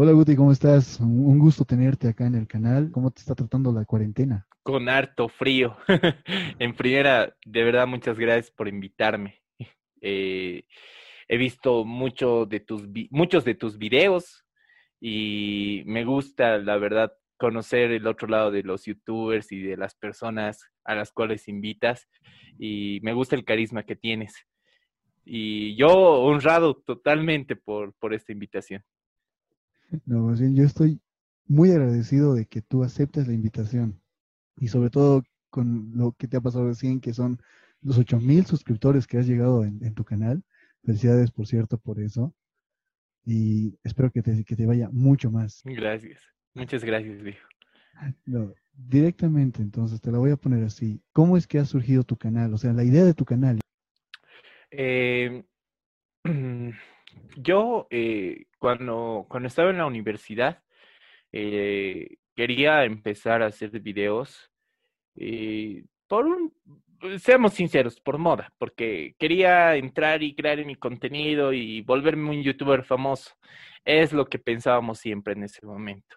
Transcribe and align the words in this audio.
Hola 0.00 0.12
Guti, 0.12 0.36
¿cómo 0.36 0.52
estás? 0.52 1.00
Un 1.00 1.40
gusto 1.40 1.64
tenerte 1.64 2.06
acá 2.06 2.24
en 2.24 2.36
el 2.36 2.46
canal. 2.46 2.92
¿Cómo 2.92 3.10
te 3.10 3.18
está 3.18 3.34
tratando 3.34 3.72
la 3.72 3.84
cuarentena? 3.84 4.46
Con 4.62 4.88
harto 4.88 5.28
frío. 5.28 5.76
en 6.60 6.76
primera, 6.76 7.36
de 7.44 7.64
verdad, 7.64 7.84
muchas 7.88 8.16
gracias 8.16 8.52
por 8.52 8.68
invitarme. 8.68 9.42
Eh, 10.00 10.62
he 11.26 11.36
visto 11.36 11.84
mucho 11.84 12.46
de 12.46 12.60
tus, 12.60 12.84
muchos 13.10 13.44
de 13.44 13.56
tus 13.56 13.76
videos 13.76 14.46
y 15.00 15.82
me 15.86 16.04
gusta, 16.04 16.58
la 16.58 16.76
verdad, 16.76 17.12
conocer 17.36 17.90
el 17.90 18.06
otro 18.06 18.28
lado 18.28 18.52
de 18.52 18.62
los 18.62 18.84
youtubers 18.84 19.50
y 19.50 19.62
de 19.62 19.76
las 19.76 19.96
personas 19.96 20.60
a 20.84 20.94
las 20.94 21.10
cuales 21.10 21.48
invitas 21.48 22.08
y 22.56 23.00
me 23.02 23.14
gusta 23.14 23.34
el 23.34 23.44
carisma 23.44 23.82
que 23.82 23.96
tienes. 23.96 24.46
Y 25.24 25.74
yo 25.74 25.88
honrado 25.88 26.76
totalmente 26.86 27.56
por, 27.56 27.94
por 27.94 28.14
esta 28.14 28.30
invitación. 28.30 28.84
No, 30.04 30.24
más 30.24 30.40
bien 30.40 30.54
yo 30.54 30.64
estoy 30.64 31.00
muy 31.46 31.70
agradecido 31.70 32.34
de 32.34 32.46
que 32.46 32.60
tú 32.62 32.84
aceptes 32.84 33.26
la 33.26 33.34
invitación 33.34 34.00
y 34.58 34.68
sobre 34.68 34.90
todo 34.90 35.22
con 35.50 35.92
lo 35.94 36.12
que 36.12 36.28
te 36.28 36.36
ha 36.36 36.40
pasado 36.40 36.66
recién, 36.66 37.00
que 37.00 37.14
son 37.14 37.40
los 37.80 37.98
8000 37.98 38.44
suscriptores 38.46 39.06
que 39.06 39.18
has 39.18 39.26
llegado 39.26 39.64
en, 39.64 39.94
tu 39.94 40.04
canal. 40.04 40.42
Felicidades, 40.84 41.30
por 41.30 41.46
cierto, 41.46 41.78
por 41.78 42.00
eso. 42.00 42.34
Y 43.24 43.78
espero 43.82 44.10
que 44.10 44.22
te, 44.22 44.44
que 44.44 44.56
te 44.56 44.66
vaya 44.66 44.88
mucho 44.90 45.30
más. 45.30 45.62
Gracias. 45.64 46.22
Muchas 46.54 46.84
gracias, 46.84 47.22
viejo. 47.22 47.46
No, 48.26 48.54
directamente, 48.72 49.62
entonces 49.62 50.00
te 50.00 50.12
la 50.12 50.18
voy 50.18 50.30
a 50.30 50.36
poner 50.36 50.64
así. 50.64 51.02
¿Cómo 51.12 51.36
es 51.36 51.46
que 51.46 51.58
ha 51.58 51.64
surgido 51.64 52.04
tu 52.04 52.16
canal? 52.16 52.52
O 52.54 52.58
sea, 52.58 52.72
la 52.72 52.84
idea 52.84 53.04
de 53.04 53.14
tu 53.14 53.24
canal. 53.24 53.58
Eh, 54.70 55.44
yo, 57.36 57.86
eh, 57.90 58.46
cuando, 58.58 59.26
cuando 59.28 59.48
estaba 59.48 59.70
en 59.70 59.78
la 59.78 59.86
universidad, 59.86 60.62
eh, 61.32 62.16
quería 62.34 62.84
empezar 62.84 63.42
a 63.42 63.46
hacer 63.46 63.70
videos 63.80 64.50
por 66.06 66.26
un, 66.26 66.54
seamos 67.18 67.54
sinceros, 67.54 68.00
por 68.00 68.18
moda, 68.18 68.52
porque 68.58 69.14
quería 69.18 69.76
entrar 69.76 70.22
y 70.22 70.34
crear 70.34 70.64
mi 70.64 70.76
contenido 70.76 71.52
y 71.52 71.82
volverme 71.82 72.30
un 72.30 72.42
youtuber 72.42 72.84
famoso. 72.84 73.32
Es 73.84 74.12
lo 74.12 74.26
que 74.26 74.38
pensábamos 74.38 74.98
siempre 74.98 75.34
en 75.34 75.44
ese 75.44 75.64
momento 75.66 76.16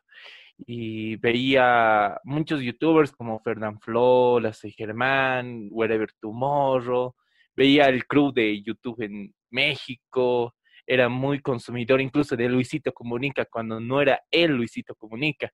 y 0.66 1.16
veía 1.17 2.20
muchos 2.23 2.61
youtubers 2.61 3.11
como 3.11 3.39
Fernand 3.39 3.80
Flo, 3.80 4.39
La 4.39 4.53
Germán, 4.53 5.67
Wherever 5.72 6.11
Tomorrow, 6.20 7.16
veía 7.55 7.88
el 7.88 8.05
crew 8.05 8.31
de 8.31 8.61
YouTube 8.61 9.02
en 9.02 9.33
México, 9.50 10.55
era 10.85 11.09
muy 11.09 11.41
consumidor 11.41 12.01
incluso 12.01 12.35
de 12.35 12.49
Luisito 12.49 12.93
Comunica 12.93 13.45
cuando 13.45 13.79
no 13.79 14.01
era 14.01 14.21
él 14.31 14.51
Luisito 14.51 14.95
Comunica. 14.95 15.51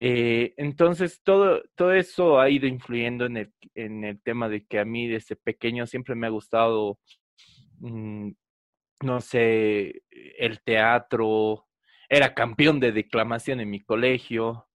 Eh, 0.00 0.52
entonces, 0.56 1.20
todo, 1.22 1.62
todo 1.74 1.92
eso 1.94 2.40
ha 2.40 2.50
ido 2.50 2.66
influyendo 2.66 3.26
en 3.26 3.36
el, 3.38 3.52
en 3.74 4.04
el 4.04 4.20
tema 4.22 4.48
de 4.48 4.66
que 4.66 4.78
a 4.78 4.84
mí 4.84 5.08
desde 5.08 5.36
pequeño 5.36 5.86
siempre 5.86 6.14
me 6.14 6.26
ha 6.26 6.30
gustado, 6.30 6.98
mm, 7.78 8.32
no 9.02 9.20
sé, 9.20 10.02
el 10.38 10.60
teatro, 10.62 11.66
era 12.08 12.34
campeón 12.34 12.80
de 12.80 12.92
declamación 12.92 13.60
en 13.60 13.70
mi 13.70 13.80
colegio, 13.80 14.68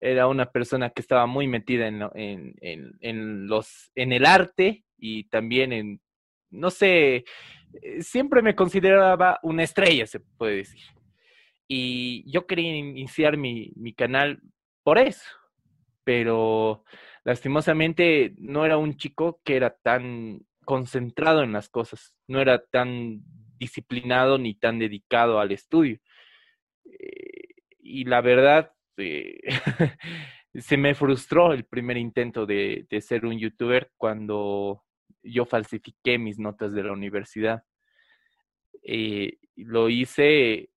era 0.00 0.26
una 0.26 0.50
persona 0.50 0.90
que 0.90 1.00
estaba 1.00 1.26
muy 1.26 1.46
metida 1.46 1.86
en, 1.86 2.02
en, 2.14 2.96
en, 3.00 3.46
los, 3.46 3.90
en 3.94 4.12
el 4.12 4.26
arte 4.26 4.84
y 4.98 5.24
también 5.28 5.72
en, 5.72 6.00
no 6.50 6.70
sé, 6.70 7.24
siempre 8.00 8.42
me 8.42 8.54
consideraba 8.54 9.38
una 9.42 9.62
estrella, 9.62 10.06
se 10.06 10.20
puede 10.20 10.56
decir. 10.56 10.82
Y 11.66 12.30
yo 12.30 12.46
quería 12.46 12.76
iniciar 12.76 13.36
mi, 13.36 13.72
mi 13.76 13.94
canal 13.94 14.40
por 14.82 14.98
eso, 14.98 15.24
pero 16.04 16.84
lastimosamente 17.24 18.34
no 18.38 18.64
era 18.64 18.76
un 18.76 18.96
chico 18.96 19.40
que 19.44 19.56
era 19.56 19.74
tan 19.82 20.40
concentrado 20.64 21.42
en 21.42 21.52
las 21.52 21.68
cosas, 21.68 22.14
no 22.26 22.40
era 22.40 22.64
tan 22.64 23.22
disciplinado 23.58 24.38
ni 24.38 24.54
tan 24.54 24.78
dedicado 24.78 25.40
al 25.40 25.52
estudio. 25.52 25.98
Eh, 26.84 27.54
y 27.80 28.04
la 28.04 28.20
verdad, 28.20 28.72
eh, 28.96 29.40
se 30.54 30.76
me 30.76 30.94
frustró 30.94 31.52
el 31.52 31.64
primer 31.64 31.96
intento 31.96 32.46
de, 32.46 32.86
ser 33.00 33.26
un 33.26 33.38
youtuber 33.38 33.90
cuando 33.96 34.82
yo 35.22 35.44
falsifiqué 35.46 36.18
mis 36.18 36.38
notas 36.38 36.72
de 36.72 36.82
la 36.82 36.92
universidad. 36.92 37.62
Eh, 38.82 39.38
lo 39.56 39.88
hice 39.88 40.70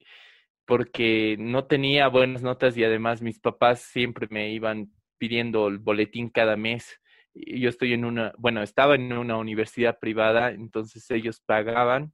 porque 0.66 1.38
no 1.40 1.66
tenía 1.66 2.10
buenas 2.10 2.44
notas 2.44 2.78
y 2.78 2.84
además 2.84 3.22
mis 3.22 3.40
papás 3.40 3.82
siempre 3.82 4.28
me 4.30 4.52
iban 4.52 4.92
pidiendo 5.18 5.68
el 5.68 5.80
boletín 5.80 6.30
cada 6.30 6.58
mes. 6.58 7.00
Yo 7.34 7.70
estoy 7.70 7.94
en 7.94 8.06
una, 8.06 8.34
bueno, 8.38 8.62
estaba 8.62 8.96
en 8.96 9.14
una 9.14 9.38
universidad 9.38 9.98
privada, 10.00 10.52
entonces 10.52 11.10
ellos 11.12 11.42
pagaban 11.46 12.14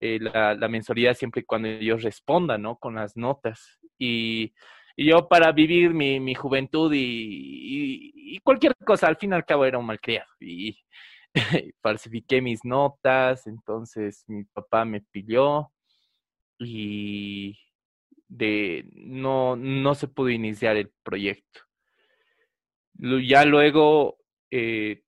eh, 0.00 0.18
la, 0.20 0.54
la, 0.54 0.68
mensualidad 0.68 1.14
siempre 1.14 1.40
y 1.40 1.44
cuando 1.44 1.68
ellos 1.68 2.02
respondan, 2.02 2.62
¿no? 2.62 2.76
Con 2.76 2.94
las 2.94 3.16
notas. 3.16 3.78
Y, 3.98 4.54
yo 4.96 5.28
para 5.28 5.52
vivir 5.52 5.94
mi, 5.94 6.18
mi 6.18 6.34
juventud 6.34 6.92
y, 6.92 8.12
y, 8.14 8.38
cualquier 8.40 8.74
cosa, 8.84 9.06
al 9.06 9.16
fin 9.16 9.30
y 9.30 9.34
al 9.34 9.44
cabo 9.44 9.64
era 9.64 9.78
un 9.78 9.86
malcriado. 9.86 10.28
Y 10.40 10.76
falsifiqué 11.82 12.42
mis 12.42 12.64
notas, 12.64 13.46
entonces 13.46 14.24
mi 14.28 14.44
papá 14.44 14.84
me 14.84 15.00
pilló 15.00 15.70
y 16.58 17.58
de 18.28 18.84
no, 18.94 19.56
no 19.56 19.94
se 19.94 20.08
pudo 20.08 20.30
iniciar 20.30 20.76
el 20.76 20.90
proyecto. 21.02 21.60
Ya 22.94 23.44
luego, 23.44 24.18
eh, 24.50 25.04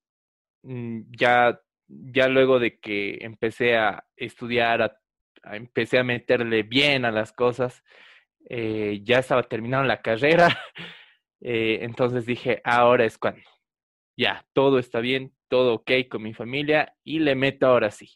mm, 0.62 1.02
ya 1.18 1.60
ya 1.90 2.28
luego 2.28 2.58
de 2.58 2.78
que 2.78 3.18
empecé 3.22 3.76
a 3.76 4.04
estudiar, 4.16 4.98
empecé 5.44 5.98
a 5.98 6.04
meterle 6.04 6.62
bien 6.62 7.04
a 7.04 7.10
las 7.10 7.32
cosas, 7.32 7.82
eh, 8.48 9.00
ya 9.04 9.18
estaba 9.20 9.42
terminando 9.44 9.86
la 9.88 10.02
carrera, 10.02 10.48
eh, 11.40 11.80
entonces 11.82 12.26
dije, 12.26 12.60
ahora 12.64 13.04
es 13.04 13.18
cuando. 13.18 13.42
Ya, 14.16 14.44
todo 14.52 14.78
está 14.78 15.00
bien, 15.00 15.32
todo 15.50 15.74
ok 15.74 15.90
con 16.10 16.22
mi 16.22 16.32
familia 16.32 16.94
y 17.04 17.18
le 17.18 17.34
meto 17.34 17.66
ahora 17.66 17.90
sí. 17.90 18.08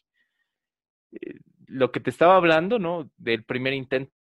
Eh, 1.11 1.35
lo 1.67 1.91
que 1.91 1.99
te 1.99 2.09
estaba 2.09 2.35
hablando, 2.35 2.79
¿no? 2.79 3.11
Del 3.17 3.43
primer 3.43 3.73
intento 3.73 4.11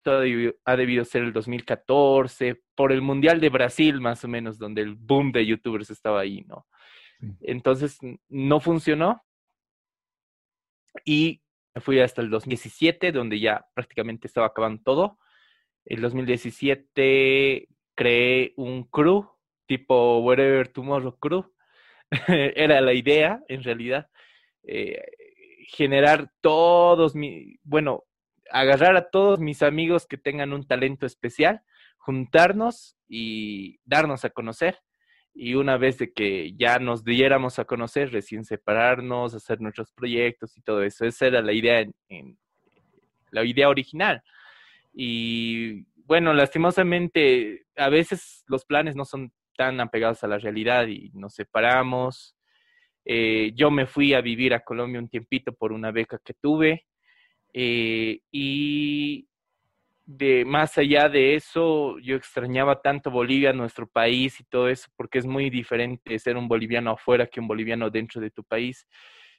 ha 0.64 0.76
debido, 0.76 1.04
ser 1.04 1.22
el 1.22 1.32
2014, 1.32 2.62
por 2.74 2.92
el 2.92 3.02
Mundial 3.02 3.40
de 3.40 3.50
Brasil, 3.50 4.00
más 4.00 4.24
o 4.24 4.28
menos, 4.28 4.58
donde 4.58 4.82
el 4.82 4.94
boom 4.94 5.30
de 5.32 5.46
youtubers 5.46 5.90
estaba 5.90 6.20
ahí, 6.20 6.42
¿no? 6.46 6.66
Entonces, 7.40 7.98
no 8.28 8.60
funcionó, 8.60 9.22
y 11.04 11.42
fui 11.80 12.00
hasta 12.00 12.22
el 12.22 12.30
2017, 12.30 13.12
donde 13.12 13.40
ya 13.40 13.66
prácticamente 13.74 14.26
estaba 14.26 14.46
acabando 14.48 14.82
todo. 14.82 15.18
El 15.84 16.00
2017 16.00 17.68
creé 17.94 18.52
un 18.56 18.84
crew, 18.84 19.28
tipo 19.66 20.20
Wherever 20.20 20.68
Tomorrow 20.68 21.18
Crew. 21.18 21.53
Era 22.28 22.80
la 22.80 22.92
idea, 22.92 23.42
en 23.48 23.62
realidad. 23.62 24.08
Eh, 24.62 25.02
generar 25.68 26.30
todos 26.40 27.14
mi, 27.14 27.58
bueno, 27.62 28.04
agarrar 28.50 28.96
a 28.96 29.10
todos 29.10 29.40
mis 29.40 29.62
amigos 29.62 30.06
que 30.06 30.16
tengan 30.16 30.52
un 30.52 30.66
talento 30.66 31.06
especial, 31.06 31.62
juntarnos 31.96 32.96
y 33.08 33.80
darnos 33.84 34.24
a 34.24 34.30
conocer 34.30 34.78
y 35.34 35.54
una 35.54 35.76
vez 35.76 35.98
de 35.98 36.12
que 36.12 36.52
ya 36.54 36.78
nos 36.78 37.04
diéramos 37.04 37.58
a 37.58 37.64
conocer, 37.64 38.12
recién 38.12 38.44
separarnos, 38.44 39.34
hacer 39.34 39.60
nuestros 39.60 39.90
proyectos 39.90 40.56
y 40.56 40.60
todo 40.62 40.82
eso. 40.82 41.04
Esa 41.04 41.26
era 41.26 41.42
la 41.42 41.52
idea, 41.52 41.84
en, 42.08 42.38
la 43.32 43.44
idea 43.44 43.68
original. 43.68 44.22
Y 44.92 45.82
bueno, 46.06 46.32
lastimosamente, 46.32 47.66
a 47.76 47.88
veces 47.88 48.44
los 48.46 48.64
planes 48.64 48.94
no 48.94 49.04
son 49.04 49.32
tan 49.56 49.80
apegados 49.80 50.24
a 50.24 50.28
la 50.28 50.38
realidad 50.38 50.86
y 50.86 51.10
nos 51.14 51.34
separamos. 51.34 52.36
Eh, 53.04 53.52
yo 53.54 53.70
me 53.70 53.86
fui 53.86 54.14
a 54.14 54.20
vivir 54.20 54.54
a 54.54 54.60
Colombia 54.60 55.00
un 55.00 55.08
tiempito 55.08 55.52
por 55.52 55.72
una 55.72 55.90
beca 55.90 56.18
que 56.24 56.34
tuve 56.34 56.86
eh, 57.54 58.20
y 58.32 59.28
de 60.06 60.44
más 60.44 60.76
allá 60.76 61.08
de 61.08 61.34
eso, 61.34 61.98
yo 62.00 62.16
extrañaba 62.16 62.82
tanto 62.82 63.10
Bolivia, 63.10 63.52
nuestro 63.52 63.86
país 63.86 64.38
y 64.40 64.44
todo 64.44 64.68
eso, 64.68 64.88
porque 64.96 65.18
es 65.18 65.26
muy 65.26 65.48
diferente 65.48 66.18
ser 66.18 66.36
un 66.36 66.48
boliviano 66.48 66.90
afuera 66.90 67.26
que 67.26 67.40
un 67.40 67.48
boliviano 67.48 67.88
dentro 67.88 68.20
de 68.20 68.30
tu 68.30 68.44
país. 68.44 68.86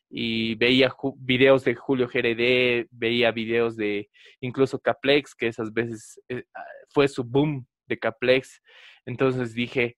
Y 0.09 0.55
veía 0.55 0.93
videos 1.17 1.63
de 1.65 1.75
Julio 1.75 2.07
GRD, 2.07 2.87
veía 2.91 3.31
videos 3.31 3.75
de 3.75 4.09
incluso 4.39 4.79
Caplex, 4.79 5.35
que 5.35 5.47
esas 5.47 5.73
veces 5.73 6.21
eh, 6.29 6.43
ah, 6.55 6.63
fue 6.89 7.07
su 7.07 7.23
boom 7.23 7.67
de 7.87 7.99
Caplex. 7.99 8.61
Entonces 9.05 9.53
dije, 9.53 9.97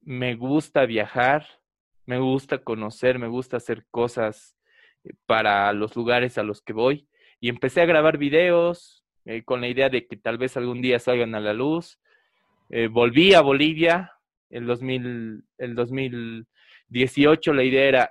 me 0.00 0.34
gusta 0.34 0.86
viajar, 0.86 1.46
me 2.06 2.18
gusta 2.18 2.58
conocer, 2.58 3.18
me 3.18 3.28
gusta 3.28 3.58
hacer 3.58 3.86
cosas 3.90 4.56
eh, 5.04 5.10
para 5.26 5.72
los 5.72 5.94
lugares 5.96 6.38
a 6.38 6.42
los 6.42 6.62
que 6.62 6.72
voy. 6.72 7.08
Y 7.40 7.48
empecé 7.48 7.80
a 7.80 7.86
grabar 7.86 8.18
videos, 8.18 9.04
eh, 9.24 9.42
con 9.44 9.60
la 9.60 9.68
idea 9.68 9.88
de 9.88 10.06
que 10.06 10.16
tal 10.16 10.38
vez 10.38 10.56
algún 10.56 10.82
día 10.82 10.98
salgan 10.98 11.34
a 11.34 11.40
la 11.40 11.52
luz. 11.52 12.00
Eh, 12.70 12.88
volví 12.88 13.34
a 13.34 13.40
Bolivia 13.40 14.12
el, 14.50 14.66
2000, 14.66 15.44
el 15.58 15.74
2018, 15.74 17.52
la 17.52 17.64
idea 17.64 17.84
era 17.84 18.10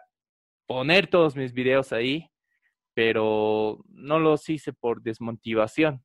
poner 0.67 1.07
todos 1.07 1.35
mis 1.35 1.53
videos 1.53 1.91
ahí, 1.91 2.29
pero 2.94 3.83
no 3.89 4.19
los 4.19 4.47
hice 4.50 4.74
por 4.74 5.01
desmotivación. 5.01 6.03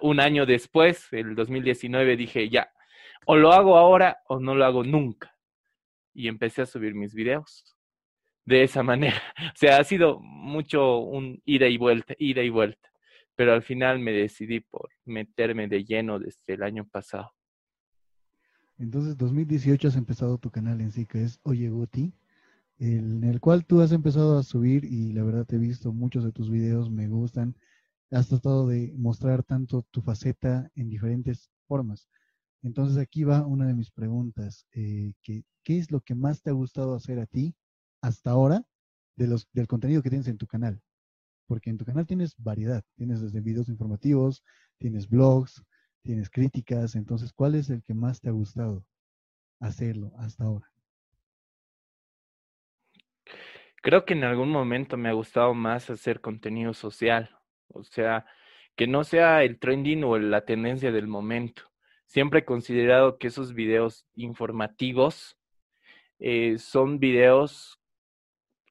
un 0.00 0.20
año 0.20 0.46
después, 0.46 1.08
el 1.12 1.34
2019, 1.34 2.16
dije, 2.16 2.48
ya, 2.48 2.70
o 3.26 3.36
lo 3.36 3.52
hago 3.52 3.76
ahora 3.76 4.18
o 4.28 4.40
no 4.40 4.54
lo 4.54 4.64
hago 4.64 4.84
nunca. 4.84 5.34
Y 6.14 6.28
empecé 6.28 6.62
a 6.62 6.66
subir 6.66 6.94
mis 6.94 7.14
videos 7.14 7.76
de 8.44 8.62
esa 8.62 8.82
manera. 8.82 9.22
O 9.38 9.56
sea, 9.56 9.78
ha 9.78 9.84
sido 9.84 10.18
mucho 10.20 10.98
un 10.98 11.40
ida 11.44 11.68
y 11.68 11.76
vuelta, 11.76 12.14
ida 12.18 12.42
y 12.42 12.50
vuelta. 12.50 12.88
Pero 13.36 13.52
al 13.52 13.62
final 13.62 14.00
me 14.00 14.12
decidí 14.12 14.60
por 14.60 14.90
meterme 15.04 15.68
de 15.68 15.84
lleno 15.84 16.18
desde 16.18 16.54
el 16.54 16.62
año 16.62 16.86
pasado. 16.86 17.32
Entonces, 18.78 19.16
2018 19.16 19.88
has 19.88 19.96
empezado 19.96 20.38
tu 20.38 20.50
canal 20.50 20.80
en 20.80 20.92
sí, 20.92 21.04
que 21.04 21.22
es 21.22 21.40
Oye 21.42 21.68
Guti, 21.68 22.12
en 22.78 23.24
el 23.24 23.40
cual 23.40 23.64
tú 23.64 23.80
has 23.80 23.90
empezado 23.92 24.38
a 24.38 24.44
subir 24.44 24.84
y 24.84 25.12
la 25.12 25.24
verdad 25.24 25.44
te 25.44 25.56
he 25.56 25.58
visto 25.58 25.92
muchos 25.92 26.24
de 26.24 26.32
tus 26.32 26.48
videos, 26.48 26.90
me 26.90 27.08
gustan. 27.08 27.56
Has 28.10 28.28
tratado 28.28 28.68
de 28.68 28.94
mostrar 28.96 29.42
tanto 29.42 29.82
tu 29.90 30.00
faceta 30.00 30.70
en 30.76 30.88
diferentes 30.88 31.50
formas. 31.66 32.08
Entonces, 32.62 32.98
aquí 32.98 33.24
va 33.24 33.46
una 33.46 33.66
de 33.66 33.74
mis 33.74 33.90
preguntas. 33.90 34.66
Eh, 34.72 35.14
¿qué, 35.22 35.44
¿Qué 35.62 35.78
es 35.78 35.90
lo 35.90 36.00
que 36.00 36.14
más 36.14 36.42
te 36.42 36.50
ha 36.50 36.54
gustado 36.54 36.94
hacer 36.94 37.18
a 37.18 37.26
ti 37.26 37.54
hasta 38.00 38.30
ahora 38.30 38.64
del 39.18 39.66
contenido 39.66 40.02
que 40.02 40.10
tienes 40.10 40.28
en 40.28 40.38
tu 40.38 40.46
canal. 40.46 40.80
Porque 41.46 41.70
en 41.70 41.78
tu 41.78 41.84
canal 41.84 42.06
tienes 42.06 42.36
variedad, 42.38 42.84
tienes 42.94 43.20
desde 43.20 43.40
videos 43.40 43.68
informativos, 43.68 44.44
tienes 44.78 45.08
blogs, 45.08 45.64
tienes 46.02 46.30
críticas, 46.30 46.94
entonces, 46.94 47.32
¿cuál 47.32 47.54
es 47.54 47.70
el 47.70 47.82
que 47.82 47.94
más 47.94 48.20
te 48.20 48.28
ha 48.28 48.32
gustado 48.32 48.84
hacerlo 49.60 50.12
hasta 50.18 50.44
ahora? 50.44 50.70
Creo 53.82 54.04
que 54.04 54.14
en 54.14 54.24
algún 54.24 54.50
momento 54.50 54.96
me 54.96 55.08
ha 55.08 55.12
gustado 55.12 55.54
más 55.54 55.88
hacer 55.90 56.20
contenido 56.20 56.74
social, 56.74 57.30
o 57.68 57.82
sea, 57.82 58.26
que 58.76 58.86
no 58.86 59.04
sea 59.04 59.42
el 59.42 59.58
trending 59.58 60.04
o 60.04 60.18
la 60.18 60.44
tendencia 60.44 60.92
del 60.92 61.08
momento. 61.08 61.67
Siempre 62.08 62.40
he 62.40 62.44
considerado 62.44 63.18
que 63.18 63.26
esos 63.26 63.52
videos 63.52 64.06
informativos 64.16 65.36
eh, 66.18 66.56
son 66.58 66.98
videos 66.98 67.78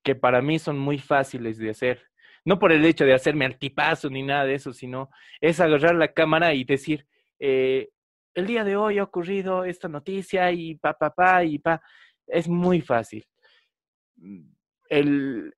que 0.04 0.16
para 0.16 0.42
mí 0.42 0.58
son 0.58 0.80
muy 0.80 0.98
fáciles 0.98 1.60
de 1.60 1.70
hacer. 1.70 2.02
No 2.44 2.58
por 2.58 2.72
el 2.72 2.84
hecho 2.84 3.06
de 3.06 3.14
hacerme 3.14 3.46
altipazo 3.46 4.10
ni 4.10 4.24
nada 4.24 4.46
de 4.46 4.56
eso, 4.56 4.74
sino 4.74 5.12
es 5.40 5.60
agarrar 5.60 5.94
la 5.94 6.14
cámara 6.14 6.56
y 6.56 6.64
decir, 6.64 7.06
eh, 7.40 7.90
el 8.34 8.48
día 8.48 8.64
de 8.64 8.76
hoy 8.76 8.98
ha 8.98 9.04
ocurrido 9.04 9.66
esta 9.66 9.88
noticia 9.88 10.52
y 10.52 10.74
pa, 10.76 10.94
pa, 10.98 11.12
pa, 11.12 11.44
y 11.44 11.60
pa. 11.60 11.80
Es 12.26 12.48
muy 12.48 12.82
fácil. 12.82 13.24
El, 14.90 15.54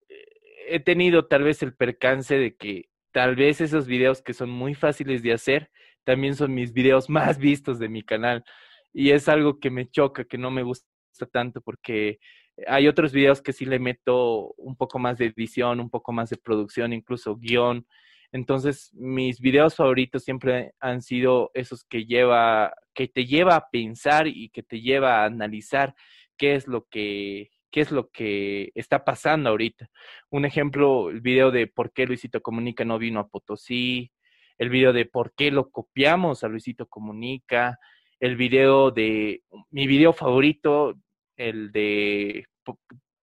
he 0.68 0.82
tenido 0.82 1.28
tal 1.28 1.44
vez 1.44 1.64
el 1.64 1.74
percance 1.74 2.38
de 2.38 2.58
que 2.58 2.90
tal 3.14 3.38
vez 3.38 3.62
esos 3.62 3.88
videos 3.88 4.22
que 4.22 4.34
son 4.34 4.50
muy 4.50 4.76
fáciles 4.76 5.24
de 5.24 5.32
hacer 5.32 5.72
también 6.10 6.36
son 6.36 6.56
mis 6.56 6.74
videos 6.74 7.08
más 7.08 7.38
vistos 7.38 7.78
de 7.78 7.88
mi 7.88 8.02
canal. 8.02 8.44
Y 8.92 9.12
es 9.12 9.30
algo 9.30 9.60
que 9.60 9.70
me 9.70 9.88
choca, 9.88 10.24
que 10.24 10.40
no 10.40 10.50
me 10.50 10.64
gusta 10.64 10.88
tanto 11.32 11.62
porque 11.62 12.18
hay 12.66 12.88
otros 12.88 13.14
videos 13.14 13.44
que 13.44 13.54
sí 13.54 13.64
le 13.64 13.78
meto 13.78 14.56
un 14.58 14.76
poco 14.76 14.98
más 14.98 15.20
de 15.20 15.28
edición, 15.28 15.80
un 15.80 15.92
poco 15.92 16.12
más 16.12 16.32
de 16.32 16.38
producción, 16.38 16.94
incluso 16.94 17.36
guion. 17.36 17.86
Entonces, 18.32 18.92
mis 18.96 19.40
videos 19.40 19.76
favoritos 19.76 20.24
siempre 20.24 20.74
han 20.80 21.04
sido 21.04 21.52
esos 21.54 21.84
que 21.84 22.06
lleva, 22.06 22.74
que 22.96 23.08
te 23.08 23.28
lleva 23.28 23.56
a 23.56 23.70
pensar 23.70 24.26
y 24.28 24.50
que 24.50 24.64
te 24.64 24.82
lleva 24.82 25.22
a 25.22 25.26
analizar 25.26 25.94
qué 26.38 26.56
es 26.56 26.68
lo 26.68 26.88
que, 26.90 27.52
qué 27.70 27.82
es 27.82 27.92
lo 27.92 28.10
que 28.10 28.72
está 28.74 29.06
pasando 29.06 29.52
ahorita. 29.52 29.92
Un 30.32 30.46
ejemplo, 30.46 31.12
el 31.12 31.22
video 31.22 31.52
de 31.52 31.68
por 31.68 31.94
qué 31.94 32.08
Luisito 32.08 32.42
Comunica 32.42 32.84
no 32.84 32.98
vino 32.98 33.20
a 33.20 33.28
Potosí, 33.28 34.12
el 34.60 34.70
video 34.70 34.94
de 34.94 35.06
por 35.06 35.34
qué 35.34 35.50
lo 35.52 35.70
copiamos 35.72 36.44
a 36.44 36.50
Luisito 36.50 36.86
Comunica, 36.86 37.80
el 38.20 38.36
video 38.36 38.92
de 38.92 39.42
mi 39.72 39.88
video 39.88 40.14
favorito, 40.14 40.96
el 41.38 41.72
de 41.72 42.46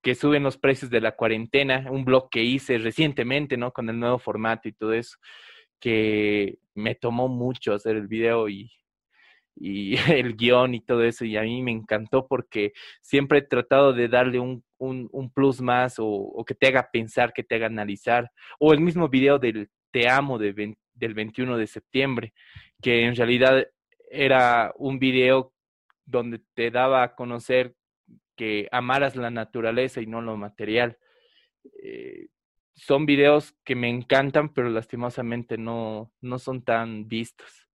que 0.03 0.15
suben 0.15 0.43
los 0.43 0.57
precios 0.57 0.91
de 0.91 1.01
la 1.01 1.13
cuarentena, 1.13 1.87
un 1.91 2.05
blog 2.05 2.31
que 2.31 2.43
hice 2.43 2.79
recientemente, 2.79 3.57
¿no? 3.57 3.73
Con 3.73 3.91
el 3.91 3.99
nuevo 3.99 4.19
formato 4.19 4.69
y 4.69 4.73
todo 4.73 4.95
eso, 4.95 5.17
que 5.79 6.59
me 6.75 6.95
tomó 6.95 7.29
mucho 7.29 7.75
hacer 7.75 7.97
el 7.97 8.07
video 8.07 8.49
y, 8.49 8.71
y 9.57 9.97
el 10.11 10.37
guion 10.37 10.75
y 10.75 10.81
todo 10.81 11.03
eso, 11.03 11.27
y 11.27 11.37
a 11.37 11.43
mí 11.43 11.63
me 11.63 11.73
encantó 11.73 12.27
porque 12.27 12.73
siempre 13.03 13.41
he 13.41 13.43
tratado 13.43 13.93
de 13.93 14.09
darle 14.09 14.39
un, 14.39 14.65
un, 14.79 15.31
plus 15.35 15.61
más 15.61 15.99
o, 15.99 16.07
o, 16.07 16.45
que 16.45 16.55
te 16.55 16.69
haga 16.69 16.89
pensar, 16.91 17.33
que 17.35 17.43
te 17.43 17.57
haga 17.57 17.67
analizar, 17.67 18.31
o 18.59 18.73
el 18.73 18.81
mismo 18.81 19.09
video 19.09 19.39
del 19.39 19.69
Te 19.91 20.09
amo 20.09 20.39
de, 20.39 20.77
del 20.97 21.15
21 21.15 21.57
de 21.57 21.67
septiembre, 21.67 22.35
que 22.83 23.05
en 23.05 23.15
realidad 23.15 23.67
era 24.11 24.73
un 24.77 24.99
video 24.99 25.53
donde 26.05 26.41
te 26.55 26.71
daba 26.71 27.03
a 27.03 27.15
conocer 27.15 27.75
que 28.37 28.69
amaras 28.71 29.17
la 29.17 29.31
naturaleza 29.31 30.01
y 30.01 30.07
no 30.07 30.21
lo 30.21 30.37
material. 30.37 30.99
Eh, 31.83 32.29
son 32.75 33.07
videos 33.07 33.55
que 33.65 33.75
me 33.75 33.89
encantan, 33.89 34.53
pero 34.53 34.69
lastimosamente 34.69 35.57
no, 35.57 36.13
no 36.21 36.39
son 36.39 36.63
tan 36.63 37.09
vistos. 37.09 37.69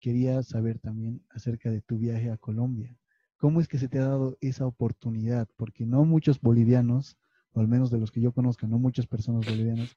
Quería 0.00 0.42
saber 0.42 0.78
también 0.78 1.22
acerca 1.28 1.70
de 1.70 1.82
tu 1.82 1.98
viaje 1.98 2.30
a 2.30 2.38
Colombia. 2.38 2.96
¿Cómo 3.36 3.60
es 3.60 3.68
que 3.68 3.78
se 3.78 3.88
te 3.88 3.98
ha 3.98 4.04
dado 4.04 4.38
esa 4.40 4.66
oportunidad? 4.66 5.48
Porque 5.56 5.84
no 5.84 6.04
muchos 6.04 6.40
bolivianos, 6.40 7.18
o 7.52 7.60
al 7.60 7.68
menos 7.68 7.90
de 7.90 7.98
los 7.98 8.10
que 8.10 8.22
yo 8.22 8.32
conozco, 8.32 8.66
no 8.66 8.78
muchas 8.78 9.06
personas 9.06 9.44
bolivianas, 9.46 9.96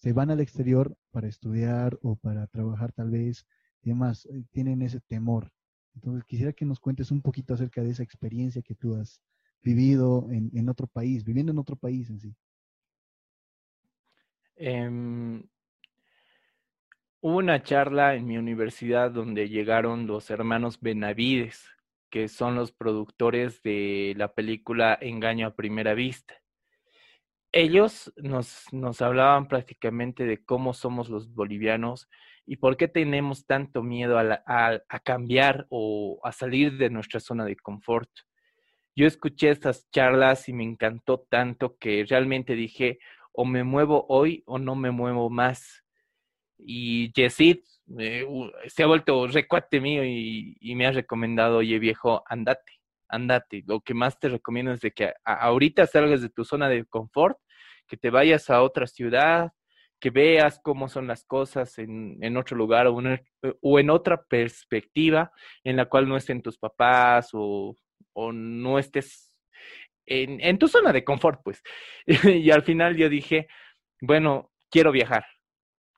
se 0.00 0.14
van 0.14 0.30
al 0.30 0.40
exterior 0.40 0.96
para 1.10 1.28
estudiar 1.28 1.98
o 2.02 2.16
para 2.16 2.46
trabajar 2.46 2.90
tal 2.92 3.10
vez 3.10 3.46
y 3.82 3.90
demás. 3.90 4.26
Eh, 4.26 4.44
tienen 4.50 4.80
ese 4.80 5.00
temor. 5.00 5.52
Entonces, 5.94 6.24
quisiera 6.24 6.54
que 6.54 6.64
nos 6.64 6.80
cuentes 6.80 7.10
un 7.10 7.20
poquito 7.20 7.52
acerca 7.52 7.82
de 7.82 7.90
esa 7.90 8.02
experiencia 8.02 8.62
que 8.62 8.74
tú 8.74 8.96
has 8.96 9.20
vivido 9.62 10.26
en, 10.30 10.68
otro 10.70 10.86
país, 10.86 11.22
viviendo 11.22 11.52
en 11.52 11.58
otro 11.58 11.76
país 11.76 12.08
en 12.08 12.18
sí. 12.18 12.34
Em, 14.56 15.42
hubo 17.20 17.36
una 17.36 17.62
charla 17.62 18.14
en 18.14 18.26
mi 18.26 18.38
universidad 18.38 19.10
donde 19.10 19.50
llegaron 19.50 20.06
los 20.06 20.30
hermanos 20.30 20.80
Benavides, 20.80 21.62
que 22.08 22.28
son 22.28 22.54
los 22.54 22.72
productores 22.72 23.62
de 23.62 24.14
la 24.16 24.32
película 24.32 24.96
Engaño 24.98 25.48
a 25.48 25.54
Primera 25.54 25.92
Vista. 25.92 26.39
Ellos 27.52 28.12
nos, 28.16 28.64
nos 28.72 29.02
hablaban 29.02 29.48
prácticamente 29.48 30.24
de 30.24 30.44
cómo 30.44 30.72
somos 30.72 31.08
los 31.08 31.32
bolivianos 31.34 32.08
y 32.50 32.56
por 32.56 32.76
qué 32.76 32.88
tenemos 32.88 33.46
tanto 33.46 33.82
miedo 33.82 34.18
a, 34.18 34.82
cambiar 35.04 35.68
o 35.70 36.18
a 36.24 36.32
salir 36.32 36.78
de 36.78 36.90
nuestra 36.90 37.20
zona 37.20 37.44
de 37.44 37.54
confort. 37.54 38.10
Yo 38.96 39.06
escuché 39.06 39.50
estas 39.50 39.88
charlas 39.92 40.48
y 40.48 40.52
me 40.52 40.64
encantó 40.64 41.26
tanto 41.30 41.76
que 41.78 42.04
realmente 42.08 42.54
dije, 42.54 42.98
o 43.32 43.44
me 43.44 43.62
muevo 43.62 44.04
hoy 44.08 44.42
o 44.46 44.58
no 44.58 44.74
me 44.74 44.90
muevo 44.90 45.30
más. 45.30 45.84
Y 46.58 47.12
Yesid 47.12 47.60
eh, 48.00 48.26
se 48.66 48.82
ha 48.82 48.86
vuelto 48.86 49.28
recuate 49.28 49.80
mío 49.80 50.04
y, 50.04 50.74
me 50.74 50.86
ha 50.86 50.90
recomendado, 50.90 51.58
oye 51.58 51.78
viejo, 51.78 52.24
andate, 52.26 52.79
andate. 53.10 53.62
Lo 53.66 53.80
que 53.80 53.94
más 53.94 54.18
te 54.18 54.28
recomiendo 54.28 54.72
es 54.72 54.80
de 54.80 54.92
que 54.92 55.12
ahorita 55.24 55.86
salgas 55.86 56.22
de 56.22 56.30
tu 56.30 56.44
zona 56.44 56.68
de 56.68 56.84
confort, 56.86 57.36
que 57.86 57.96
te 57.96 58.10
vayas 58.10 58.50
a 58.50 58.62
otra 58.62 58.86
ciudad, 58.86 59.50
que 60.00 60.10
veas 60.10 60.60
cómo 60.62 60.88
son 60.88 61.06
las 61.06 61.24
cosas 61.24 61.78
en, 61.78 62.16
en 62.22 62.36
otro 62.36 62.56
lugar 62.56 62.86
o 62.86 62.98
en, 63.00 63.20
en, 63.42 63.90
otra 63.90 64.22
perspectiva 64.22 65.30
en 65.62 65.76
la 65.76 65.86
cual 65.86 66.08
no 66.08 66.16
estén 66.16 66.40
tus 66.40 66.56
papás 66.58 67.30
o, 67.32 67.76
o 68.14 68.32
no 68.32 68.78
estés 68.78 69.34
en, 70.06 70.40
en, 70.40 70.58
tu 70.58 70.68
zona 70.68 70.92
de 70.92 71.04
confort, 71.04 71.40
pues. 71.44 71.62
y 72.24 72.50
al 72.50 72.62
final 72.62 72.96
yo 72.96 73.08
dije, 73.08 73.46
bueno, 74.00 74.50
quiero 74.70 74.90
viajar, 74.90 75.24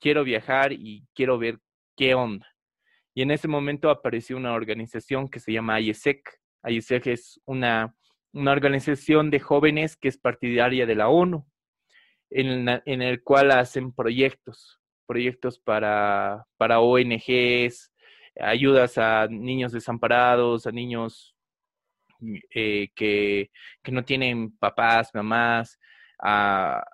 quiero 0.01 0.25
viajar 0.25 0.73
y 0.73 1.07
quiero 1.15 1.39
ver 1.39 1.61
qué 1.97 2.15
onda. 2.15 2.47
Y 3.15 3.23
en 3.23 3.31
ese 3.31 3.47
momento 3.47 3.91
apareció 3.91 4.37
una 4.37 4.55
organización 4.55 5.29
que 5.29 5.41
se 5.41 5.53
llama 5.53 5.81
IESEC. 5.81 6.42
IESEC 6.65 7.07
es 7.09 7.41
una, 7.45 7.95
una 8.33 8.53
organización 8.53 9.31
de 9.31 9.41
jóvenes 9.41 9.97
que 9.97 10.09
es 10.09 10.19
partidaria 10.19 10.87
de 10.87 10.95
la 10.95 11.09
ONU 11.09 11.47
en, 12.31 13.03
el 13.03 13.23
cual 13.23 13.51
hacen 13.51 13.93
proyectos, 13.93 14.81
proyectos 15.07 15.59
para, 15.59 16.47
para 16.57 16.81
ONGs, 16.81 17.93
ayudas 18.41 18.97
a 18.97 19.27
niños 19.29 19.73
desamparados, 19.73 20.67
a 20.67 20.73
niños 20.73 21.37
eh, 22.55 22.89
que, 22.95 23.51
que, 23.83 23.93
no 23.93 24.05
tienen 24.05 24.57
papás, 24.57 25.11
mamás, 25.13 25.79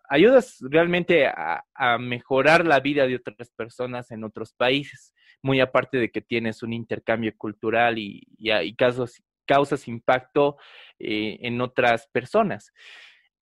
ayudas 0.09 0.59
realmente 0.63 1.27
a, 1.27 1.63
mejorar 1.99 2.67
la 2.67 2.81
vida 2.81 3.07
de 3.07 3.17
otras 3.17 3.51
personas 3.51 4.11
en 4.11 4.25
otros 4.25 4.53
países, 4.55 5.15
muy 5.43 5.61
aparte 5.61 5.99
de 5.99 6.11
que 6.11 6.23
tienes 6.23 6.63
un 6.63 6.73
intercambio 6.73 7.33
cultural 7.37 7.99
y, 7.99 8.27
y, 8.39 8.75
casos, 8.75 9.23
causas 9.49 9.89
impacto 9.89 10.59
eh, 11.01 11.39
en 11.41 11.61
otras 11.61 12.07
personas. 12.13 12.73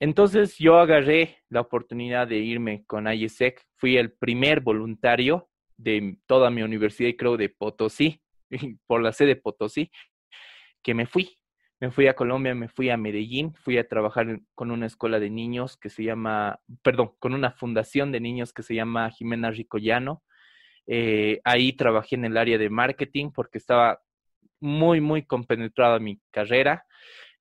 Entonces 0.01 0.57
yo 0.59 0.79
agarré 0.79 1.39
la 1.51 1.61
oportunidad 1.61 2.29
de 2.29 2.39
irme 2.39 2.85
con 2.87 3.13
IESEC, 3.13 3.63
fui 3.77 3.97
el 3.97 4.13
primer 4.13 4.61
voluntario 4.61 5.49
de 5.77 6.19
toda 6.27 6.51
mi 6.51 6.63
universidad 6.63 7.09
y 7.09 7.17
creo 7.17 7.37
de 7.37 7.49
Potosí, 7.49 8.23
por 8.87 9.03
la 9.03 9.13
sede 9.13 9.35
de 9.35 9.37
Potosí, 9.37 9.91
que 10.83 10.95
me 10.95 11.07
fui 11.07 11.37
me 11.79 11.91
fui 11.91 12.07
a 12.07 12.15
Colombia, 12.15 12.55
me 12.55 12.69
fui 12.69 12.89
a 12.89 12.97
Medellín, 12.97 13.53
fui 13.53 13.77
a 13.77 13.87
trabajar 13.87 14.41
con 14.55 14.71
una 14.71 14.87
escuela 14.87 15.21
de 15.21 15.29
niños 15.29 15.77
que 15.77 15.91
se 15.91 16.05
llama, 16.05 16.59
perdón, 16.83 17.13
con 17.19 17.35
una 17.35 17.51
fundación 17.51 18.13
de 18.13 18.21
niños 18.21 18.55
que 18.55 18.63
se 18.63 18.75
llama 18.75 19.11
Jimena 19.11 19.51
Ricollano. 19.51 20.23
Eh, 20.87 21.41
ahí 21.45 21.75
trabajé 21.75 22.15
en 22.15 22.25
el 22.25 22.37
área 22.39 22.57
de 22.57 22.71
marketing 22.71 23.31
porque 23.31 23.59
estaba 23.59 24.01
muy, 24.61 25.01
muy 25.01 25.25
compenetrada 25.25 25.99
mi 25.99 26.21
carrera. 26.31 26.85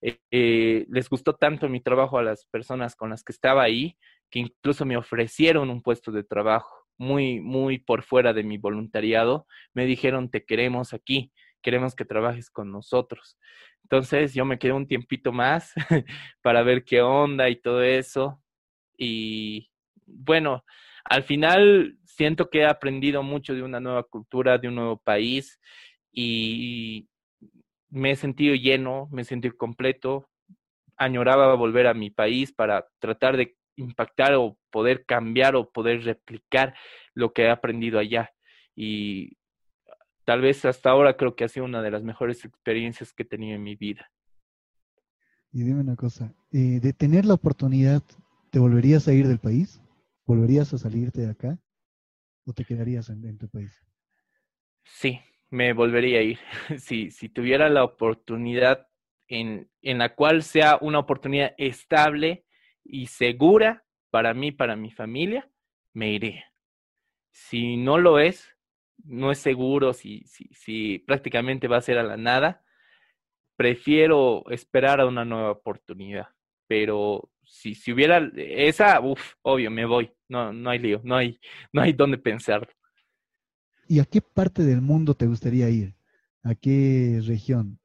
Eh, 0.02 0.20
eh, 0.32 0.86
les 0.90 1.10
gustó 1.10 1.36
tanto 1.36 1.70
mi 1.70 1.82
trabajo 1.82 2.18
a 2.18 2.24
las 2.24 2.46
personas 2.46 2.96
con 2.96 3.10
las 3.10 3.24
que 3.24 3.32
estaba 3.32 3.64
ahí 3.64 3.98
que 4.30 4.40
incluso 4.40 4.86
me 4.86 4.98
ofrecieron 4.98 5.70
un 5.70 5.82
puesto 5.82 6.12
de 6.12 6.24
trabajo 6.24 6.86
muy, 6.98 7.40
muy 7.42 7.80
por 7.80 8.04
fuera 8.04 8.34
de 8.34 8.44
mi 8.44 8.58
voluntariado. 8.58 9.48
Me 9.74 9.86
dijeron, 9.86 10.30
te 10.30 10.46
queremos 10.46 10.94
aquí, 10.94 11.32
queremos 11.62 11.96
que 11.96 12.06
trabajes 12.06 12.50
con 12.50 12.72
nosotros. 12.72 13.38
Entonces 13.84 14.34
yo 14.34 14.46
me 14.46 14.58
quedé 14.58 14.74
un 14.74 14.88
tiempito 14.88 15.32
más 15.32 15.74
para 16.42 16.64
ver 16.64 16.84
qué 16.84 17.02
onda 17.02 17.50
y 17.50 17.58
todo 17.58 17.84
eso. 17.84 18.42
Y 18.98 19.70
bueno, 20.06 20.64
al 21.04 21.24
final 21.24 21.98
siento 22.06 22.50
que 22.50 22.60
he 22.60 22.66
aprendido 22.66 23.24
mucho 23.24 23.54
de 23.54 23.64
una 23.64 23.80
nueva 23.80 24.04
cultura, 24.04 24.58
de 24.58 24.68
un 24.70 24.76
nuevo 24.76 24.98
país 24.98 25.60
y 26.16 27.08
me 27.90 28.12
he 28.12 28.16
sentido 28.16 28.56
lleno, 28.56 29.08
me 29.12 29.22
he 29.22 29.26
sentido 29.26 29.56
completo. 29.58 30.30
Añoraba 30.98 31.54
volver 31.56 31.88
a 31.88 31.94
mi 31.94 32.10
país 32.10 32.54
para 32.54 32.88
tratar 33.00 33.38
de 33.38 33.56
impactar 33.76 34.34
o 34.36 34.58
poder 34.72 35.06
cambiar 35.06 35.56
o 35.56 35.70
poder 35.70 36.04
replicar 36.04 36.74
lo 37.14 37.34
que 37.34 37.44
he 37.44 37.50
aprendido 37.50 38.00
allá. 38.00 38.34
Y 38.76 39.38
tal 40.24 40.42
vez 40.42 40.66
hasta 40.66 40.90
ahora 40.90 41.18
creo 41.18 41.36
que 41.36 41.44
ha 41.44 41.50
sido 41.50 41.66
una 41.66 41.82
de 41.82 41.92
las 41.92 42.04
mejores 42.04 42.46
experiencias 42.46 43.14
que 43.14 43.24
he 43.24 43.28
tenido 43.28 43.56
en 43.56 43.64
mi 43.64 43.76
vida. 43.76 44.10
Y 45.52 45.64
dime 45.64 45.82
una 45.82 45.96
cosa, 45.96 46.34
eh, 46.52 46.80
de 46.82 46.92
tener 46.92 47.26
la 47.26 47.36
oportunidad, 47.36 48.04
¿te 48.52 48.60
volverías 48.60 49.08
a 49.08 49.14
ir 49.14 49.28
del 49.28 49.40
país? 49.40 49.82
¿Volverías 50.26 50.74
a 50.74 50.78
salirte 50.78 51.22
de 51.22 51.32
acá? 51.32 51.58
¿O 52.46 52.54
te 52.54 52.66
quedarías 52.66 53.10
en, 53.10 53.38
tu 53.38 53.48
país? 53.48 53.72
Sí, 54.84 55.20
me 55.50 55.74
volvería 55.74 56.20
a 56.20 56.24
ir. 56.24 56.40
si, 56.80 57.12
si 57.12 57.30
tuviera 57.30 57.70
la 57.70 57.84
oportunidad 57.84 58.88
en, 59.28 59.70
en 59.82 59.98
la 59.98 60.16
cual 60.16 60.44
sea 60.44 60.78
una 60.82 61.00
oportunidad 61.00 61.54
estable 61.58 62.46
y 62.84 63.08
segura 63.08 63.84
para 64.12 64.34
mí, 64.34 64.52
para 64.52 64.76
mi 64.76 64.92
familia, 64.92 65.50
me 65.94 66.12
iría. 66.12 66.46
Si 67.32 67.78
no 67.78 67.98
lo 67.98 68.20
es, 68.20 68.56
no 69.04 69.32
es 69.32 69.40
seguro 69.40 69.94
si, 69.94 70.24
si, 70.26 70.48
si 70.54 71.00
prácticamente 71.00 71.68
va 71.68 71.78
a 71.78 71.82
ser 71.82 71.98
a 71.98 72.04
la 72.04 72.18
nada, 72.18 72.64
prefiero 73.56 74.44
esperar 74.50 75.00
a 75.00 75.06
una 75.06 75.26
nueva 75.26 75.52
oportunidad. 75.52 76.28
Pero 76.68 77.30
si, 77.44 77.76
si 77.76 77.92
hubiera 77.92 78.32
esa, 78.36 79.00
uff, 79.02 79.34
obvio, 79.42 79.72
me 79.72 79.86
voy. 79.86 80.12
No, 80.28 80.52
no 80.52 80.70
hay 80.70 80.80
lío, 80.80 81.02
no 81.04 81.16
hay, 81.16 81.40
no 81.74 81.82
hay 81.82 81.94
dónde 81.94 82.18
pensar. 82.18 82.68
¿Y 83.88 84.00
a 84.00 84.06
qué 84.06 84.22
parte 84.22 84.64
del 84.64 84.82
mundo 84.82 85.16
te 85.16 85.28
gustaría 85.28 85.70
ir? 85.70 85.96
¿A 86.44 86.56
qué 86.56 87.22
región? 87.26 87.80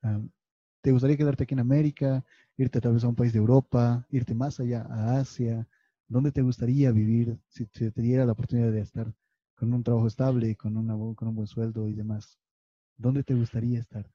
¿Te 0.80 0.92
gustaría 0.92 1.16
quedarte 1.16 1.45
aquí 1.45 1.54
en 1.54 1.61
América? 1.61 2.25
¿Irte 2.57 2.80
tal 2.80 2.95
vez 2.95 3.04
a 3.04 3.09
un 3.09 3.14
país 3.14 3.33
de 3.33 3.38
Europa? 3.38 4.07
¿Irte 4.11 4.35
más 4.35 4.61
allá 4.61 4.87
a 4.88 5.19
Asia? 5.19 5.66
¿Dónde 6.09 6.33
te 6.33 6.42
gustaría 6.42 6.90
vivir 6.92 7.38
si 7.49 7.66
te 7.66 7.90
diera 8.02 8.26
la 8.26 8.33
oportunidad 8.33 8.73
de 8.73 8.80
estar 8.80 9.12
con 9.61 9.75
un 9.75 9.85
trabajo 9.85 10.07
estable, 10.07 10.57
con, 10.57 10.78
una, 10.78 10.95
con 11.14 11.28
un 11.28 11.35
buen 11.37 11.47
sueldo 11.47 11.87
y 11.87 11.92
demás. 11.92 12.40
¿Dónde 12.97 13.23
te 13.23 13.35
gustaría 13.35 13.78
estar? 13.78 14.11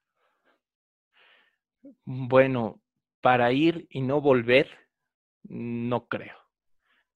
Bueno, 2.04 2.82
para 3.22 3.52
ir 3.52 3.86
y 3.92 4.02
no 4.02 4.22
volver, 4.22 4.68
no 5.44 6.08
creo. 6.08 6.36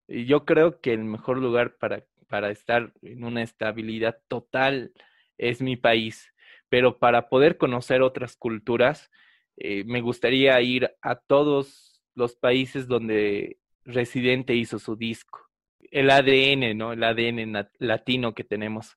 Yo 0.09 0.45
creo 0.45 0.79
que 0.83 0.93
el 0.93 1.05
mejor 1.05 1.39
lugar 1.39 1.79
para, 1.79 2.05
para 2.28 2.50
estar 2.50 2.92
en 3.02 3.25
una 3.25 3.42
estabilidad 3.42 4.18
total 4.28 4.92
es 5.38 5.61
mi 5.62 5.76
país, 5.76 6.32
pero 6.68 6.99
para 6.99 7.28
poder 7.28 7.56
conocer 7.56 8.02
otras 8.02 8.37
culturas, 8.37 9.11
eh, 9.56 9.85
me 9.85 10.00
gustaría 10.00 10.61
ir 10.61 10.92
a 11.02 11.16
todos 11.16 12.02
los 12.14 12.37
países 12.37 12.87
donde 12.87 13.58
Residente 13.85 14.54
hizo 14.54 14.78
su 14.78 14.97
disco 14.97 15.49
el 15.90 16.11
ADN, 16.11 16.75
¿no? 16.76 16.92
El 16.92 17.04
ADN 17.04 17.68
latino 17.78 18.35
que 18.35 18.44
tenemos. 18.44 18.97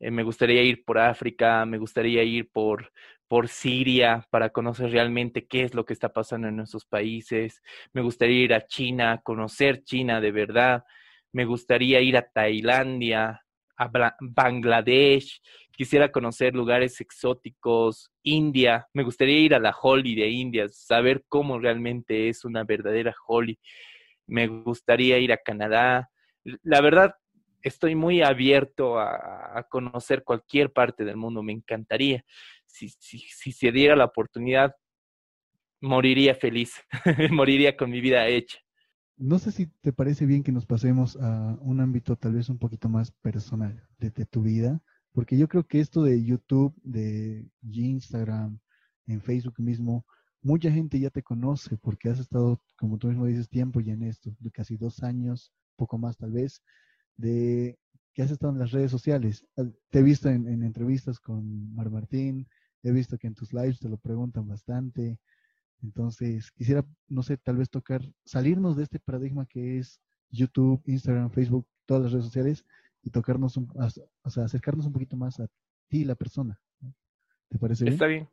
Eh, 0.00 0.10
me 0.10 0.22
gustaría 0.22 0.62
ir 0.62 0.84
por 0.84 0.98
África, 0.98 1.64
me 1.64 1.78
gustaría 1.78 2.22
ir 2.22 2.50
por, 2.50 2.92
por 3.28 3.48
Siria 3.48 4.26
para 4.30 4.50
conocer 4.50 4.90
realmente 4.90 5.46
qué 5.46 5.62
es 5.62 5.74
lo 5.74 5.84
que 5.84 5.92
está 5.92 6.12
pasando 6.12 6.48
en 6.48 6.56
nuestros 6.56 6.84
países. 6.84 7.62
Me 7.92 8.02
gustaría 8.02 8.44
ir 8.44 8.54
a 8.54 8.66
China, 8.66 9.20
conocer 9.22 9.82
China 9.84 10.20
de 10.20 10.32
verdad. 10.32 10.84
Me 11.36 11.44
gustaría 11.44 12.00
ir 12.00 12.16
a 12.16 12.26
Tailandia, 12.26 13.42
a 13.76 14.14
Bangladesh. 14.22 15.42
Quisiera 15.70 16.10
conocer 16.10 16.54
lugares 16.54 16.98
exóticos, 17.02 18.10
India. 18.22 18.88
Me 18.94 19.02
gustaría 19.02 19.38
ir 19.40 19.54
a 19.54 19.58
la 19.58 19.76
Holi 19.78 20.14
de 20.14 20.30
India, 20.30 20.66
saber 20.70 21.26
cómo 21.28 21.58
realmente 21.58 22.30
es 22.30 22.46
una 22.46 22.64
verdadera 22.64 23.14
Holi. 23.26 23.58
Me 24.26 24.46
gustaría 24.46 25.18
ir 25.18 25.30
a 25.30 25.36
Canadá, 25.36 26.08
la 26.62 26.80
verdad, 26.80 27.16
estoy 27.60 27.94
muy 27.94 28.22
abierto 28.22 28.98
a, 28.98 29.66
conocer 29.68 30.24
cualquier 30.24 30.72
parte 30.72 31.04
del 31.04 31.18
mundo, 31.18 31.42
me 31.42 31.52
encantaría. 31.52 32.24
Si, 32.64 32.88
se 32.88 33.72
diera 33.72 33.94
la 33.94 34.06
oportunidad, 34.06 34.74
moriría 35.82 36.34
feliz, 36.34 36.82
moriría 37.30 37.76
con 37.76 37.90
mi 37.90 38.00
vida 38.00 38.26
hecha. 38.26 38.58
No 39.18 39.38
sé 39.38 39.50
si 39.50 39.66
te 39.66 39.92
parece 39.92 40.26
bien 40.26 40.42
que 40.42 40.52
nos 40.52 40.66
pasemos 40.66 41.16
a 41.16 41.56
un 41.62 41.80
ámbito 41.80 42.16
tal 42.16 42.34
vez 42.34 42.48
un 42.50 42.58
poquito 42.58 42.88
más 42.88 43.10
personal 43.10 43.82
de, 43.98 44.10
tu 44.10 44.42
vida, 44.42 44.82
porque 45.12 45.38
yo 45.38 45.48
creo 45.48 45.64
que 45.66 45.80
esto 45.80 46.02
de 46.02 46.22
YouTube, 46.22 46.74
de 46.82 47.48
Instagram, 47.62 48.58
en 49.06 49.22
Facebook 49.22 49.58
mismo, 49.58 50.04
mucha 50.42 50.70
gente 50.70 51.00
ya 51.00 51.10
te 51.10 51.22
conoce 51.22 51.78
porque 51.78 52.10
has 52.10 52.18
estado, 52.18 52.60
como 52.76 52.98
tú 52.98 53.08
mismo 53.08 53.26
dices, 53.26 53.48
tiempo 53.48 53.80
ya 53.80 53.94
en 53.94 54.02
esto, 54.02 54.36
de 54.38 54.50
casi 54.50 54.76
dos 54.76 55.02
años 55.02 55.52
poco 55.76 55.98
más 55.98 56.16
tal 56.16 56.32
vez, 56.32 56.62
de 57.16 57.78
que 58.14 58.22
has 58.22 58.30
estado 58.30 58.52
en 58.52 58.58
las 58.58 58.70
redes 58.70 58.90
sociales. 58.90 59.46
Te 59.90 59.98
he 59.98 60.02
visto 60.02 60.28
en, 60.28 60.62
entrevistas 60.62 61.20
con 61.20 61.74
Mar 61.74 61.90
Martín, 61.90 62.46
he 62.82 62.92
visto 62.92 63.18
que 63.18 63.26
en 63.26 63.34
tus 63.34 63.52
lives 63.52 63.78
te 63.80 63.88
lo 63.88 63.98
preguntan 63.98 64.46
bastante. 64.46 65.18
Entonces, 65.82 66.50
quisiera, 66.52 66.84
no 67.08 67.22
sé, 67.22 67.36
tal 67.36 67.56
vez 67.56 67.70
tocar, 67.70 68.02
salirnos 68.24 68.76
de 68.76 68.84
este 68.84 68.98
paradigma 68.98 69.46
que 69.46 69.78
es 69.78 70.00
YouTube, 70.30 70.82
Instagram, 70.86 71.30
Facebook, 71.30 71.66
todas 71.84 72.04
las 72.04 72.12
redes 72.12 72.26
sociales 72.26 72.64
y 73.02 73.10
tocarnos, 73.10 73.56
un, 73.56 73.68
o 73.74 74.30
sea, 74.30 74.44
acercarnos 74.44 74.86
un 74.86 74.92
poquito 74.92 75.16
más 75.16 75.38
a 75.40 75.48
ti, 75.88 76.04
la 76.04 76.14
persona. 76.14 76.58
¿Te 77.48 77.58
parece 77.58 77.84
bien? 77.84 77.94
Está 77.94 78.06
bien. 78.06 78.28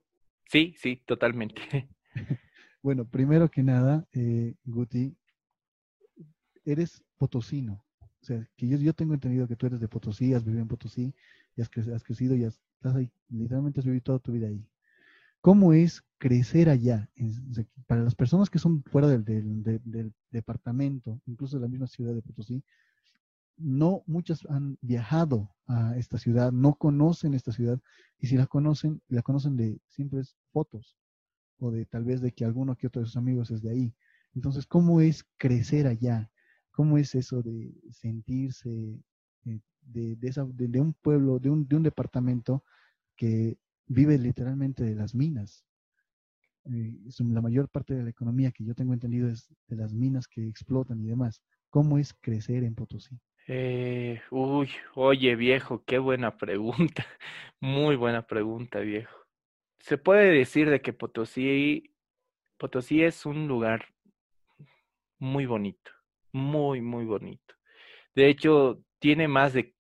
Sí, 0.50 0.74
sí, 0.78 1.02
totalmente. 1.06 1.62
bueno, 2.82 3.06
primero 3.06 3.50
que 3.50 3.64
nada, 3.64 4.08
eh, 4.14 4.56
Guti, 4.64 5.16
eres 6.66 7.04
potosino. 7.18 7.84
O 8.24 8.26
sea, 8.26 8.48
que 8.56 8.68
yo, 8.68 8.78
yo 8.78 8.94
tengo 8.94 9.14
entendido 9.14 9.48
que 9.50 9.58
tú 9.58 9.66
eres 9.66 9.82
de 9.82 9.90
Potosí, 9.90 10.34
has 10.34 10.46
vivido 10.46 10.62
en 10.62 10.70
Potosí, 10.70 11.14
y 11.58 11.62
has, 11.62 11.70
crecido 11.70 12.36
y 12.36 12.44
estás 12.44 12.96
ahí. 12.96 13.12
Literalmente 13.28 13.82
has 13.82 13.86
vivido 13.86 14.02
toda 14.02 14.20
tu 14.20 14.32
vida 14.32 14.48
ahí. 14.48 14.66
¿Cómo 15.44 15.74
es 15.74 16.06
crecer 16.20 16.70
allá? 16.70 17.10
para 17.86 18.02
las 18.02 18.16
personas 18.16 18.50
que 18.50 18.60
son 18.60 18.82
fuera 18.82 19.10
del, 19.10 19.26
del, 19.26 20.14
departamento, 20.32 21.22
incluso 21.26 21.58
de 21.58 21.64
la 21.64 21.68
misma 21.68 21.88
ciudad 21.88 22.14
de 22.14 22.22
Potosí, 22.22 22.64
no 23.58 24.04
muchas 24.08 24.46
han 24.50 24.78
viajado 24.80 25.54
a 25.68 25.98
esta 25.98 26.18
ciudad, 26.18 26.54
no 26.54 26.76
conocen 26.76 27.34
esta 27.34 27.52
ciudad, 27.52 27.78
y 28.20 28.28
si 28.28 28.38
la 28.38 28.48
conocen, 28.48 29.02
la 29.10 29.22
conocen 29.22 29.58
de 29.58 29.82
simples 29.90 30.38
fotos, 30.54 30.98
o 31.60 31.72
de 31.72 31.86
tal 31.88 32.06
vez 32.06 32.22
de 32.22 32.32
que 32.32 32.46
alguno 32.46 32.78
que 32.78 32.88
otro 32.88 33.02
de 33.02 33.08
sus 33.08 33.18
amigos 33.18 33.52
es 33.52 33.62
de 33.62 33.72
ahí. 33.72 33.94
Entonces, 34.36 34.66
¿cómo 34.66 35.02
es 35.02 35.26
crecer 35.36 35.88
allá? 35.88 36.32
¿Cómo 36.72 36.98
es 36.98 37.16
eso 37.16 37.42
de 37.44 37.76
sentirse 37.92 38.98
eh, 39.44 39.60
de, 39.82 40.16
de, 40.16 40.80
un 40.80 40.94
pueblo, 40.94 41.38
de 41.38 41.50
un, 41.50 41.68
de 41.68 41.76
un 41.76 41.84
departamento 41.84 42.64
que 43.18 43.58
vive 43.88 44.18
literalmente 44.18 44.84
de 44.84 44.96
las 44.96 45.16
minas? 45.16 45.66
eh, 46.66 46.94
la 47.20 47.42
mayor 47.42 47.70
parte 47.70 47.94
de 47.94 48.04
la 48.04 48.10
economía 48.10 48.52
que 48.52 48.64
yo 48.64 48.74
tengo 48.74 48.94
entendido 48.94 49.30
es 49.30 49.54
de 49.68 49.76
las 49.76 49.94
minas 49.94 50.28
que 50.28 50.48
explotan 50.48 51.00
y 51.02 51.08
demás. 51.08 51.42
¿Cómo 51.70 51.98
es 51.98 52.14
crecer 52.14 52.64
en 52.64 52.76
Potosí? 52.76 53.20
Eh, 53.48 54.22
uy, 54.32 54.70
oye 54.96 55.36
viejo, 55.36 55.84
qué 55.86 55.98
buena 55.98 56.38
pregunta. 56.38 57.06
Muy 57.60 57.96
buena 57.96 58.26
pregunta, 58.26 58.80
viejo. 58.80 59.18
Se 59.80 59.98
puede 59.98 60.32
decir 60.32 60.70
de 60.70 60.82
que 60.82 60.94
Potosí, 60.94 61.94
Potosí 62.58 63.04
es 63.04 63.26
un 63.26 63.48
lugar 63.48 63.86
muy 65.20 65.46
bonito, 65.46 65.92
muy, 66.32 66.82
muy 66.82 67.06
bonito. 67.06 67.54
De 68.16 68.30
hecho, 68.30 68.82
tiene 69.00 69.28
más 69.28 69.54
de 69.54 69.74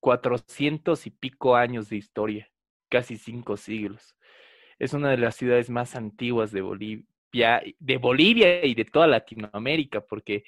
cuatrocientos 0.00 1.06
y 1.06 1.10
pico 1.10 1.56
años 1.56 1.88
de 1.88 1.96
historia, 1.96 2.48
casi 2.88 3.16
cinco 3.16 3.56
siglos. 3.56 4.16
Es 4.78 4.92
una 4.92 5.10
de 5.10 5.18
las 5.18 5.36
ciudades 5.36 5.70
más 5.70 5.96
antiguas 5.96 6.52
de 6.52 6.60
Bolivia, 6.62 7.62
de 7.78 7.96
Bolivia 7.98 8.64
y 8.64 8.74
de 8.74 8.84
toda 8.84 9.06
Latinoamérica, 9.06 10.00
porque 10.00 10.44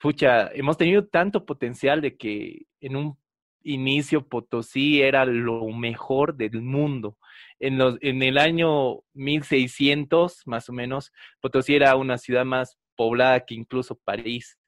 pucha, 0.00 0.50
hemos 0.54 0.76
tenido 0.76 1.06
tanto 1.06 1.44
potencial 1.44 2.00
de 2.00 2.16
que 2.16 2.62
en 2.80 2.96
un 2.96 3.18
inicio 3.62 4.26
Potosí 4.26 5.02
era 5.02 5.24
lo 5.26 5.66
mejor 5.68 6.34
del 6.36 6.62
mundo. 6.62 7.18
En, 7.58 7.76
los, 7.76 7.98
en 8.00 8.22
el 8.22 8.38
año 8.38 9.00
1600, 9.12 10.46
más 10.46 10.68
o 10.70 10.72
menos, 10.72 11.12
Potosí 11.40 11.74
era 11.74 11.94
una 11.96 12.16
ciudad 12.16 12.46
más 12.46 12.78
poblada 12.96 13.44
que 13.44 13.54
incluso 13.54 13.98
París. 13.98 14.58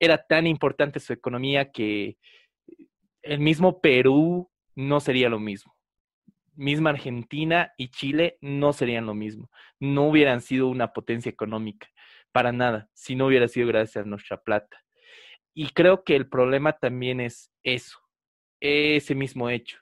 Era 0.00 0.18
tan 0.18 0.46
importante 0.46 1.00
su 1.00 1.12
economía 1.12 1.70
que 1.70 2.16
el 3.22 3.40
mismo 3.40 3.80
Perú 3.80 4.50
no 4.74 5.00
sería 5.00 5.28
lo 5.28 5.38
mismo. 5.38 5.75
Misma 6.56 6.90
Argentina 6.90 7.72
y 7.76 7.88
Chile 7.88 8.38
no 8.40 8.72
serían 8.72 9.06
lo 9.06 9.14
mismo. 9.14 9.50
No 9.78 10.08
hubieran 10.08 10.40
sido 10.40 10.68
una 10.68 10.92
potencia 10.92 11.30
económica 11.30 11.88
para 12.32 12.52
nada, 12.52 12.88
si 12.92 13.14
no 13.14 13.26
hubiera 13.26 13.48
sido 13.48 13.68
gracias 13.68 14.04
a 14.04 14.08
nuestra 14.08 14.42
plata. 14.42 14.84
Y 15.54 15.70
creo 15.70 16.04
que 16.04 16.16
el 16.16 16.28
problema 16.28 16.74
también 16.74 17.20
es 17.20 17.50
eso, 17.62 17.98
ese 18.60 19.14
mismo 19.14 19.48
hecho, 19.48 19.78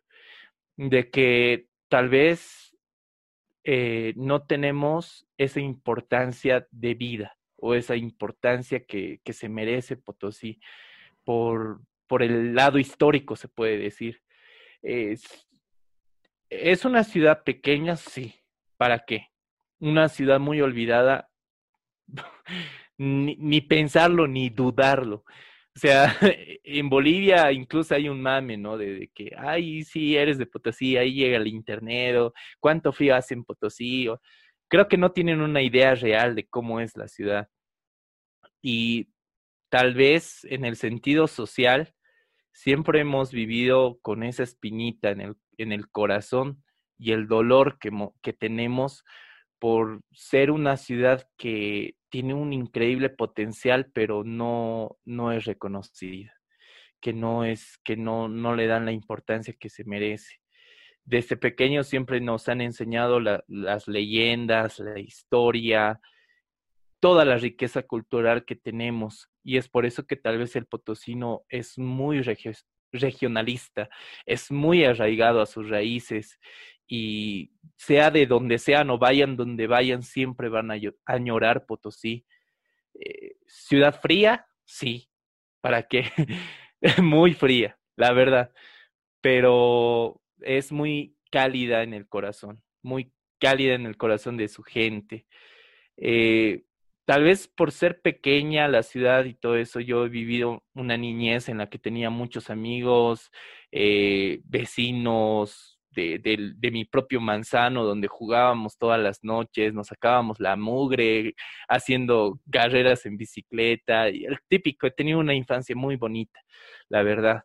de 0.76 1.10
que 1.10 1.66
tal 1.88 2.08
vez 2.08 2.76
eh, 3.64 4.12
no 4.16 4.42
tenemos 4.46 5.26
esa 5.36 5.60
importancia 5.60 6.68
de 6.70 6.94
vida 6.94 7.36
o 7.56 7.74
esa 7.74 7.96
importancia 7.96 8.84
que, 8.84 9.20
que 9.24 9.32
se 9.32 9.48
merece 9.48 9.96
Potosí 9.96 10.60
por, 11.24 11.80
por 12.06 12.22
el 12.22 12.54
lado 12.54 12.78
histórico, 12.78 13.34
se 13.36 13.48
puede 13.48 13.78
decir. 13.78 14.22
Es, 14.82 15.48
es 16.62 16.84
una 16.84 17.04
ciudad 17.04 17.42
pequeña, 17.44 17.96
sí. 17.96 18.34
¿Para 18.76 19.00
qué? 19.00 19.28
Una 19.80 20.08
ciudad 20.08 20.40
muy 20.40 20.60
olvidada, 20.60 21.30
ni, 22.98 23.60
pensarlo 23.62 24.26
ni 24.26 24.50
dudarlo. 24.50 25.24
O 25.76 25.78
sea, 25.78 26.16
en 26.64 26.88
Bolivia 26.88 27.50
incluso 27.52 27.94
hay 27.94 28.08
un 28.08 28.20
mame, 28.22 28.56
¿no? 28.56 28.76
De, 28.78 29.10
que, 29.14 29.32
ay, 29.36 29.84
sí, 29.84 30.16
eres 30.16 30.38
de 30.38 30.46
Potosí, 30.46 30.96
ahí 30.96 31.14
llega 31.14 31.36
el 31.36 31.46
internet, 31.48 32.16
o 32.16 32.32
cuánto 32.60 32.92
frío 32.92 33.14
hace 33.16 33.34
en 33.34 33.44
Potosí. 33.44 34.08
creo 34.68 34.88
que 34.88 34.96
no 34.98 35.12
tienen 35.12 35.40
una 35.40 35.62
idea 35.62 35.94
real 35.94 36.34
de 36.34 36.46
cómo 36.48 36.80
es 36.80 36.96
la 36.96 37.08
ciudad. 37.08 37.48
Y 38.62 39.08
tal 39.68 39.94
vez 39.94 40.44
en 40.44 40.64
el 40.64 40.76
sentido 40.76 41.26
social, 41.26 41.94
siempre 42.52 43.00
hemos 43.00 43.32
vivido 43.32 43.98
con 44.02 44.22
esa 44.22 44.44
espinita 44.44 45.10
en 45.10 45.20
el, 45.20 45.36
en 45.58 45.72
el 45.72 45.88
corazón 45.90 46.62
y 46.98 47.12
el 47.12 47.26
dolor 47.26 47.78
que, 47.78 47.90
que 48.22 48.32
tenemos 48.32 49.04
por 49.58 50.00
ser 50.12 50.50
una 50.50 50.76
ciudad 50.76 51.26
que 51.36 51.96
tiene 52.10 52.34
un 52.34 52.52
increíble 52.52 53.08
potencial, 53.08 53.90
pero 53.92 54.22
no, 54.22 54.98
no 55.04 55.32
es 55.32 55.46
reconocida, 55.46 56.32
que 57.00 57.12
no 57.12 57.44
es, 57.44 57.78
que 57.82 57.96
no, 57.96 58.28
no 58.28 58.54
le 58.54 58.66
dan 58.66 58.84
la 58.84 58.92
importancia 58.92 59.54
que 59.58 59.70
se 59.70 59.84
merece. 59.84 60.40
Desde 61.04 61.36
pequeño 61.36 61.82
siempre 61.82 62.20
nos 62.20 62.48
han 62.48 62.60
enseñado 62.60 63.20
las 63.20 63.88
leyendas, 63.88 64.78
la 64.78 64.98
historia, 64.98 66.00
toda 67.00 67.24
la 67.24 67.36
riqueza 67.36 67.82
cultural 67.82 68.44
que 68.46 68.56
tenemos. 68.56 69.28
Y 69.42 69.58
es 69.58 69.68
por 69.68 69.84
eso 69.84 70.06
que 70.06 70.16
tal 70.16 70.38
vez 70.38 70.56
el 70.56 70.66
potosino 70.66 71.44
es 71.48 71.78
muy 71.78 72.22
regionalista, 72.94 73.88
es 74.24 74.50
muy 74.50 74.84
arraigado 74.84 75.40
a 75.40 75.46
sus 75.46 75.68
raíces 75.68 76.38
y 76.86 77.52
sea 77.76 78.10
de 78.10 78.26
donde 78.26 78.58
sean 78.58 78.90
o 78.90 78.98
vayan 78.98 79.36
donde 79.36 79.66
vayan, 79.66 80.02
siempre 80.02 80.48
van 80.48 80.70
a 80.70 80.74
añorar 81.06 81.66
Potosí. 81.66 82.26
Eh, 82.94 83.36
ciudad 83.46 83.98
fría, 84.00 84.46
sí, 84.64 85.08
¿para 85.60 85.82
qué? 85.82 86.04
muy 87.02 87.34
fría, 87.34 87.78
la 87.96 88.12
verdad, 88.12 88.52
pero 89.20 90.20
es 90.40 90.70
muy 90.70 91.16
cálida 91.30 91.82
en 91.82 91.94
el 91.94 92.06
corazón, 92.08 92.62
muy 92.82 93.12
cálida 93.40 93.74
en 93.74 93.86
el 93.86 93.96
corazón 93.96 94.36
de 94.36 94.48
su 94.48 94.62
gente. 94.62 95.26
Eh, 95.96 96.64
tal 97.04 97.24
vez 97.24 97.48
por 97.48 97.72
ser 97.72 98.00
pequeña 98.00 98.68
la 98.68 98.82
ciudad 98.82 99.24
y 99.24 99.34
todo 99.34 99.56
eso, 99.56 99.80
yo 99.80 100.06
he 100.06 100.08
vivido 100.08 100.62
una 100.74 100.96
niñez 100.96 101.48
en 101.48 101.58
la 101.58 101.68
que 101.68 101.78
tenía 101.78 102.10
muchos 102.10 102.50
amigos, 102.50 103.30
eh, 103.72 104.40
vecinos, 104.44 105.74
de, 105.94 106.70
mi 106.72 106.84
propio 106.84 107.20
manzano, 107.20 107.84
donde 107.84 108.08
jugábamos 108.08 108.76
todas 108.78 109.00
las 109.00 109.22
noches, 109.22 109.74
nos 109.74 109.88
sacábamos 109.88 110.40
la 110.40 110.56
mugre, 110.56 111.34
haciendo 111.68 112.40
carreras 112.50 113.06
en 113.06 113.16
bicicleta, 113.16 114.10
y 114.10 114.24
el 114.24 114.38
típico, 114.48 114.86
he 114.86 114.90
tenido 114.90 115.18
una 115.20 115.34
infancia 115.34 115.76
muy 115.76 115.96
bonita, 115.96 116.40
la 116.88 117.02
verdad. 117.02 117.44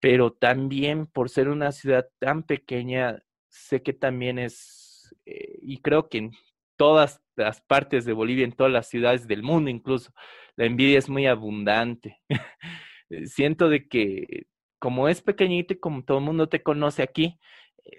Pero 0.00 0.32
también 0.32 1.06
por 1.06 1.30
ser 1.30 1.48
una 1.48 1.72
ciudad 1.72 2.08
tan 2.18 2.44
pequeña, 2.44 3.20
sé 3.48 3.82
que 3.82 3.92
también 3.92 4.38
es, 4.38 5.14
eh, 5.26 5.58
y 5.62 5.78
creo 5.78 6.08
que 6.08 6.30
todas 6.78 7.20
las 7.36 7.60
partes 7.60 8.06
de 8.06 8.14
Bolivia, 8.14 8.44
en 8.44 8.52
todas 8.52 8.72
las 8.72 8.88
ciudades 8.88 9.28
del 9.28 9.42
mundo 9.42 9.68
incluso, 9.68 10.12
la 10.56 10.64
envidia 10.64 10.98
es 10.98 11.10
muy 11.10 11.26
abundante. 11.26 12.18
Siento 13.26 13.68
de 13.68 13.86
que 13.86 14.46
como 14.78 15.08
es 15.08 15.20
pequeñito 15.20 15.74
y 15.74 15.78
como 15.78 16.04
todo 16.04 16.18
el 16.18 16.24
mundo 16.24 16.48
te 16.48 16.62
conoce 16.62 17.02
aquí, 17.02 17.38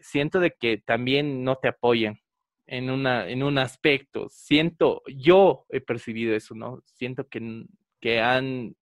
siento 0.02 0.40
de 0.40 0.52
que 0.52 0.78
también 0.78 1.44
no 1.44 1.58
te 1.58 1.68
apoyan 1.68 2.20
en, 2.68 2.90
una, 2.90 3.28
en 3.28 3.44
un 3.44 3.58
aspecto. 3.58 4.28
Siento, 4.30 5.02
yo 5.08 5.66
he 5.70 5.82
percibido 5.82 6.36
eso, 6.36 6.56
¿no? 6.56 6.82
Siento 6.86 7.28
que, 7.28 7.66
que 8.00 8.22
han, 8.22 8.76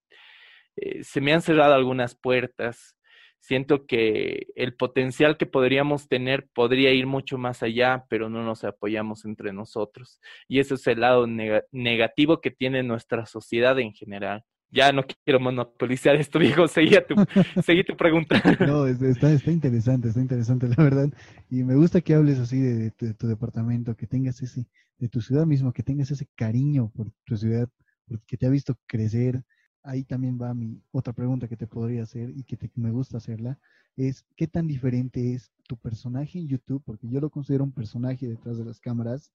eh, 0.75 1.03
se 1.03 1.21
me 1.21 1.33
han 1.33 1.41
cerrado 1.41 1.73
algunas 1.73 2.15
puertas. 2.15 2.96
Siento 3.39 3.85
que 3.85 4.47
el 4.55 4.75
potencial 4.75 5.37
que 5.37 5.45
podríamos 5.45 6.07
tener 6.07 6.49
podría 6.53 6.91
ir 6.91 7.05
mucho 7.05 7.37
más 7.37 7.63
allá, 7.63 8.05
pero 8.09 8.29
no 8.29 8.43
nos 8.43 8.63
apoyamos 8.63 9.25
entre 9.25 9.53
nosotros. 9.53 10.19
Y 10.47 10.59
ese 10.59 10.75
es 10.75 10.85
el 10.87 11.01
lado 11.01 11.27
negativo 11.71 12.41
que 12.41 12.51
tiene 12.51 12.83
nuestra 12.83 13.25
sociedad 13.25 13.79
en 13.79 13.93
general 13.93 14.43
ya 14.71 14.91
no 14.91 15.03
quiero 15.03 15.39
monopolizar 15.39 16.15
esto, 16.15 16.39
viejo. 16.39 16.67
Seguí, 16.67 16.95
tu, 17.07 17.15
seguí 17.63 17.83
tu 17.83 17.95
pregunta. 17.95 18.41
No, 18.65 18.85
está, 18.87 19.31
está 19.31 19.51
interesante, 19.51 20.09
está 20.09 20.19
interesante, 20.19 20.67
la 20.67 20.83
verdad. 20.83 21.09
Y 21.49 21.63
me 21.63 21.75
gusta 21.75 22.01
que 22.01 22.13
hables 22.13 22.39
así 22.39 22.59
de, 22.59 22.91
tu 22.91 23.27
departamento, 23.27 23.95
que 23.95 24.07
tengas 24.07 24.41
ese, 24.41 24.65
de 24.97 25.09
tu 25.09 25.21
ciudad 25.21 25.45
mismo, 25.45 25.73
que 25.73 25.83
tengas 25.83 26.11
ese 26.11 26.27
cariño 26.35 26.91
por 26.95 27.11
tu 27.25 27.37
ciudad, 27.37 27.69
porque 28.07 28.37
te 28.37 28.45
ha 28.45 28.49
visto 28.49 28.77
crecer. 28.87 29.43
Ahí 29.87 30.03
también 30.03 30.37
va 30.39 30.53
mi 30.53 30.81
otra 30.91 31.13
pregunta 31.13 31.47
que 31.47 31.57
te 31.57 31.67
podría 31.67 32.03
hacer 32.03 32.29
y 32.29 32.43
que 32.43 32.57
me 32.75 32.91
gusta 32.91 33.17
hacerla, 33.17 33.57
es 33.95 34.25
¿qué 34.35 34.47
tan 34.47 34.67
diferente 34.67 35.33
es 35.33 35.51
tu 35.67 35.77
personaje 35.77 36.39
en 36.39 36.47
YouTube? 36.47 36.83
Porque 36.85 37.07
yo 37.07 37.19
lo 37.19 37.29
considero 37.29 37.63
un 37.63 37.71
personaje 37.71 38.27
detrás 38.27 38.57
de 38.57 38.65
las 38.65 38.79
cámaras, 38.79 39.31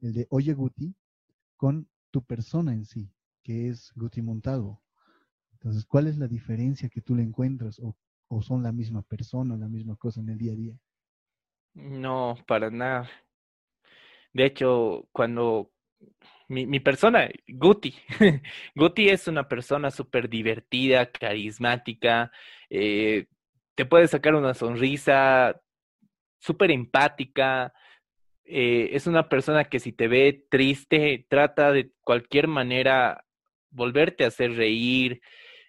el 0.00 0.14
de 0.14 0.26
Oye 0.30 0.54
Guti, 0.54 0.94
con 1.56 1.88
tu 2.10 2.22
persona 2.22 2.72
en 2.72 2.84
sí 2.84 3.10
que 3.46 3.68
es 3.68 3.92
Guti 3.94 4.22
Montalvo. 4.22 4.82
Entonces, 5.52 5.86
¿cuál 5.86 6.08
es 6.08 6.18
la 6.18 6.26
diferencia 6.26 6.88
que 6.88 7.00
tú 7.00 7.14
le 7.14 7.22
encuentras? 7.22 7.80
¿O, 7.80 8.42
son 8.42 8.64
la 8.64 8.72
misma 8.72 9.02
persona, 9.02 9.56
la 9.56 9.68
misma 9.68 9.94
cosa 9.94 10.20
en 10.20 10.30
el 10.30 10.36
día 10.36 10.52
a 10.52 10.56
día? 10.56 10.76
No, 11.74 12.34
para 12.48 12.72
nada. 12.72 13.08
De 14.32 14.46
hecho, 14.46 15.06
cuando 15.12 15.70
mi, 16.48 16.80
persona, 16.80 17.28
Guti, 17.48 17.94
Guti 18.74 19.08
es 19.08 19.28
una 19.28 19.48
persona 19.48 19.90
súper 19.90 20.28
divertida, 20.28 21.10
carismática, 21.10 22.30
eh, 22.70 23.26
te 23.74 23.84
puede 23.84 24.08
sacar 24.08 24.34
una 24.34 24.54
sonrisa, 24.54 25.60
súper 26.38 26.70
empática, 26.70 27.72
eh, 28.44 28.90
es 28.92 29.06
una 29.06 29.28
persona 29.28 29.64
que 29.64 29.80
si 29.80 29.92
te 29.92 30.08
ve 30.08 30.44
triste, 30.48 31.26
trata 31.28 31.72
de 31.72 31.90
cualquier 32.02 32.46
manera 32.48 33.24
volverte 33.70 34.24
a 34.24 34.28
hacer 34.28 34.52
reír. 34.54 35.20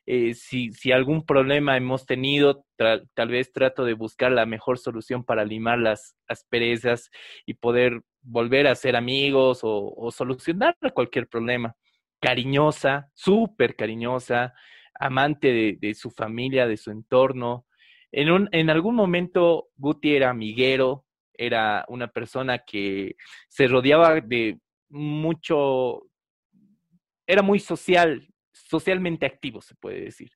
Eh, 0.05 0.35
si, 0.35 0.71
si, 0.71 0.91
algún 0.93 1.25
problema 1.25 1.75
hemos 1.75 2.05
tenido, 2.05 2.65
tal 2.77 3.27
vez 3.27 3.51
trato 3.51 3.83
de 3.83 3.93
buscar 3.93 4.31
la 4.31 4.45
mejor 4.45 4.77
solución 4.77 5.25
para 5.25 5.43
limar 5.43 5.79
las 5.79 6.15
asperezas 6.27 7.09
y 7.45 7.55
poder 7.55 8.03
volver 8.27 8.67
a 8.67 8.75
ser 8.75 8.95
amigos 8.95 9.59
o, 9.63 10.11
solucionar 10.11 10.75
cualquier 10.93 11.27
problema. 11.27 11.75
Cariñosa, 12.19 13.09
súper 13.13 13.75
cariñosa, 13.75 14.53
amante 14.99 15.77
de, 15.79 15.93
su 15.93 16.11
familia, 16.11 16.67
de 16.67 16.77
su 16.77 16.91
entorno. 16.91 17.65
En, 18.11 18.31
un, 18.31 18.49
en 18.51 18.69
algún 18.69 18.95
momento 18.95 19.69
Guti 19.75 20.15
era 20.15 20.29
amiguero, 20.29 21.05
era 21.33 21.85
una 21.87 22.07
persona 22.07 22.59
que 22.59 23.15
se 23.47 23.67
rodeaba 23.67 24.19
de 24.19 24.59
mucho, 24.89 26.03
era 27.27 27.41
muy 27.41 27.59
social, 27.59 28.27
socialmente 28.51 29.25
activo, 29.25 29.61
se 29.61 29.75
puede 29.75 30.01
decir, 30.01 30.31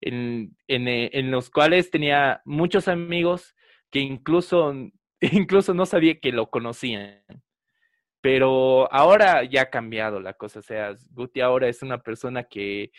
en, 0.00 0.56
en, 0.68 0.88
eh, 0.88 1.10
en 1.14 1.30
los 1.30 1.48
cuales 1.48 1.90
tenía 1.90 2.42
muchos 2.44 2.88
amigos 2.88 3.54
que 3.90 4.00
incluso, 4.00 4.74
incluso 5.32 5.72
no 5.74 5.86
sabía 5.86 6.18
que 6.18 6.32
lo 6.32 6.50
conocían. 6.50 7.22
Pero 8.20 8.92
ahora 8.92 9.44
ya 9.44 9.62
ha 9.62 9.70
cambiado 9.70 10.20
la 10.20 10.34
cosa, 10.34 10.60
o 10.60 10.62
sea, 10.62 10.94
Guti 11.10 11.40
ahora 11.40 11.68
es 11.68 11.82
una 11.82 12.02
persona 12.02 12.44
que, 12.44 12.92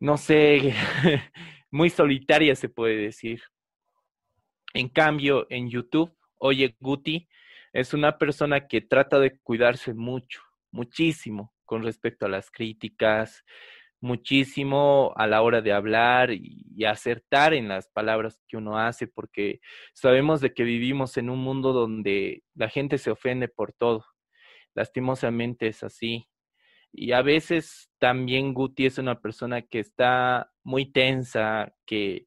no 0.00 0.16
sé, 0.16 0.74
muy 1.70 1.90
solitaria 1.90 2.54
se 2.56 2.68
puede 2.68 2.96
decir. 2.96 3.42
En 4.72 4.88
cambio, 4.88 5.46
en 5.50 5.70
YouTube, 5.70 6.16
Oye 6.38 6.76
Guti 6.80 7.28
es 7.72 7.94
una 7.94 8.18
persona 8.18 8.66
que 8.66 8.80
trata 8.80 9.18
de 9.20 9.38
cuidarse 9.38 9.94
mucho, 9.94 10.40
muchísimo 10.72 11.54
con 11.64 11.82
respecto 11.82 12.26
a 12.26 12.28
las 12.28 12.50
críticas, 12.50 13.44
muchísimo 14.04 15.14
a 15.16 15.26
la 15.26 15.42
hora 15.42 15.62
de 15.62 15.72
hablar 15.72 16.30
y, 16.30 16.62
acertar 16.86 17.54
en 17.54 17.68
las 17.68 17.88
palabras 17.88 18.42
que 18.46 18.58
uno 18.58 18.78
hace, 18.78 19.06
porque 19.06 19.60
sabemos 19.94 20.40
de 20.42 20.52
que 20.52 20.64
vivimos 20.64 21.16
en 21.16 21.30
un 21.30 21.38
mundo 21.38 21.72
donde 21.72 22.42
la 22.54 22.68
gente 22.68 22.98
se 22.98 23.10
ofende 23.10 23.48
por 23.48 23.72
todo. 23.72 24.04
Lastimosamente 24.74 25.68
es 25.68 25.82
así. 25.82 26.28
Y 26.92 27.12
a 27.12 27.22
veces 27.22 27.90
también 27.98 28.52
Guti 28.54 28.86
es 28.86 28.98
una 28.98 29.20
persona 29.20 29.62
que 29.62 29.80
está 29.80 30.50
muy 30.62 30.92
tensa, 30.92 31.72
que, 31.86 32.26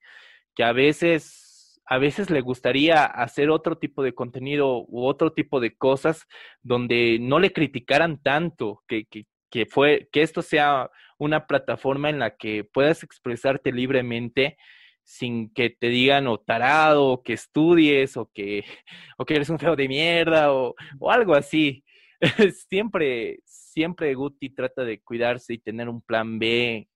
que 0.56 0.64
a 0.64 0.72
veces 0.74 1.48
a 1.90 2.00
veces 2.00 2.30
le 2.30 2.42
gustaría 2.42 3.06
hacer 3.06 3.50
otro 3.50 3.78
tipo 3.78 4.04
de 4.04 4.14
contenido 4.14 4.86
u 4.88 5.06
otro 5.06 5.32
tipo 5.32 5.62
de 5.62 5.78
cosas 5.78 6.28
donde 6.62 7.18
no 7.22 7.40
le 7.40 7.54
criticaran 7.54 8.22
tanto, 8.22 8.84
que, 8.88 9.06
que, 9.06 9.26
que, 9.50 9.66
fue, 9.66 10.10
que 10.12 10.22
esto 10.22 10.42
sea 10.42 10.90
una 11.18 11.48
plataforma 11.48 12.10
en 12.10 12.20
la 12.20 12.36
que 12.38 12.64
puedas 12.64 13.04
expresarte 13.04 13.72
libremente 13.72 14.58
sin 15.04 15.54
que 15.54 15.70
te 15.70 15.88
digan 15.88 16.28
o 16.28 16.38
tarado, 16.38 17.06
o 17.06 17.24
que 17.24 17.34
estudies, 17.34 18.18
o 18.18 18.30
que, 18.34 18.66
o 19.18 19.26
que 19.26 19.36
eres 19.36 19.50
un 19.50 19.60
feo 19.60 19.76
de 19.76 19.88
mierda, 19.88 20.54
o, 20.54 20.76
o 21.00 21.12
algo 21.12 21.34
así. 21.34 21.84
siempre, 22.70 23.40
siempre 23.46 24.14
Guti 24.16 24.50
trata 24.50 24.84
de 24.84 25.02
cuidarse 25.02 25.54
y 25.54 25.60
tener 25.60 25.88
un 25.88 26.02
plan 26.02 26.40
B 26.40 26.90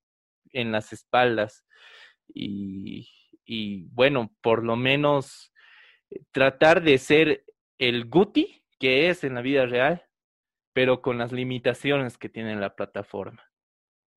en 0.51 0.71
las 0.71 0.91
espaldas. 0.91 1.65
Y, 2.33 3.09
y 3.45 3.83
bueno, 3.91 4.33
por 4.41 4.63
lo 4.63 4.75
menos 4.75 5.53
eh, 6.09 6.21
tratar 6.31 6.81
de 6.83 6.97
ser 6.97 7.45
el 7.77 8.05
Guti 8.05 8.61
que 8.81 9.09
es 9.09 9.23
en 9.23 9.35
la 9.35 9.41
vida 9.41 9.67
real, 9.67 10.03
pero 10.73 11.01
con 11.01 11.17
las 11.17 11.31
limitaciones 11.31 12.17
que 12.17 12.29
tiene 12.29 12.55
la 12.55 12.75
plataforma. 12.75 13.41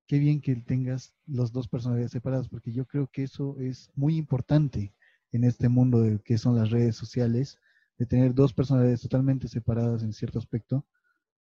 Qué 0.07 0.19
bien 0.19 0.41
que 0.41 0.55
tengas 0.55 1.15
las 1.25 1.51
dos 1.51 1.67
personalidades 1.67 2.11
separadas, 2.11 2.47
porque 2.47 2.71
yo 2.71 2.85
creo 2.85 3.07
que 3.07 3.23
eso 3.23 3.57
es 3.59 3.91
muy 3.95 4.17
importante 4.17 4.93
en 5.31 5.43
este 5.43 5.67
mundo 5.67 6.01
de 6.01 6.19
que 6.19 6.37
son 6.37 6.55
las 6.55 6.69
redes 6.69 6.95
sociales, 6.95 7.59
de 7.97 8.05
tener 8.05 8.33
dos 8.33 8.53
personalidades 8.53 9.01
totalmente 9.01 9.47
separadas 9.47 10.03
en 10.03 10.13
cierto 10.13 10.39
aspecto, 10.39 10.85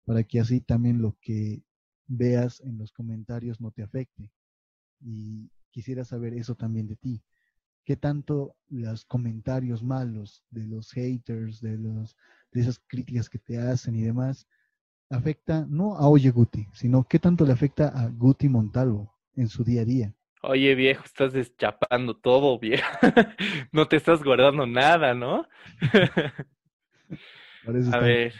para 0.04 0.22
que 0.22 0.40
así 0.40 0.60
también 0.60 1.02
lo 1.02 1.16
que 1.20 1.62
veas 2.06 2.60
en 2.60 2.78
los 2.78 2.92
comentarios 2.92 3.60
no 3.60 3.70
te 3.70 3.82
afecte. 3.82 4.30
Y 5.00 5.50
quisiera 5.70 6.04
saber 6.04 6.34
eso 6.34 6.54
también 6.54 6.86
de 6.86 6.96
ti 6.96 7.22
qué 7.84 7.96
tanto 7.96 8.56
los 8.68 9.04
comentarios 9.04 9.82
malos 9.82 10.42
de 10.50 10.66
los 10.66 10.90
haters, 10.92 11.60
de, 11.60 11.76
los, 11.76 12.16
de 12.50 12.62
esas 12.62 12.80
críticas 12.86 13.28
que 13.28 13.38
te 13.38 13.58
hacen 13.58 13.94
y 13.94 14.02
demás, 14.02 14.48
afecta 15.10 15.66
no 15.68 15.96
a 15.96 16.08
Oye 16.08 16.30
Guti, 16.30 16.66
sino 16.72 17.04
qué 17.04 17.18
tanto 17.18 17.44
le 17.44 17.52
afecta 17.52 17.88
a 17.88 18.08
Guti 18.08 18.48
Montalvo 18.48 19.14
en 19.36 19.48
su 19.48 19.64
día 19.64 19.82
a 19.82 19.84
día. 19.84 20.14
Oye, 20.42 20.74
viejo, 20.74 21.04
estás 21.04 21.32
deschapando 21.32 22.14
todo, 22.16 22.58
viejo. 22.58 22.86
no 23.72 23.88
te 23.88 23.96
estás 23.96 24.22
guardando 24.22 24.66
nada, 24.66 25.14
¿no? 25.14 25.48
a 27.92 27.98
ver. 27.98 28.34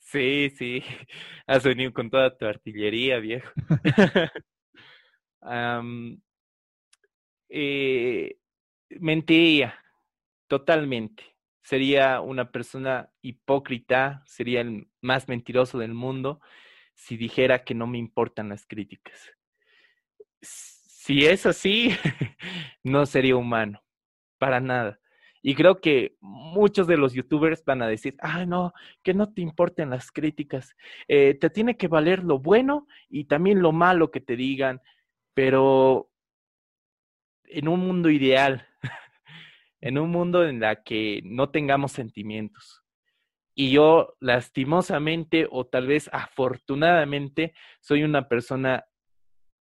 Sí, 0.00 0.50
sí. 0.56 0.82
Has 1.46 1.62
venido 1.62 1.92
con 1.92 2.10
toda 2.10 2.36
tu 2.36 2.46
artillería, 2.46 3.18
viejo. 3.18 3.48
eh, 7.48 8.36
mentiría 8.98 9.74
totalmente. 10.48 11.22
Sería 11.68 12.22
una 12.22 12.50
persona 12.50 13.10
hipócrita, 13.20 14.22
sería 14.24 14.62
el 14.62 14.88
más 15.02 15.28
mentiroso 15.28 15.76
del 15.76 15.92
mundo 15.92 16.40
si 16.94 17.18
dijera 17.18 17.62
que 17.62 17.74
no 17.74 17.86
me 17.86 17.98
importan 17.98 18.48
las 18.48 18.64
críticas. 18.66 19.30
Si 20.40 21.26
es 21.26 21.44
así, 21.44 21.90
no 22.82 23.04
sería 23.04 23.36
humano, 23.36 23.84
para 24.38 24.60
nada. 24.60 24.98
Y 25.42 25.54
creo 25.54 25.82
que 25.82 26.16
muchos 26.22 26.86
de 26.86 26.96
los 26.96 27.12
youtubers 27.12 27.62
van 27.66 27.82
a 27.82 27.86
decir, 27.86 28.16
ah, 28.20 28.46
no, 28.46 28.72
que 29.02 29.12
no 29.12 29.30
te 29.30 29.42
importen 29.42 29.90
las 29.90 30.10
críticas. 30.10 30.74
Eh, 31.06 31.34
te 31.34 31.50
tiene 31.50 31.76
que 31.76 31.88
valer 31.88 32.24
lo 32.24 32.38
bueno 32.38 32.86
y 33.10 33.24
también 33.24 33.60
lo 33.60 33.72
malo 33.72 34.10
que 34.10 34.22
te 34.22 34.36
digan. 34.36 34.80
Pero 35.34 36.10
en 37.44 37.68
un 37.68 37.80
mundo 37.80 38.08
ideal, 38.08 38.66
en 39.80 39.98
un 39.98 40.10
mundo 40.10 40.46
en 40.46 40.60
la 40.60 40.82
que 40.82 41.20
no 41.24 41.50
tengamos 41.50 41.92
sentimientos. 41.92 42.82
Y 43.54 43.70
yo 43.72 44.14
lastimosamente 44.20 45.46
o 45.50 45.66
tal 45.66 45.88
vez 45.88 46.08
afortunadamente 46.12 47.54
soy 47.80 48.04
una 48.04 48.28
persona 48.28 48.84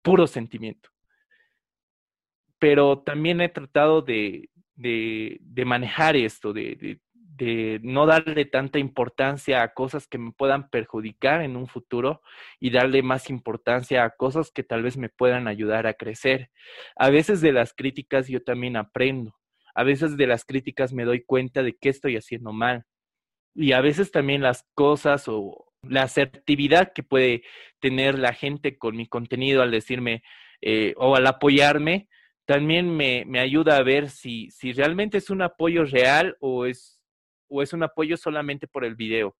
puro 0.01 0.27
sentimiento. 0.27 0.89
Pero 2.57 2.99
también 2.99 3.41
he 3.41 3.49
tratado 3.49 4.01
de, 4.01 4.49
de, 4.75 5.37
de 5.41 5.65
manejar 5.65 6.15
esto, 6.15 6.53
de, 6.53 6.99
de 7.41 7.79
no 7.81 8.05
darle 8.05 8.45
tanta 8.45 8.77
importancia 8.77 9.63
a 9.63 9.73
cosas 9.73 10.07
que 10.07 10.19
me 10.19 10.31
puedan 10.31 10.69
perjudicar 10.69 11.41
en 11.41 11.55
un 11.55 11.67
futuro 11.67 12.21
y 12.59 12.69
darle 12.69 13.01
más 13.01 13.31
importancia 13.31 14.03
a 14.03 14.11
cosas 14.11 14.51
que 14.51 14.63
tal 14.63 14.83
vez 14.83 14.95
me 14.95 15.09
puedan 15.09 15.47
ayudar 15.47 15.87
a 15.87 15.95
crecer. 15.95 16.51
A 16.95 17.09
veces 17.09 17.41
de 17.41 17.51
las 17.51 17.73
críticas 17.73 18.27
yo 18.27 18.43
también 18.43 18.77
aprendo. 18.77 19.40
A 19.81 19.83
veces 19.83 20.15
de 20.15 20.27
las 20.27 20.45
críticas 20.45 20.93
me 20.93 21.05
doy 21.05 21.23
cuenta 21.23 21.63
de 21.63 21.75
qué 21.75 21.89
estoy 21.89 22.15
haciendo 22.15 22.53
mal. 22.53 22.85
Y 23.55 23.71
a 23.71 23.81
veces 23.81 24.11
también 24.11 24.43
las 24.43 24.63
cosas 24.75 25.27
o 25.27 25.73
la 25.81 26.03
asertividad 26.03 26.93
que 26.93 27.01
puede 27.01 27.41
tener 27.79 28.19
la 28.19 28.31
gente 28.33 28.77
con 28.77 28.95
mi 28.95 29.07
contenido 29.07 29.63
al 29.63 29.71
decirme 29.71 30.21
eh, 30.61 30.93
o 30.97 31.15
al 31.15 31.25
apoyarme, 31.25 32.09
también 32.45 32.95
me, 32.95 33.25
me 33.25 33.39
ayuda 33.39 33.77
a 33.77 33.81
ver 33.81 34.11
si, 34.11 34.51
si 34.51 34.71
realmente 34.71 35.17
es 35.17 35.31
un 35.31 35.41
apoyo 35.41 35.83
real 35.85 36.37
o 36.41 36.67
es 36.67 37.01
o 37.47 37.63
es 37.63 37.73
un 37.73 37.81
apoyo 37.81 38.17
solamente 38.17 38.67
por 38.67 38.85
el 38.85 38.93
video. 38.93 39.35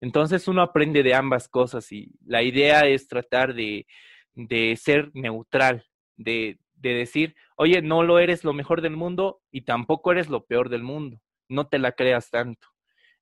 Entonces 0.00 0.46
uno 0.46 0.62
aprende 0.62 1.02
de 1.02 1.14
ambas 1.14 1.48
cosas 1.48 1.90
y 1.90 2.12
la 2.24 2.44
idea 2.44 2.86
es 2.86 3.08
tratar 3.08 3.54
de, 3.54 3.88
de 4.34 4.76
ser 4.76 5.10
neutral, 5.14 5.84
de, 6.16 6.60
de 6.88 6.94
decir, 6.94 7.34
oye, 7.56 7.82
no 7.82 8.02
lo 8.02 8.18
eres 8.18 8.44
lo 8.44 8.52
mejor 8.52 8.80
del 8.80 8.96
mundo 8.96 9.42
y 9.50 9.62
tampoco 9.62 10.12
eres 10.12 10.28
lo 10.28 10.44
peor 10.44 10.68
del 10.68 10.82
mundo, 10.82 11.20
no 11.48 11.66
te 11.66 11.78
la 11.78 11.92
creas 11.92 12.30
tanto. 12.30 12.68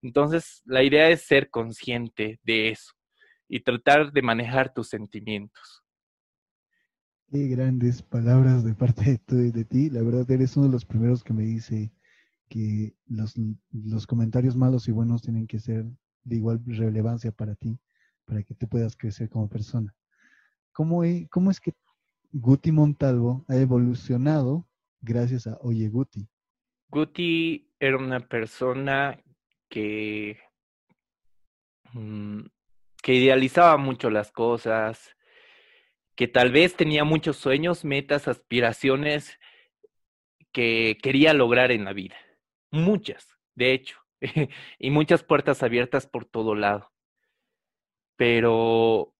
Entonces 0.02 0.62
la 0.64 0.82
idea 0.82 1.08
es 1.08 1.22
ser 1.22 1.48
consciente 1.50 2.40
de 2.42 2.70
eso 2.70 2.92
y 3.48 3.60
tratar 3.60 4.12
de 4.12 4.22
manejar 4.22 4.72
tus 4.72 4.88
sentimientos. 4.88 5.82
Qué 7.30 7.48
grandes 7.48 8.02
palabras 8.02 8.64
de 8.64 8.74
parte 8.74 9.20
de, 9.26 9.52
de 9.52 9.64
ti. 9.64 9.88
La 9.88 10.02
verdad, 10.02 10.30
eres 10.30 10.56
uno 10.56 10.66
de 10.66 10.72
los 10.72 10.84
primeros 10.84 11.24
que 11.24 11.32
me 11.32 11.44
dice, 11.44 11.90
que 12.52 12.94
los, 13.06 13.34
los 13.70 14.06
comentarios 14.06 14.56
malos 14.56 14.86
y 14.86 14.92
buenos 14.92 15.22
tienen 15.22 15.46
que 15.46 15.58
ser 15.58 15.86
de 16.24 16.36
igual 16.36 16.60
relevancia 16.66 17.32
para 17.32 17.54
ti, 17.54 17.80
para 18.26 18.42
que 18.42 18.54
te 18.54 18.66
puedas 18.66 18.94
crecer 18.94 19.30
como 19.30 19.48
persona. 19.48 19.94
¿Cómo, 20.72 21.02
cómo 21.30 21.50
es 21.50 21.60
que 21.60 21.72
Guti 22.32 22.72
Montalvo 22.72 23.44
ha 23.48 23.56
evolucionado 23.56 24.66
gracias 25.00 25.46
a 25.46 25.58
Oye 25.60 25.88
Guti? 25.88 26.26
Guti 26.88 27.70
era 27.78 27.96
una 27.96 28.20
persona 28.20 29.22
que, 29.68 30.38
mm, 31.92 32.40
que 33.02 33.14
idealizaba 33.14 33.76
mucho 33.76 34.10
las 34.10 34.32
cosas, 34.32 35.16
que 36.14 36.28
tal 36.28 36.52
vez 36.52 36.74
tenía 36.76 37.04
muchos 37.04 37.36
sueños, 37.36 37.84
metas, 37.84 38.28
aspiraciones 38.28 39.38
que 40.52 40.98
quería 41.02 41.32
lograr 41.32 41.70
en 41.70 41.84
la 41.84 41.92
vida 41.92 42.16
muchas, 42.72 43.28
de 43.54 43.72
hecho, 43.72 43.98
y 44.78 44.90
muchas 44.90 45.22
puertas 45.22 45.62
abiertas 45.62 46.06
por 46.06 46.24
todo 46.24 46.56
lado. 46.56 46.90
Pero 48.16 49.14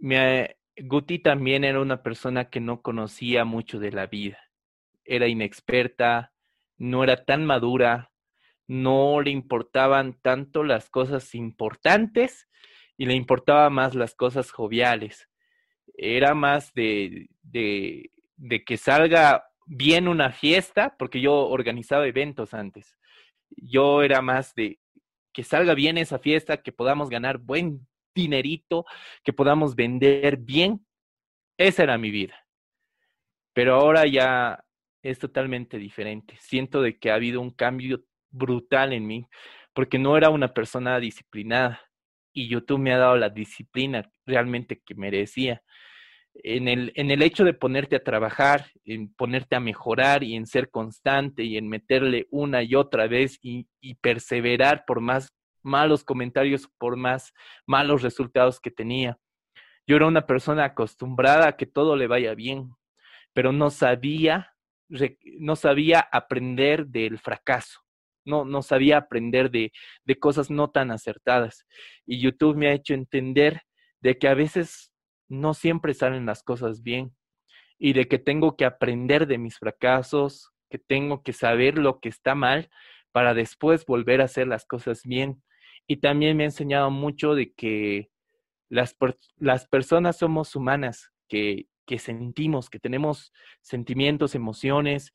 me, 0.00 0.55
Guti 0.78 1.18
también 1.18 1.64
era 1.64 1.80
una 1.80 2.02
persona 2.02 2.50
que 2.50 2.60
no 2.60 2.82
conocía 2.82 3.44
mucho 3.44 3.78
de 3.78 3.92
la 3.92 4.06
vida. 4.06 4.38
Era 5.04 5.26
inexperta, 5.26 6.32
no 6.76 7.02
era 7.02 7.24
tan 7.24 7.46
madura, 7.46 8.12
no 8.66 9.20
le 9.22 9.30
importaban 9.30 10.18
tanto 10.20 10.64
las 10.64 10.90
cosas 10.90 11.34
importantes 11.34 12.48
y 12.96 13.06
le 13.06 13.14
importaba 13.14 13.70
más 13.70 13.94
las 13.94 14.14
cosas 14.14 14.50
joviales. 14.50 15.28
Era 15.96 16.34
más 16.34 16.72
de, 16.74 17.30
de, 17.42 18.10
de 18.36 18.64
que 18.64 18.76
salga 18.76 19.46
bien 19.66 20.08
una 20.08 20.30
fiesta, 20.32 20.96
porque 20.98 21.20
yo 21.20 21.34
organizaba 21.48 22.06
eventos 22.06 22.54
antes. 22.54 22.98
Yo 23.50 24.02
era 24.02 24.20
más 24.20 24.54
de 24.54 24.78
que 25.32 25.44
salga 25.44 25.74
bien 25.74 25.98
esa 25.98 26.18
fiesta, 26.18 26.62
que 26.62 26.72
podamos 26.72 27.08
ganar 27.08 27.38
buen 27.38 27.86
dinerito, 28.16 28.84
que 29.22 29.32
podamos 29.32 29.76
vender 29.76 30.38
bien. 30.38 30.84
Esa 31.56 31.84
era 31.84 31.98
mi 31.98 32.10
vida. 32.10 32.34
Pero 33.52 33.74
ahora 33.74 34.06
ya 34.06 34.64
es 35.02 35.18
totalmente 35.18 35.78
diferente. 35.78 36.36
Siento 36.40 36.82
de 36.82 36.98
que 36.98 37.10
ha 37.10 37.14
habido 37.14 37.40
un 37.40 37.50
cambio 37.50 38.04
brutal 38.30 38.92
en 38.92 39.06
mí, 39.06 39.26
porque 39.72 39.98
no 39.98 40.16
era 40.16 40.30
una 40.30 40.52
persona 40.52 40.98
disciplinada 40.98 41.80
y 42.32 42.48
YouTube 42.48 42.80
me 42.80 42.92
ha 42.92 42.98
dado 42.98 43.16
la 43.16 43.30
disciplina 43.30 44.10
realmente 44.26 44.82
que 44.84 44.94
merecía 44.94 45.62
en 46.44 46.68
el, 46.68 46.92
en 46.94 47.10
el 47.10 47.22
hecho 47.22 47.44
de 47.44 47.54
ponerte 47.54 47.96
a 47.96 48.02
trabajar, 48.02 48.66
en 48.84 49.12
ponerte 49.14 49.56
a 49.56 49.60
mejorar 49.60 50.22
y 50.22 50.36
en 50.36 50.46
ser 50.46 50.70
constante 50.70 51.44
y 51.44 51.56
en 51.56 51.68
meterle 51.68 52.26
una 52.30 52.62
y 52.62 52.74
otra 52.74 53.06
vez 53.06 53.38
y, 53.42 53.68
y 53.80 53.94
perseverar 53.94 54.84
por 54.86 55.00
más 55.00 55.32
malos 55.66 56.04
comentarios, 56.04 56.68
por 56.78 56.96
más 56.96 57.34
malos 57.66 58.02
resultados 58.02 58.60
que 58.60 58.70
tenía. 58.70 59.18
Yo 59.86 59.96
era 59.96 60.06
una 60.06 60.26
persona 60.26 60.64
acostumbrada 60.64 61.48
a 61.48 61.56
que 61.56 61.66
todo 61.66 61.96
le 61.96 62.06
vaya 62.06 62.34
bien, 62.34 62.70
pero 63.34 63.52
no 63.52 63.70
sabía, 63.70 64.54
no 65.38 65.56
sabía 65.56 66.00
aprender 66.00 66.86
del 66.86 67.18
fracaso. 67.18 67.80
No, 68.24 68.44
no 68.44 68.62
sabía 68.62 68.96
aprender 68.96 69.50
de, 69.50 69.72
de 70.04 70.18
cosas 70.18 70.50
no 70.50 70.70
tan 70.70 70.90
acertadas. 70.90 71.64
Y 72.06 72.20
YouTube 72.20 72.56
me 72.56 72.68
ha 72.68 72.72
hecho 72.72 72.94
entender 72.94 73.62
de 74.00 74.18
que 74.18 74.26
a 74.26 74.34
veces 74.34 74.92
no 75.28 75.54
siempre 75.54 75.94
salen 75.94 76.26
las 76.26 76.42
cosas 76.42 76.82
bien 76.82 77.14
y 77.78 77.92
de 77.92 78.08
que 78.08 78.18
tengo 78.18 78.56
que 78.56 78.64
aprender 78.64 79.26
de 79.26 79.38
mis 79.38 79.58
fracasos, 79.58 80.50
que 80.70 80.78
tengo 80.78 81.22
que 81.22 81.32
saber 81.32 81.78
lo 81.78 82.00
que 82.00 82.08
está 82.08 82.34
mal 82.34 82.68
para 83.12 83.34
después 83.34 83.86
volver 83.86 84.20
a 84.20 84.24
hacer 84.24 84.46
las 84.46 84.66
cosas 84.66 85.02
bien. 85.04 85.42
Y 85.86 85.98
también 85.98 86.36
me 86.36 86.44
ha 86.44 86.46
enseñado 86.46 86.90
mucho 86.90 87.34
de 87.34 87.52
que 87.52 88.10
las, 88.68 88.96
las 89.36 89.68
personas 89.68 90.18
somos 90.18 90.56
humanas, 90.56 91.12
que, 91.28 91.66
que 91.86 91.98
sentimos, 91.98 92.68
que 92.68 92.80
tenemos 92.80 93.32
sentimientos, 93.62 94.34
emociones, 94.34 95.12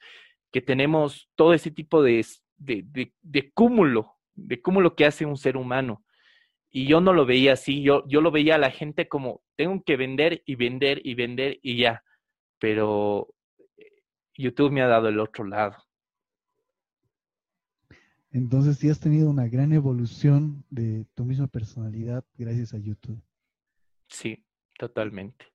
que 0.52 0.62
tenemos 0.62 1.30
todo 1.36 1.54
ese 1.54 1.72
tipo 1.72 2.02
de, 2.02 2.26
de, 2.58 2.84
de, 2.86 3.14
de 3.22 3.52
cúmulo, 3.52 4.18
de 4.34 4.62
cúmulo 4.62 4.96
que 4.96 5.06
hace 5.06 5.26
un 5.26 5.38
ser 5.38 5.58
humano. 5.58 6.04
Y 6.70 6.88
yo 6.88 7.02
no 7.02 7.12
lo 7.12 7.26
veía 7.26 7.54
así, 7.54 7.84
yo, 7.84 8.08
yo 8.08 8.22
lo 8.22 8.32
veía 8.32 8.56
a 8.56 8.60
la 8.60 8.72
gente 8.72 9.10
como, 9.10 9.42
tengo 9.58 9.84
que 9.84 9.98
vender 9.98 10.42
y 10.46 10.56
vender 10.56 11.02
y 11.04 11.16
vender 11.16 11.60
y 11.62 11.78
ya. 11.78 12.04
Pero 12.60 13.28
eh, 13.78 14.04
YouTube 14.36 14.72
me 14.72 14.82
ha 14.82 14.88
dado 14.88 15.10
el 15.10 15.20
otro 15.20 15.44
lado. 15.46 15.76
Entonces 18.32 18.78
sí 18.78 18.90
has 18.90 19.00
tenido 19.00 19.30
una 19.30 19.48
gran 19.48 19.74
evolución 19.74 20.64
de 20.70 21.06
tu 21.16 21.26
misma 21.26 21.48
personalidad 21.48 22.24
gracias 22.38 22.74
a 22.74 22.78
YouTube. 22.78 23.22
Sí, 24.08 24.46
totalmente. 24.78 25.46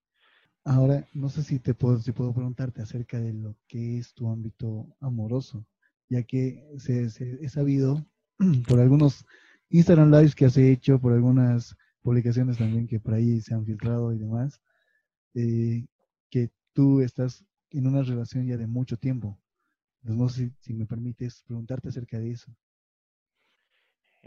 Ahora, 0.64 1.06
no 1.14 1.28
sé 1.28 1.42
si 1.42 1.58
te 1.58 1.74
puedo, 1.74 1.98
si 1.98 2.12
puedo 2.12 2.34
preguntarte 2.34 2.82
acerca 2.82 3.20
de 3.20 3.32
lo 3.32 3.56
que 3.68 3.98
es 3.98 4.12
tu 4.14 4.28
ámbito 4.28 4.96
amoroso, 5.00 5.64
ya 6.08 6.22
que 6.22 6.66
se, 6.78 7.08
se, 7.10 7.38
he 7.40 7.48
sabido 7.48 8.04
por 8.68 8.80
algunos 8.80 9.24
Instagram 9.70 10.10
Lives 10.10 10.34
que 10.34 10.44
has 10.44 10.56
hecho, 10.56 11.00
por 11.00 11.12
algunas 11.12 11.76
publicaciones 12.02 12.58
también 12.58 12.86
que 12.86 13.00
por 13.00 13.14
ahí 13.14 13.40
se 13.40 13.54
han 13.54 13.64
filtrado 13.64 14.12
y 14.12 14.18
demás, 14.18 14.60
eh, 15.34 15.86
que 16.30 16.50
tú 16.72 17.00
estás 17.00 17.44
en 17.70 17.86
una 17.86 18.02
relación 18.02 18.46
ya 18.46 18.56
de 18.56 18.66
mucho 18.66 18.96
tiempo. 18.96 19.38
Entonces, 20.02 20.20
no 20.20 20.28
sé 20.28 20.52
si, 20.60 20.74
me 20.74 20.86
permites 20.86 21.42
preguntarte 21.46 21.88
acerca 21.88 22.18
de 22.18 22.30
eso. 22.30 22.54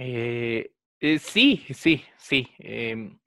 Eh, 0.01 0.71
eh, 1.01 1.19
sí, 1.19 1.65
sí, 1.73 2.05
sí. 2.17 2.47
Em, 2.59 3.19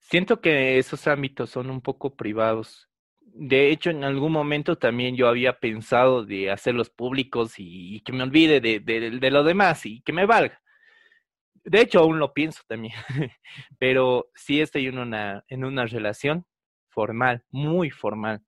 siento 0.00 0.40
que 0.40 0.78
esos 0.78 1.06
ámbitos 1.06 1.50
son 1.50 1.70
un 1.70 1.80
poco 1.80 2.14
privados. 2.14 2.88
De 3.20 3.70
hecho, 3.70 3.90
en 3.90 4.04
algún 4.04 4.32
momento 4.32 4.76
también 4.76 5.16
yo 5.16 5.28
había 5.28 5.58
pensado 5.58 6.24
de 6.26 6.50
hacerlos 6.50 6.90
públicos 6.90 7.54
y, 7.58 8.00
que 8.02 8.12
me 8.12 8.22
olvide 8.22 8.60
de, 8.60 8.80
de, 8.80 9.30
lo 9.30 9.44
demás 9.44 9.86
y 9.86 10.02
que 10.02 10.12
me 10.12 10.26
valga. 10.26 10.60
De 11.64 11.80
hecho, 11.80 12.00
aún 12.00 12.18
lo 12.18 12.34
pienso 12.34 12.62
también, 12.68 12.94
pero 13.78 14.30
sí 14.34 14.60
estoy 14.60 14.86
en 14.88 14.98
una, 14.98 15.44
en 15.48 15.64
una 15.64 15.86
relación 15.86 16.46
formal, 16.90 17.44
muy 17.50 17.90
formal 17.90 18.42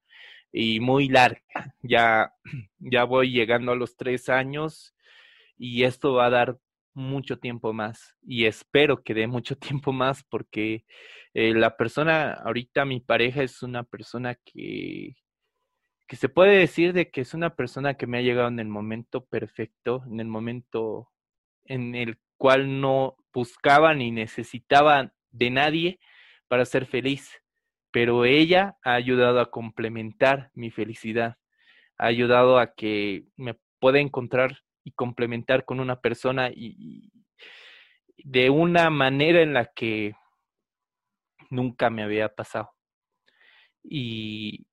y 0.53 0.81
muy 0.81 1.09
larga. 1.09 1.41
Ya, 1.83 2.33
ya 2.79 3.05
voy 3.05 3.33
llegando 3.33 3.73
a 3.73 3.77
los 3.77 3.97
tres 3.97 4.29
años 4.29 4.95
y 5.57 5.85
esto 5.85 6.15
va 6.15 6.27
a 6.27 6.31
dar 6.31 6.59
mucho 6.99 7.39
tiempo 7.39 7.73
más 7.73 8.15
y 8.23 8.47
espero 8.47 9.03
que 9.03 9.15
dé 9.15 9.27
mucho 9.27 9.57
tiempo 9.81 9.93
más 9.93 10.25
porque 10.25 10.85
eh, 11.35 11.55
la 11.55 11.77
persona, 11.77 12.33
ahorita 12.33 12.85
mi 12.85 13.01
pareja 13.01 13.43
es 13.43 13.63
una 13.63 13.85
persona 13.85 14.35
que, 14.45 15.15
que 16.07 16.17
se 16.17 16.29
puede 16.29 16.59
decir 16.59 16.93
de 16.93 17.11
que 17.11 17.23
es 17.23 17.35
una 17.35 17.55
persona 17.55 17.95
que 17.95 18.07
me 18.07 18.19
ha 18.19 18.23
llegado 18.23 18.49
en 18.49 18.59
el 18.59 18.69
momento 18.69 19.25
perfecto, 19.25 20.03
en 20.11 20.21
el 20.21 20.27
momento 20.27 21.11
en 21.65 21.95
el 21.95 22.19
cual 22.37 22.81
no 22.81 23.17
buscaba 23.33 23.95
ni 23.95 24.11
necesitaba 24.11 25.13
de 25.31 25.51
nadie 25.51 26.01
para 26.49 26.65
ser 26.65 26.87
feliz, 26.87 27.31
pero 27.91 28.25
ella 28.25 28.77
ha 28.83 28.95
ayudado 28.95 29.41
a 29.41 29.51
complementar 29.51 30.51
mi 30.55 30.71
felicidad, 30.71 31.37
ha 31.99 32.07
ayudado 32.07 32.59
a 32.59 32.75
que 32.75 33.25
me 33.37 33.57
pueda 33.79 34.01
encontrar 34.01 34.63
y 34.89 34.93
complementar 34.93 35.67
con 35.67 35.81
una 35.81 36.01
persona 36.01 36.51
y, 36.51 37.11
de 38.17 38.51
una 38.51 38.91
manera 38.91 39.43
en 39.43 39.53
la 39.53 39.67
que 39.67 40.15
nunca 41.51 41.91
me 41.91 42.03
había 42.03 42.35
pasado. 42.35 42.71
Y 43.83 44.67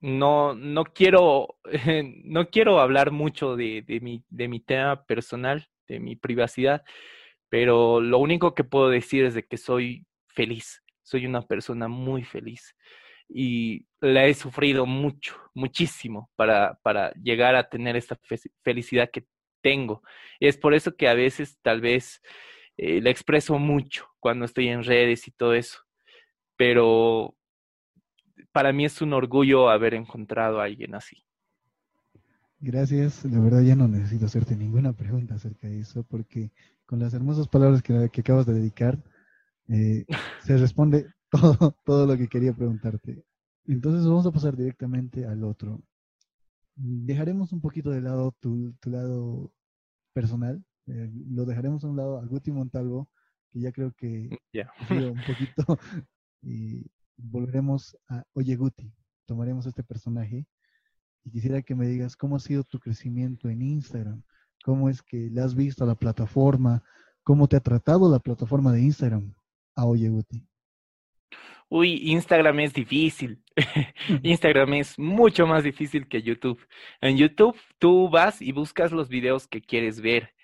no, 0.00 0.54
no 0.54 0.84
quiero, 0.84 1.56
no 2.24 2.50
quiero 2.50 2.80
hablar 2.80 3.10
mucho 3.10 3.56
de, 3.56 3.82
de, 3.82 4.00
mi, 4.00 4.22
de 4.28 4.48
mi 4.48 4.60
tema 4.60 5.04
personal, 5.04 5.68
de 5.88 6.00
mi 6.00 6.16
privacidad, 6.16 6.84
pero 7.48 8.00
lo 8.00 8.18
único 8.18 8.54
que 8.54 8.62
puedo 8.62 8.90
decir 8.90 9.24
es 9.24 9.34
de 9.34 9.46
que 9.46 9.56
soy 9.56 10.06
feliz, 10.28 10.82
soy 11.02 11.26
una 11.26 11.42
persona 11.42 11.88
muy 11.88 12.24
feliz 12.24 12.76
y 13.32 13.86
la 14.00 14.26
he 14.26 14.34
sufrido 14.34 14.86
mucho, 14.86 15.36
muchísimo 15.54 16.30
para, 16.36 16.78
para 16.82 17.12
llegar 17.14 17.54
a 17.54 17.68
tener 17.68 17.96
esta 17.96 18.18
felicidad 18.62 19.10
que 19.10 19.24
tengo. 19.62 20.02
Y 20.40 20.48
es 20.48 20.56
por 20.56 20.74
eso 20.74 20.96
que 20.96 21.08
a 21.08 21.14
veces 21.14 21.58
tal 21.62 21.80
vez 21.80 22.20
eh, 22.76 23.00
la 23.00 23.10
expreso 23.10 23.58
mucho 23.58 24.06
cuando 24.18 24.44
estoy 24.44 24.68
en 24.68 24.82
redes 24.82 25.28
y 25.28 25.30
todo 25.30 25.54
eso, 25.54 25.78
pero 26.56 27.36
para 28.52 28.72
mí 28.72 28.84
es 28.84 29.00
un 29.00 29.12
orgullo 29.12 29.70
haber 29.70 29.94
encontrado 29.94 30.60
a 30.60 30.64
alguien 30.64 30.94
así. 30.94 31.22
Gracias, 32.58 33.24
la 33.24 33.40
verdad 33.40 33.62
ya 33.62 33.76
no 33.76 33.88
necesito 33.88 34.26
hacerte 34.26 34.56
ninguna 34.56 34.92
pregunta 34.92 35.34
acerca 35.34 35.68
de 35.68 35.80
eso 35.80 36.04
porque 36.04 36.50
con 36.84 36.98
las 36.98 37.14
hermosas 37.14 37.48
palabras 37.48 37.82
que, 37.82 38.10
que 38.10 38.20
acabas 38.20 38.44
de 38.44 38.54
dedicar 38.54 38.98
eh, 39.68 40.04
se 40.42 40.58
responde 40.58 41.06
todo, 41.30 41.76
todo 41.84 42.06
lo 42.06 42.16
que 42.16 42.28
quería 42.28 42.52
preguntarte. 42.52 43.24
Entonces 43.66 44.06
vamos 44.06 44.26
a 44.26 44.32
pasar 44.32 44.56
directamente 44.56 45.26
al 45.26 45.44
otro. 45.44 45.80
Dejaremos 46.74 47.52
un 47.52 47.60
poquito 47.60 47.90
de 47.90 48.00
lado 48.00 48.34
tu, 48.40 48.72
tu 48.80 48.90
lado 48.90 49.52
personal, 50.12 50.64
eh, 50.86 51.10
lo 51.30 51.44
dejaremos 51.44 51.84
a 51.84 51.88
un 51.88 51.96
lado 51.96 52.18
a 52.18 52.24
Guti 52.24 52.50
Montalvo, 52.50 53.08
que 53.50 53.60
ya 53.60 53.72
creo 53.72 53.92
que 53.92 54.28
yeah. 54.52 54.70
un 54.88 55.20
poquito, 55.26 55.64
y 56.42 56.90
volveremos 57.16 57.96
a 58.08 58.24
Oye 58.32 58.56
Guti, 58.56 58.92
tomaremos 59.26 59.66
este 59.66 59.84
personaje 59.84 60.46
y 61.24 61.30
quisiera 61.30 61.62
que 61.62 61.74
me 61.74 61.86
digas 61.86 62.16
cómo 62.16 62.36
ha 62.36 62.40
sido 62.40 62.64
tu 62.64 62.78
crecimiento 62.80 63.48
en 63.48 63.62
Instagram, 63.62 64.22
cómo 64.64 64.88
es 64.88 65.02
que 65.02 65.30
le 65.30 65.40
has 65.42 65.54
visto 65.54 65.84
a 65.84 65.86
la 65.86 65.94
plataforma, 65.94 66.82
cómo 67.22 67.46
te 67.46 67.56
ha 67.56 67.60
tratado 67.60 68.10
la 68.10 68.18
plataforma 68.18 68.72
de 68.72 68.82
Instagram 68.82 69.34
a 69.76 69.86
Oye 69.86 70.08
Guti. 70.08 70.49
Uy, 71.68 72.10
Instagram 72.10 72.60
es 72.60 72.72
difícil. 72.72 73.42
Instagram 74.22 74.74
es 74.74 74.98
mucho 74.98 75.46
más 75.46 75.64
difícil 75.64 76.08
que 76.08 76.22
YouTube. 76.22 76.66
En 77.00 77.16
YouTube 77.16 77.56
tú 77.78 78.08
vas 78.08 78.42
y 78.42 78.52
buscas 78.52 78.92
los 78.92 79.08
videos 79.08 79.46
que 79.46 79.60
quieres 79.60 80.00
ver 80.00 80.34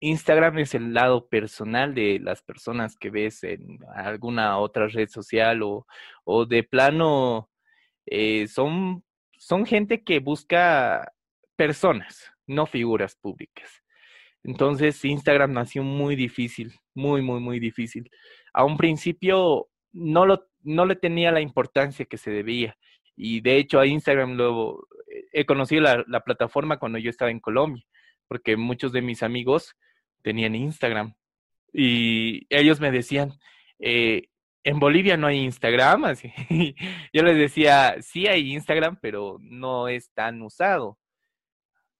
Instagram 0.00 0.58
es 0.58 0.74
el 0.74 0.92
lado 0.92 1.28
personal 1.28 1.94
de 1.94 2.18
las 2.20 2.42
personas 2.42 2.96
que 2.96 3.10
ves 3.10 3.42
en 3.44 3.78
alguna 3.94 4.58
otra 4.58 4.88
red 4.88 5.08
social 5.08 5.62
o, 5.62 5.86
o 6.24 6.44
de 6.44 6.62
plano 6.62 7.50
eh, 8.06 8.46
son, 8.46 9.04
son 9.38 9.64
gente 9.64 10.04
que 10.04 10.20
busca 10.20 11.12
personas, 11.56 12.30
no 12.46 12.66
figuras 12.66 13.16
públicas. 13.16 13.82
Entonces 14.44 15.02
Instagram 15.04 15.52
nació 15.52 15.82
muy 15.82 16.14
difícil, 16.14 16.74
muy, 16.94 17.22
muy, 17.22 17.40
muy 17.40 17.58
difícil. 17.58 18.10
A 18.52 18.64
un 18.64 18.76
principio 18.76 19.68
no, 19.96 20.26
lo, 20.26 20.46
no 20.62 20.86
le 20.86 20.96
tenía 20.96 21.32
la 21.32 21.40
importancia 21.40 22.06
que 22.06 22.18
se 22.18 22.30
debía. 22.30 22.76
Y 23.16 23.40
de 23.40 23.56
hecho 23.56 23.80
a 23.80 23.86
Instagram 23.86 24.34
lo, 24.34 24.86
he 25.32 25.46
conocido 25.46 25.82
la, 25.82 26.04
la 26.06 26.20
plataforma 26.20 26.78
cuando 26.78 26.98
yo 26.98 27.10
estaba 27.10 27.30
en 27.30 27.40
Colombia, 27.40 27.84
porque 28.28 28.56
muchos 28.56 28.92
de 28.92 29.02
mis 29.02 29.22
amigos 29.22 29.76
tenían 30.22 30.54
Instagram. 30.54 31.14
Y 31.72 32.46
ellos 32.50 32.80
me 32.80 32.90
decían, 32.90 33.32
eh, 33.78 34.28
en 34.64 34.80
Bolivia 34.80 35.16
no 35.16 35.28
hay 35.28 35.38
Instagram. 35.38 36.04
Yo 37.12 37.22
les 37.22 37.36
decía, 37.36 37.96
sí 38.00 38.26
hay 38.26 38.52
Instagram, 38.52 38.98
pero 39.00 39.36
no 39.40 39.86
es 39.86 40.10
tan 40.12 40.42
usado. 40.42 40.98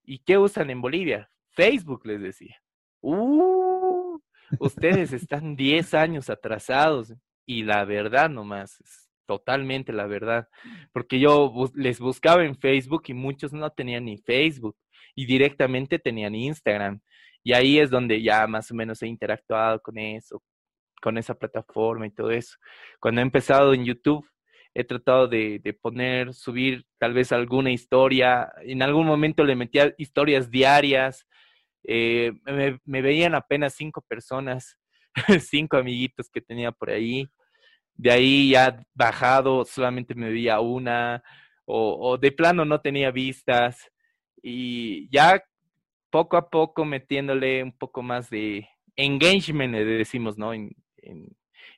¿Y 0.02 0.18
qué 0.18 0.38
usan 0.38 0.70
en 0.70 0.80
Bolivia? 0.80 1.30
Facebook, 1.50 2.06
les 2.06 2.20
decía. 2.20 2.56
Uh, 3.00 4.18
ustedes 4.59 5.12
están 5.12 5.54
10 5.54 5.94
años 5.94 6.28
atrasados. 6.28 7.14
Y 7.46 7.62
la 7.62 7.85
verdad 7.85 8.28
nomás, 8.28 8.80
es 8.80 9.09
totalmente 9.26 9.92
la 9.92 10.06
verdad. 10.06 10.48
Porque 10.92 11.18
yo 11.20 11.52
les 11.74 12.00
buscaba 12.00 12.44
en 12.44 12.56
Facebook 12.56 13.04
y 13.06 13.14
muchos 13.14 13.52
no 13.52 13.70
tenían 13.70 14.04
ni 14.04 14.18
Facebook 14.18 14.76
y 15.14 15.26
directamente 15.26 15.98
tenían 15.98 16.35
Instagram. 16.35 17.00
Y 17.42 17.52
ahí 17.52 17.78
es 17.78 17.90
donde 17.90 18.22
ya 18.22 18.46
más 18.46 18.70
o 18.70 18.74
menos 18.74 19.02
he 19.02 19.06
interactuado 19.06 19.80
con 19.80 19.98
eso, 19.98 20.42
con 21.00 21.16
esa 21.18 21.35
plataforma 21.35 22.06
y 22.06 22.11
todo 22.11 22.30
eso. 22.30 22.56
Cuando 23.00 23.20
he 23.20 23.22
empezado 23.22 23.72
en 23.72 23.85
YouTube, 23.85 24.28
he 24.74 24.85
tratado 24.85 25.26
de, 25.26 25.78
poner, 25.80 26.35
subir 26.35 26.85
tal 26.98 27.14
vez 27.14 27.32
alguna 27.32 27.70
historia. 27.70 28.52
En 28.61 28.82
algún 28.82 29.06
momento 29.06 29.42
le 29.42 29.56
metía 29.56 29.94
historias 29.96 30.50
diarias. 30.50 31.26
Eh, 31.85 32.32
me, 32.85 33.00
veían 33.00 33.35
apenas 33.35 33.74
cinco 33.74 34.02
personas, 34.02 34.76
cinco 35.40 35.78
amiguitos 35.78 36.28
que 36.28 36.42
tenía 36.42 36.72
por 36.72 36.90
ahí. 36.90 37.26
De 37.96 38.11
ahí 38.11 38.50
ya 38.50 38.85
bajado, 38.94 39.64
solamente 39.64 40.14
me 40.14 40.30
veía 40.30 40.61
una, 40.61 41.22
o, 41.64 42.18
de 42.18 42.32
plano 42.32 42.64
no 42.64 42.80
tenía 42.80 43.11
vistas. 43.11 43.90
Y 44.42 45.09
ya 45.11 45.42
poco 46.11 46.37
a 46.37 46.48
poco 46.48 46.85
metiéndole 46.85 47.62
un 47.62 47.72
poco 47.72 48.02
más 48.02 48.30
de 48.30 48.68
engagement, 48.96 49.74
le 49.74 49.85
decimos, 49.85 50.38
¿no? 50.38 50.54
En, 50.54 50.72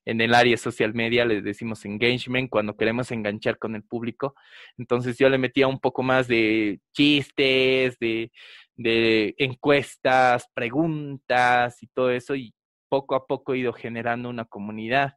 el 0.05 0.35
área 0.35 0.57
social 0.57 0.95
media 0.95 1.27
le 1.27 1.43
decimos 1.43 1.85
engagement 1.85 2.49
cuando 2.49 2.77
queremos 2.77 3.11
enganchar 3.11 3.59
con 3.59 3.75
el 3.75 3.83
público. 3.83 4.35
Entonces 4.79 5.19
yo 5.19 5.29
le 5.29 5.37
metía 5.37 5.67
un 5.67 5.79
poco 5.81 6.03
más 6.03 6.27
de 6.29 6.81
chistes, 6.93 7.99
de, 7.99 8.33
de 8.77 9.35
encuestas, 9.37 10.49
preguntas 10.55 11.83
y 11.83 11.89
todo 11.89 12.11
eso 12.11 12.35
y 12.37 12.55
poco 12.89 13.15
a 13.15 13.27
poco 13.27 13.53
he 13.53 13.59
ido 13.59 13.73
generando 13.73 14.31
una 14.31 14.47
comunidad. 14.47 15.15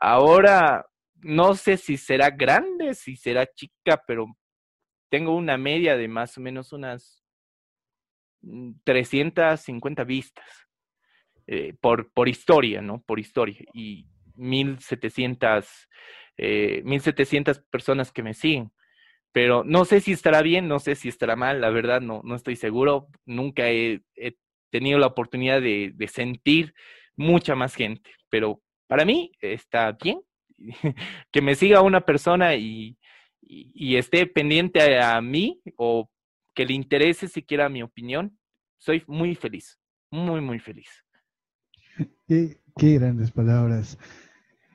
Ahora 0.00 0.84
no 1.22 1.54
sé 1.54 1.76
si 1.76 1.96
será 1.96 2.30
grande, 2.30 2.94
si 2.94 3.16
será 3.16 3.46
chica, 3.46 4.02
pero 4.06 4.26
tengo 5.10 5.34
una 5.34 5.56
media 5.56 5.96
de 5.96 6.08
más 6.08 6.36
o 6.38 6.40
menos 6.40 6.72
unas 6.72 7.24
350 8.84 10.04
mm, 10.04 10.06
vistas 10.06 10.68
eh, 11.46 11.74
por, 11.80 12.12
por 12.12 12.28
historia, 12.28 12.82
¿no? 12.82 13.02
Por 13.02 13.18
historia. 13.18 13.64
Y 13.72 14.06
1700, 14.36 15.66
eh, 16.36 16.82
1700 16.84 17.60
personas 17.70 18.12
que 18.12 18.22
me 18.22 18.34
siguen. 18.34 18.70
Pero 19.32 19.64
no 19.64 19.84
sé 19.84 20.00
si 20.00 20.12
estará 20.12 20.42
bien, 20.42 20.68
no 20.68 20.78
sé 20.78 20.94
si 20.94 21.08
estará 21.08 21.36
mal, 21.36 21.60
la 21.60 21.70
verdad 21.70 22.00
no, 22.00 22.20
no 22.24 22.34
estoy 22.34 22.56
seguro. 22.56 23.08
Nunca 23.26 23.70
he, 23.70 24.02
tenido 24.70 24.98
la 24.98 25.06
oportunidad 25.06 25.62
de, 25.62 25.92
de, 25.94 26.08
sentir 26.08 26.74
mucha 27.16 27.54
más 27.54 27.74
gente, 27.74 28.10
pero 28.28 28.60
para 28.88 29.04
mí 29.04 29.30
está 29.40 29.92
bien 29.92 30.20
que 31.30 31.40
me 31.40 31.54
siga 31.54 31.82
una 31.82 32.00
persona 32.00 32.56
y, 32.56 32.96
esté 33.96 34.26
pendiente 34.26 35.00
a, 35.00 35.20
mí 35.22 35.62
o 35.76 36.10
que 36.54 36.66
le 36.66 36.74
interese 36.74 37.28
siquiera 37.28 37.68
mi 37.68 37.82
opinión, 37.82 38.36
soy 38.76 39.02
muy 39.06 39.34
feliz, 39.34 39.78
muy, 40.10 40.40
muy 40.40 40.58
feliz. 40.58 40.88
Qué, 42.26 42.58
grandes 42.76 43.30
palabras. 43.30 43.98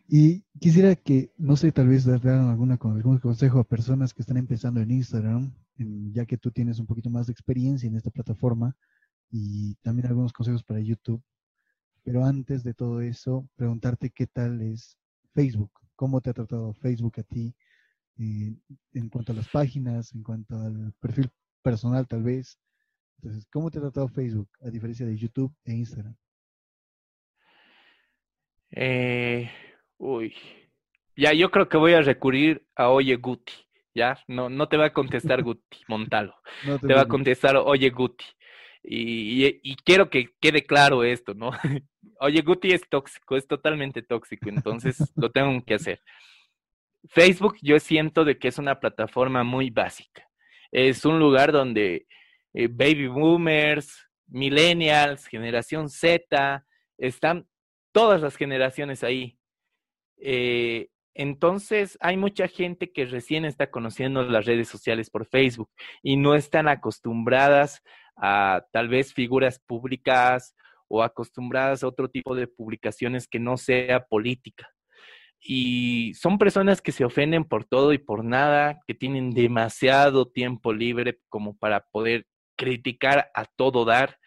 Y 0.08 0.43
quisiera 0.60 0.95
que, 0.95 1.32
no 1.38 1.56
sé, 1.56 1.71
tal 1.71 1.88
vez 1.88 2.06
dar 2.06 2.26
alguna, 2.26 2.80
algún 2.82 3.19
consejo 3.19 3.60
a 3.60 3.63
personas 3.63 4.13
que 4.13 4.21
están 4.21 4.38
empezando 4.38 4.82
en 4.82 4.91
Instagram, 4.91 5.54
ya 6.12 6.26
que 6.26 6.38
tú 6.38 6.49
tienes 6.49 6.80
un 6.80 6.88
poquito 6.88 7.10
más 7.10 7.28
de 7.28 7.34
experiencia 7.34 7.88
en 7.88 7.95
esta 7.95 8.10
plataforma, 8.10 8.76
y 9.30 9.76
también 9.82 10.08
algunos 10.08 10.34
consejos 10.34 10.63
para 10.63 10.80
YouTube. 10.80 11.21
Pero 12.03 12.25
antes 12.25 12.63
de 12.63 12.73
todo 12.73 13.01
eso, 13.01 13.47
preguntarte 13.55 14.09
qué 14.09 14.27
tal 14.27 14.61
es 14.61 14.97
Facebook, 15.33 15.71
cómo 15.95 16.21
te 16.21 16.29
ha 16.29 16.33
tratado 16.33 16.73
Facebook 16.73 17.13
a 17.19 17.23
ti 17.23 17.55
eh, 18.19 18.55
en 18.93 19.09
cuanto 19.09 19.31
a 19.31 19.35
las 19.35 19.49
páginas, 19.49 20.13
en 20.13 20.23
cuanto 20.23 20.55
al 20.57 20.93
perfil 20.99 21.31
personal 21.61 22.07
tal 22.07 22.23
vez. 22.23 22.59
Entonces, 23.17 23.47
¿cómo 23.51 23.71
te 23.71 23.77
ha 23.77 23.81
tratado 23.81 24.07
Facebook 24.09 24.49
a 24.61 24.69
diferencia 24.69 25.05
de 25.05 25.17
YouTube 25.17 25.55
e 25.63 25.73
Instagram? 25.73 26.15
Eh, 28.71 29.49
uy, 29.97 30.35
ya 31.15 31.31
yo 31.33 31.51
creo 31.51 31.69
que 31.69 31.77
voy 31.77 31.93
a 31.93 32.01
recurrir 32.01 32.65
a 32.75 32.89
Oye 32.89 33.15
Guti, 33.17 33.53
¿ya? 33.93 34.17
No, 34.27 34.49
no 34.49 34.67
te 34.67 34.77
va 34.77 34.85
a 34.85 34.93
contestar 34.93 35.43
Guti 35.43 35.83
Montalo, 35.87 36.35
te, 36.81 36.93
va 36.93 37.01
a 37.01 37.07
contestar 37.07 37.55
Oye 37.55 37.89
Guti. 37.91 38.25
Y, 38.83 39.75
quiero 39.85 40.09
que 40.09 40.29
quede 40.39 40.63
claro 40.65 41.03
esto, 41.03 41.33
¿no? 41.33 41.51
Oye, 42.19 42.41
Guti 42.41 42.71
es 42.71 42.87
tóxico, 42.89 43.37
es 43.37 43.47
totalmente 43.47 44.01
tóxico, 44.01 44.49
entonces 44.49 45.11
lo 45.15 45.31
tengo 45.31 45.63
que 45.63 45.75
hacer. 45.75 46.01
Facebook 47.05 47.57
yo 47.61 47.79
siento 47.79 48.25
de 48.25 48.37
que 48.37 48.49
es 48.49 48.57
una 48.57 48.79
plataforma 48.79 49.43
muy 49.43 49.69
básica 49.69 50.27
es 50.73 51.05
un 51.05 51.19
lugar 51.19 51.51
donde 51.51 52.07
eh, 52.53 52.67
baby 52.67 53.07
boomers, 53.07 54.09
millennials, 54.27 55.27
generación 55.27 55.87
Z, 55.87 56.65
están 56.97 57.47
todas 57.91 58.21
las 58.21 58.35
generaciones 58.35 59.03
ahí. 59.03 59.37
Eh, 60.17 60.89
entonces, 61.13 61.95
hay 62.01 62.17
mucha 62.17 62.47
gente 62.47 62.91
que 62.91 63.05
recién 63.05 63.45
está 63.45 63.69
conociendo 63.69 64.23
las 64.23 64.45
redes 64.45 64.67
sociales 64.67 65.11
por 65.11 65.27
Facebook 65.27 65.69
y 66.01 66.17
no 66.17 66.33
están 66.33 66.67
acostumbradas 66.67 67.83
a 68.15 68.63
tal 68.71 68.89
vez 68.89 69.13
figuras 69.13 69.60
públicas 69.60 70.56
o 70.88 71.04
acostumbradas 71.04 71.84
a 71.84 71.88
otro 71.88 72.10
tipo 72.10 72.36
de 72.36 72.47
publicaciones 72.47 73.28
que 73.28 73.39
no 73.39 73.58
sea 73.58 74.06
política 74.06 74.69
y 75.45 76.13
son 76.13 76.38
personas 76.38 76.82
que 76.82 76.93
se 76.93 77.04
ofenden 77.04 77.43
por 77.43 77.65
todo 77.65 77.91
y 77.91 77.97
por 77.97 78.23
nada, 78.23 78.80
que 78.88 78.93
tienen 78.93 79.32
demasiado 79.32 80.26
tiempo 80.30 80.71
libre 80.71 81.19
como 81.28 81.58
para 81.58 81.82
poder 81.91 82.26
criticar 82.56 83.30
a 83.36 83.43
todo 83.45 83.84
dar. 83.84 84.17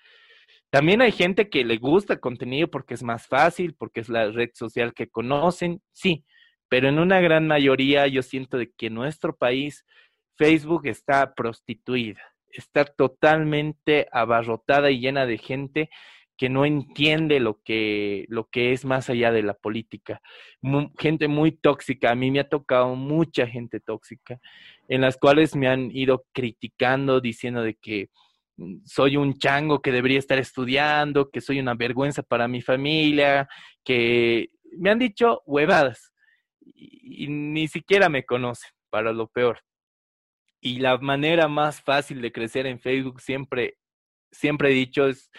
También 0.68 1.00
hay 1.00 1.12
gente 1.12 1.48
que 1.48 1.64
le 1.64 1.78
gusta 1.78 2.14
el 2.14 2.20
contenido 2.20 2.68
porque 2.68 2.92
es 2.92 3.02
más 3.02 3.26
fácil, 3.26 3.74
porque 3.74 4.00
es 4.00 4.10
la 4.10 4.30
red 4.30 4.50
social 4.52 4.92
que 4.92 5.08
conocen, 5.08 5.80
sí, 5.92 6.26
pero 6.68 6.88
en 6.88 6.98
una 6.98 7.20
gran 7.20 7.46
mayoría 7.46 8.06
yo 8.08 8.22
siento 8.22 8.58
de 8.58 8.70
que 8.72 8.88
en 8.88 8.94
nuestro 8.94 9.34
país 9.34 9.86
Facebook 10.36 10.86
está 10.86 11.32
prostituida, 11.32 12.20
está 12.60 12.84
totalmente 12.84 14.08
abarrotada 14.12 14.90
y 14.90 15.00
llena 15.00 15.26
de 15.26 15.38
gente 15.38 15.90
que 16.36 16.48
no 16.48 16.66
entiende 16.66 17.40
lo 17.40 17.60
que, 17.62 18.26
lo 18.28 18.48
que 18.48 18.72
es 18.72 18.84
más 18.84 19.08
allá 19.08 19.32
de 19.32 19.42
la 19.42 19.54
política. 19.54 20.20
gente 20.98 21.28
muy 21.28 21.52
tóxica, 21.52 22.10
a 22.10 22.14
mí 22.14 22.30
me 22.30 22.40
ha 22.40 22.48
tocado 22.48 22.94
mucha 22.94 23.46
gente 23.46 23.80
tóxica, 23.80 24.38
en 24.88 25.00
las 25.00 25.16
cuales 25.16 25.56
me 25.56 25.68
han 25.68 25.90
ido 25.90 26.26
criticando, 26.32 27.20
diciendo 27.20 27.62
de 27.62 27.74
que 27.74 28.10
mm, 28.56 28.84
soy 28.84 29.16
un 29.16 29.38
chango 29.38 29.80
que 29.80 29.92
debería 29.92 30.18
estar 30.18 30.38
estudiando, 30.38 31.30
que 31.30 31.40
soy 31.40 31.58
una 31.58 31.74
vergüenza 31.74 32.22
para 32.22 32.48
mi 32.48 32.60
familia, 32.60 33.48
que 33.82 34.50
me 34.78 34.90
han 34.90 34.98
dicho 34.98 35.42
huevadas 35.46 36.12
y, 36.60 37.24
y 37.24 37.28
ni 37.28 37.68
siquiera 37.68 38.08
me 38.10 38.24
conocen, 38.24 38.70
para 38.90 39.12
lo 39.12 39.28
peor. 39.28 39.60
Y 40.66 40.80
la 40.80 40.98
manera 40.98 41.46
más 41.46 41.80
fácil 41.80 42.20
de 42.20 42.32
crecer 42.32 42.66
en 42.66 42.80
Facebook 42.80 43.20
siempre, 43.20 43.78
siempre 44.32 44.70
he 44.70 44.74
dicho 44.74 45.06
es 45.06 45.30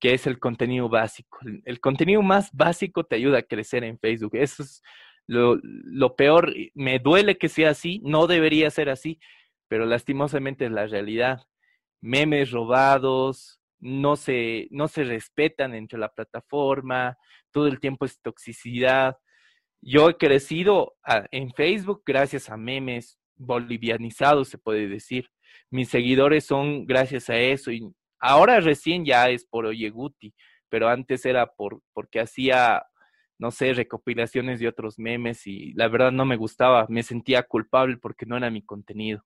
que 0.00 0.14
es 0.14 0.26
el 0.26 0.38
contenido 0.38 0.88
básico. 0.88 1.38
El 1.66 1.80
contenido 1.80 2.22
más 2.22 2.50
básico 2.54 3.04
te 3.04 3.16
ayuda 3.16 3.40
a 3.40 3.42
crecer 3.42 3.84
en 3.84 3.98
Facebook. 3.98 4.36
Eso 4.36 4.62
es 4.62 4.82
lo, 5.26 6.16
peor. 6.16 6.54
Me 6.72 6.98
duele 6.98 7.36
que 7.36 7.50
sea 7.50 7.72
así, 7.72 8.00
no 8.04 8.26
debería 8.26 8.70
ser 8.70 8.88
así, 8.88 9.20
pero 9.68 9.84
lastimosamente 9.84 10.64
es 10.64 10.70
la 10.72 10.86
realidad. 10.86 11.42
Memes 12.00 12.50
robados, 12.50 13.60
no 13.80 14.16
se, 14.16 14.66
no 14.70 14.88
se 14.88 15.04
respetan 15.04 15.72
dentro 15.72 15.98
de 15.98 16.06
la 16.06 16.14
plataforma, 16.14 17.18
todo 17.50 17.66
el 17.66 17.80
tiempo 17.80 18.06
es 18.06 18.18
toxicidad. 18.22 19.18
Yo 19.82 20.08
he 20.08 20.16
crecido 20.16 20.96
en 21.32 21.52
Facebook 21.52 22.02
gracias 22.06 22.48
a 22.48 22.56
memes 22.56 23.19
bolivianizados, 23.40 24.48
se 24.48 24.58
puede 24.58 24.88
decir. 24.88 25.30
Mis 25.70 25.88
seguidores 25.88 26.44
son 26.44 26.86
gracias 26.86 27.30
a 27.30 27.36
eso 27.36 27.70
y 27.72 27.82
ahora 28.18 28.60
recién 28.60 29.04
ya 29.04 29.28
es 29.30 29.44
por 29.44 29.66
Oyeguti, 29.66 30.34
pero 30.68 30.88
antes 30.88 31.24
era 31.26 31.46
por 31.46 31.80
porque 31.92 32.20
hacía 32.20 32.82
no 33.40 33.50
sé, 33.50 33.72
recopilaciones 33.72 34.60
de 34.60 34.68
otros 34.68 34.98
memes 34.98 35.46
y 35.46 35.72
la 35.72 35.88
verdad 35.88 36.12
no 36.12 36.26
me 36.26 36.36
gustaba, 36.36 36.84
me 36.90 37.02
sentía 37.02 37.42
culpable 37.42 37.96
porque 37.96 38.26
no 38.26 38.36
era 38.36 38.50
mi 38.50 38.62
contenido. 38.62 39.24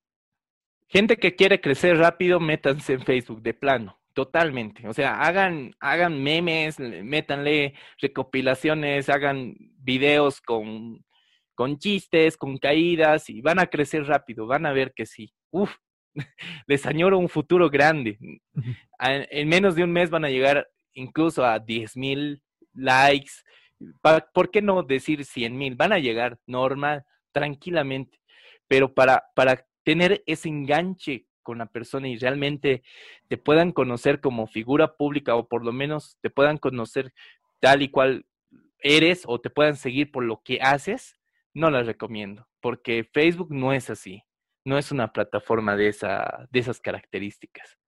Gente 0.86 1.16
que 1.16 1.34
quiere 1.34 1.60
crecer 1.60 1.98
rápido, 1.98 2.38
métanse 2.38 2.92
en 2.92 3.02
Facebook 3.02 3.42
de 3.42 3.54
plano, 3.54 3.98
totalmente. 4.12 4.86
O 4.86 4.92
sea, 4.92 5.20
hagan, 5.20 5.74
hagan 5.80 6.22
memes, 6.22 6.78
métanle 6.78 7.74
recopilaciones, 8.00 9.08
hagan 9.08 9.56
videos 9.78 10.40
con, 10.40 11.04
con 11.54 11.78
chistes, 11.78 12.36
con 12.36 12.58
caídas 12.58 13.30
y 13.30 13.40
van 13.40 13.58
a 13.58 13.66
crecer 13.66 14.04
rápido, 14.04 14.46
van 14.46 14.66
a 14.66 14.72
ver 14.72 14.92
que 14.94 15.06
sí. 15.06 15.32
Uf, 15.50 15.74
les 16.66 16.86
añoro 16.86 17.18
un 17.18 17.28
futuro 17.28 17.70
grande. 17.70 18.18
En 18.98 19.48
menos 19.48 19.74
de 19.74 19.84
un 19.84 19.92
mes 19.92 20.10
van 20.10 20.24
a 20.24 20.30
llegar 20.30 20.68
incluso 20.94 21.44
a 21.44 21.58
10 21.58 21.96
mil 21.96 22.42
likes, 22.72 23.32
¿Por 24.32 24.50
qué 24.50 24.62
no 24.62 24.82
decir 24.82 25.24
100 25.24 25.56
mil? 25.56 25.74
Van 25.74 25.92
a 25.92 25.98
llegar 25.98 26.38
normal, 26.46 27.04
tranquilamente, 27.32 28.20
pero 28.68 28.94
para, 28.94 29.24
para 29.34 29.66
tener 29.82 30.22
ese 30.26 30.48
enganche 30.48 31.26
con 31.42 31.58
la 31.58 31.66
persona 31.66 32.08
y 32.08 32.16
realmente 32.16 32.82
te 33.28 33.36
puedan 33.36 33.72
conocer 33.72 34.20
como 34.20 34.46
figura 34.46 34.96
pública 34.96 35.34
o 35.34 35.48
por 35.48 35.64
lo 35.64 35.72
menos 35.72 36.16
te 36.22 36.30
puedan 36.30 36.56
conocer 36.56 37.12
tal 37.60 37.82
y 37.82 37.90
cual 37.90 38.24
eres 38.78 39.24
o 39.26 39.40
te 39.40 39.50
puedan 39.50 39.76
seguir 39.76 40.10
por 40.10 40.24
lo 40.24 40.42
que 40.42 40.60
haces, 40.60 41.18
no 41.54 41.70
las 41.70 41.86
recomiendo, 41.86 42.46
porque 42.60 43.08
Facebook 43.12 43.52
no 43.52 43.72
es 43.72 43.88
así, 43.88 44.22
no 44.64 44.76
es 44.76 44.90
una 44.90 45.12
plataforma 45.12 45.76
de, 45.76 45.88
esa, 45.88 46.48
de 46.50 46.58
esas 46.58 46.80
características. 46.80 47.78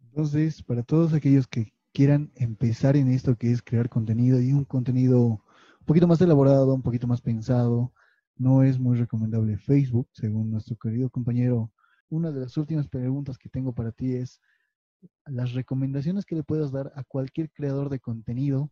Entonces, 0.00 0.62
para 0.62 0.82
todos 0.82 1.12
aquellos 1.12 1.46
que 1.46 1.72
quieran 1.92 2.30
empezar 2.36 2.96
en 2.96 3.08
esto 3.08 3.36
que 3.36 3.50
es 3.50 3.60
crear 3.60 3.88
contenido 3.88 4.40
y 4.40 4.52
un 4.52 4.64
contenido 4.64 5.20
un 5.20 5.86
poquito 5.86 6.06
más 6.06 6.20
elaborado, 6.20 6.72
un 6.74 6.82
poquito 6.82 7.06
más 7.06 7.20
pensado, 7.20 7.92
no 8.36 8.62
es 8.62 8.78
muy 8.78 8.96
recomendable 8.96 9.58
Facebook, 9.58 10.08
según 10.12 10.50
nuestro 10.50 10.76
querido 10.76 11.10
compañero. 11.10 11.72
Una 12.08 12.30
de 12.30 12.40
las 12.40 12.56
últimas 12.56 12.88
preguntas 12.88 13.36
que 13.36 13.48
tengo 13.48 13.74
para 13.74 13.90
ti 13.90 14.14
es 14.14 14.40
las 15.26 15.52
recomendaciones 15.52 16.24
que 16.24 16.36
le 16.36 16.44
puedas 16.44 16.72
dar 16.72 16.92
a 16.94 17.04
cualquier 17.04 17.50
creador 17.50 17.88
de 17.88 18.00
contenido 18.00 18.70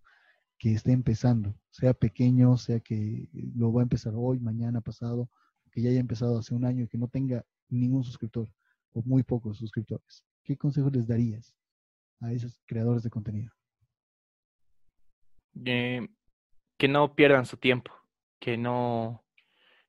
que 0.58 0.72
esté 0.72 0.92
empezando, 0.92 1.54
sea 1.70 1.94
pequeño, 1.94 2.56
sea 2.56 2.80
que 2.80 3.28
lo 3.54 3.72
va 3.72 3.82
a 3.82 3.84
empezar 3.84 4.14
hoy, 4.16 4.38
mañana, 4.40 4.80
pasado, 4.80 5.30
que 5.70 5.82
ya 5.82 5.90
haya 5.90 6.00
empezado 6.00 6.38
hace 6.38 6.54
un 6.54 6.64
año 6.64 6.84
y 6.84 6.88
que 6.88 6.98
no 6.98 7.08
tenga 7.08 7.44
ningún 7.68 8.04
suscriptor 8.04 8.48
o 8.92 9.02
muy 9.02 9.22
pocos 9.22 9.58
suscriptores. 9.58 10.24
¿Qué 10.42 10.56
consejos 10.56 10.92
les 10.94 11.06
darías? 11.06 11.54
a 12.20 12.32
esos 12.32 12.60
creadores 12.66 13.02
de 13.02 13.10
contenido? 13.10 13.52
Eh, 15.64 16.06
que 16.76 16.88
no 16.88 17.14
pierdan 17.14 17.46
su 17.46 17.56
tiempo, 17.56 17.92
que 18.38 18.56
no, 18.56 19.24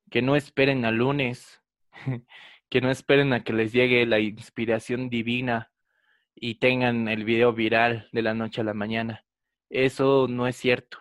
que 0.10 0.22
no 0.22 0.36
esperen 0.36 0.86
al 0.86 0.96
lunes, 0.96 1.62
que 2.70 2.82
no 2.82 2.90
esperen 2.90 3.34
a 3.34 3.44
que 3.44 3.54
les 3.54 3.74
llegue 3.74 4.06
la 4.06 4.20
inspiración 4.20 5.10
divina 5.10 5.72
y 6.36 6.56
tengan 6.56 7.08
el 7.08 7.26
video 7.26 7.54
viral 7.54 8.08
de 8.12 8.22
la 8.22 8.34
noche 8.34 8.62
a 8.62 8.64
la 8.64 8.74
mañana. 8.74 9.26
Eso 9.70 10.28
no 10.30 10.48
es 10.48 10.56
cierto, 10.56 11.00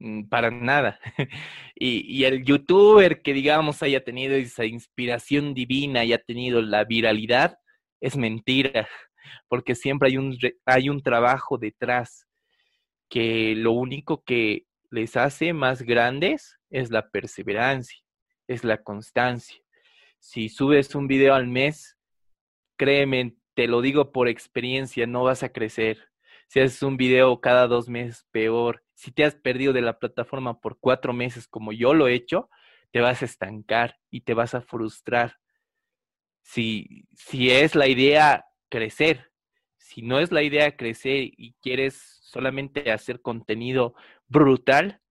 mm, 0.00 0.24
para 0.28 0.50
nada. 0.50 0.98
y, 1.74 2.24
el 2.24 2.44
youtuber 2.44 3.22
que 3.22 3.32
digamos 3.32 3.82
haya 3.82 4.02
tenido 4.04 4.34
esa 4.34 4.64
inspiración 4.64 5.54
divina 5.54 6.04
y 6.04 6.12
ha 6.12 6.18
tenido 6.18 6.62
la 6.62 6.84
viralidad, 6.84 7.58
es 8.00 8.16
mentira 8.16 8.88
porque 9.48 9.74
siempre 9.74 10.08
hay 10.10 10.16
un, 10.18 10.36
hay 10.66 10.88
un 10.88 11.02
trabajo 11.02 11.58
detrás 11.58 12.26
que 13.08 13.54
lo 13.56 13.72
único 13.72 14.22
que 14.24 14.66
les 14.90 15.16
hace 15.16 15.52
más 15.52 15.82
grandes 15.82 16.58
es 16.70 16.90
la 16.90 17.10
perseverancia, 17.10 17.98
es 18.46 18.64
la 18.64 18.82
constancia. 18.82 19.58
Si 20.18 20.48
subes 20.48 20.94
un 20.94 21.06
video 21.08 21.34
al 21.34 21.46
mes, 21.46 21.96
créeme, 22.76 23.36
te 23.54 23.66
lo 23.66 23.80
digo 23.80 24.12
por 24.12 24.28
experiencia, 24.28 25.06
no 25.06 25.24
vas 25.24 25.42
a 25.42 25.52
crecer. 25.52 26.07
Si 26.48 26.60
haces 26.60 26.82
un 26.82 26.96
video 26.96 27.40
cada 27.40 27.66
dos 27.66 27.88
meses, 27.88 28.26
peor. 28.30 28.82
Si 28.94 29.12
te 29.12 29.24
has 29.24 29.34
perdido 29.34 29.72
de 29.74 29.82
la 29.82 29.98
plataforma 29.98 30.60
por 30.60 30.78
cuatro 30.80 31.12
meses, 31.12 31.46
como 31.46 31.72
yo 31.72 31.92
lo 31.92 32.08
he 32.08 32.14
hecho, 32.14 32.48
te 32.90 33.00
vas 33.00 33.20
a 33.20 33.26
estancar 33.26 33.98
y 34.10 34.22
te 34.22 34.32
vas 34.32 34.54
a 34.54 34.62
frustrar. 34.62 35.36
Si, 36.42 37.06
si 37.14 37.50
es 37.50 37.74
la 37.74 37.86
idea 37.86 38.46
crecer. 38.70 39.30
Si 39.76 40.00
no 40.00 40.20
es 40.20 40.32
la 40.32 40.42
idea 40.42 40.74
crecer 40.74 41.30
y 41.36 41.54
quieres 41.60 42.18
solamente 42.22 42.90
hacer 42.92 43.20
contenido 43.20 43.94
brutal, 44.26 45.02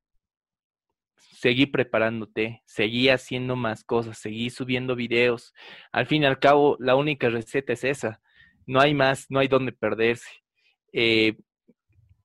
seguí 1.16 1.68
preparándote, 1.68 2.64
seguí 2.66 3.10
haciendo 3.10 3.56
más 3.56 3.84
cosas, 3.84 4.18
seguí 4.18 4.50
subiendo 4.50 4.96
videos. 4.96 5.54
Al 5.92 6.08
fin 6.08 6.24
y 6.24 6.26
al 6.26 6.40
cabo, 6.40 6.78
la 6.80 6.96
única 6.96 7.30
receta 7.30 7.74
es 7.74 7.84
esa. 7.84 8.22
No 8.66 8.80
hay 8.82 8.96
más, 8.96 9.28
no 9.30 9.40
hay 9.40 9.48
donde 9.48 9.72
perderse. 9.72 10.47
Eh, 10.94 11.38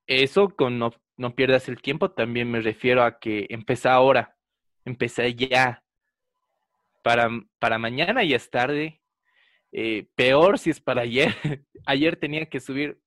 eso 0.07 0.51
con 0.51 0.79
no, 0.79 0.93
no 1.17 1.35
pierdas 1.35 1.69
el 1.69 1.81
tiempo, 1.81 2.11
también 2.11 2.51
me 2.51 2.61
refiero 2.61 3.03
a 3.03 3.19
que 3.19 3.47
empecé 3.51 3.89
ahora, 3.89 4.37
empecé 4.85 5.35
ya. 5.35 5.83
Para, 7.03 7.29
para 7.59 7.79
mañana 7.79 8.23
ya 8.23 8.37
es 8.37 8.49
tarde, 8.51 9.03
eh, 9.73 10.07
peor 10.15 10.59
si 10.59 10.71
es 10.71 10.81
para 10.81 11.03
ayer. 11.03 11.35
ayer 11.87 12.17
tenía 12.17 12.47
que 12.47 12.61
subir, 12.61 13.01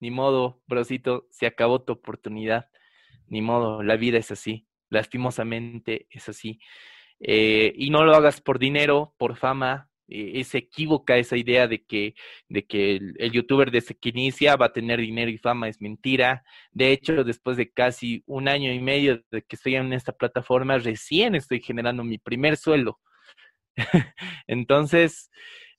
ni 0.00 0.10
modo, 0.10 0.62
brosito, 0.66 1.26
se 1.30 1.46
acabó 1.46 1.82
tu 1.82 1.92
oportunidad. 1.92 2.68
Ni 3.26 3.40
modo, 3.40 3.82
la 3.82 3.96
vida 3.96 4.18
es 4.18 4.30
así. 4.30 4.66
Lastimosamente 4.90 6.06
es 6.10 6.28
así. 6.28 6.60
Eh, 7.18 7.72
y 7.76 7.90
no 7.90 8.04
lo 8.04 8.14
hagas 8.14 8.40
por 8.40 8.58
dinero, 8.58 9.14
por 9.16 9.36
fama. 9.36 9.88
Eh, 10.12 10.40
es 10.40 10.54
equívoca 10.54 11.16
esa 11.16 11.36
idea 11.36 11.66
de 11.66 11.82
que, 11.84 12.14
de 12.48 12.66
que 12.66 12.96
el, 12.96 13.14
el, 13.18 13.32
youtuber 13.32 13.70
desde 13.70 13.94
que 13.94 14.10
inicia 14.10 14.56
va 14.56 14.66
a 14.66 14.72
tener 14.72 15.00
dinero 15.00 15.30
y 15.30 15.38
fama, 15.38 15.68
es 15.68 15.80
mentira. 15.80 16.44
De 16.70 16.92
hecho, 16.92 17.24
después 17.24 17.56
de 17.56 17.70
casi 17.70 18.22
un 18.26 18.48
año 18.48 18.72
y 18.72 18.80
medio 18.80 19.22
de 19.30 19.42
que 19.42 19.56
estoy 19.56 19.76
en 19.76 19.92
esta 19.92 20.12
plataforma, 20.12 20.78
recién 20.78 21.34
estoy 21.34 21.60
generando 21.62 22.04
mi 22.04 22.18
primer 22.18 22.56
sueldo. 22.56 23.00
Entonces, 24.46 25.30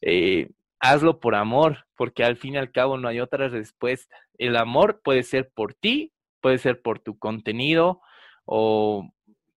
eh, 0.01 0.49
hazlo 0.79 1.19
por 1.19 1.35
amor, 1.35 1.85
porque 1.95 2.23
al 2.23 2.37
fin 2.37 2.55
y 2.55 2.57
al 2.57 2.71
cabo 2.71 2.97
no 2.97 3.07
hay 3.07 3.19
otra 3.19 3.47
respuesta. 3.49 4.15
El 4.37 4.57
amor 4.57 5.01
puede 5.03 5.23
ser 5.23 5.51
por 5.53 5.75
ti, 5.75 6.11
puede 6.41 6.57
ser 6.57 6.81
por 6.81 6.99
tu 6.99 7.17
contenido 7.19 8.01
o 8.45 9.09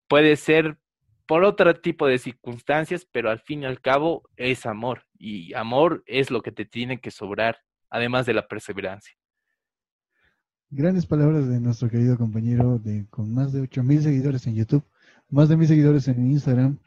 puede 0.08 0.36
ser 0.36 0.78
por 1.26 1.44
otro 1.44 1.74
tipo 1.80 2.08
de 2.08 2.20
circunstancias, 2.20 3.08
pero 3.12 3.30
al 3.30 3.40
fin 3.40 3.64
y 3.64 3.66
al 3.66 3.82
cabo 3.82 4.24
es 4.38 4.66
amor 4.66 5.04
y 5.18 5.54
amor 5.54 6.04
es 6.06 6.32
lo 6.32 6.42
que 6.42 6.52
te 6.52 6.66
tiene 6.66 7.00
que 7.00 7.12
sobrar, 7.12 7.58
además 7.90 8.26
de 8.26 8.34
la 8.34 8.48
perseverancia. 8.48 9.16
Grandes 10.70 11.06
palabras 11.06 11.48
de 11.48 11.60
nuestro 11.60 11.90
querido 11.90 12.18
compañero 12.18 12.80
de, 12.80 13.06
con 13.10 13.34
más 13.34 13.54
de 13.54 13.62
8.000 13.62 14.02
seguidores 14.02 14.46
en 14.48 14.56
YouTube, 14.56 14.84
más 15.30 15.50
de 15.50 15.58
mil 15.58 15.68
seguidores 15.68 16.08
en 16.08 16.32
Instagram, 16.32 16.80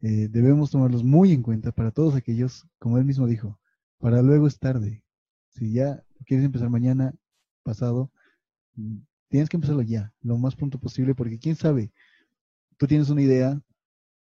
eh, 0.00 0.28
debemos 0.30 0.70
tomarlos 0.70 1.04
muy 1.04 1.32
en 1.32 1.42
cuenta 1.42 1.72
para 1.72 1.90
todos 1.90 2.14
aquellos, 2.14 2.66
como 2.78 2.98
él 2.98 3.04
mismo 3.04 3.26
dijo, 3.26 3.58
para 3.98 4.22
luego 4.22 4.46
es 4.46 4.58
tarde. 4.58 5.02
Si 5.50 5.72
ya 5.72 6.02
quieres 6.26 6.44
empezar 6.44 6.68
mañana, 6.70 7.14
pasado, 7.62 8.10
mm, 8.74 8.98
tienes 9.28 9.48
que 9.48 9.56
empezarlo 9.56 9.82
ya, 9.82 10.12
lo 10.22 10.36
más 10.38 10.56
pronto 10.56 10.78
posible, 10.78 11.14
porque 11.14 11.38
quién 11.38 11.56
sabe, 11.56 11.92
tú 12.76 12.86
tienes 12.86 13.08
una 13.10 13.22
idea 13.22 13.60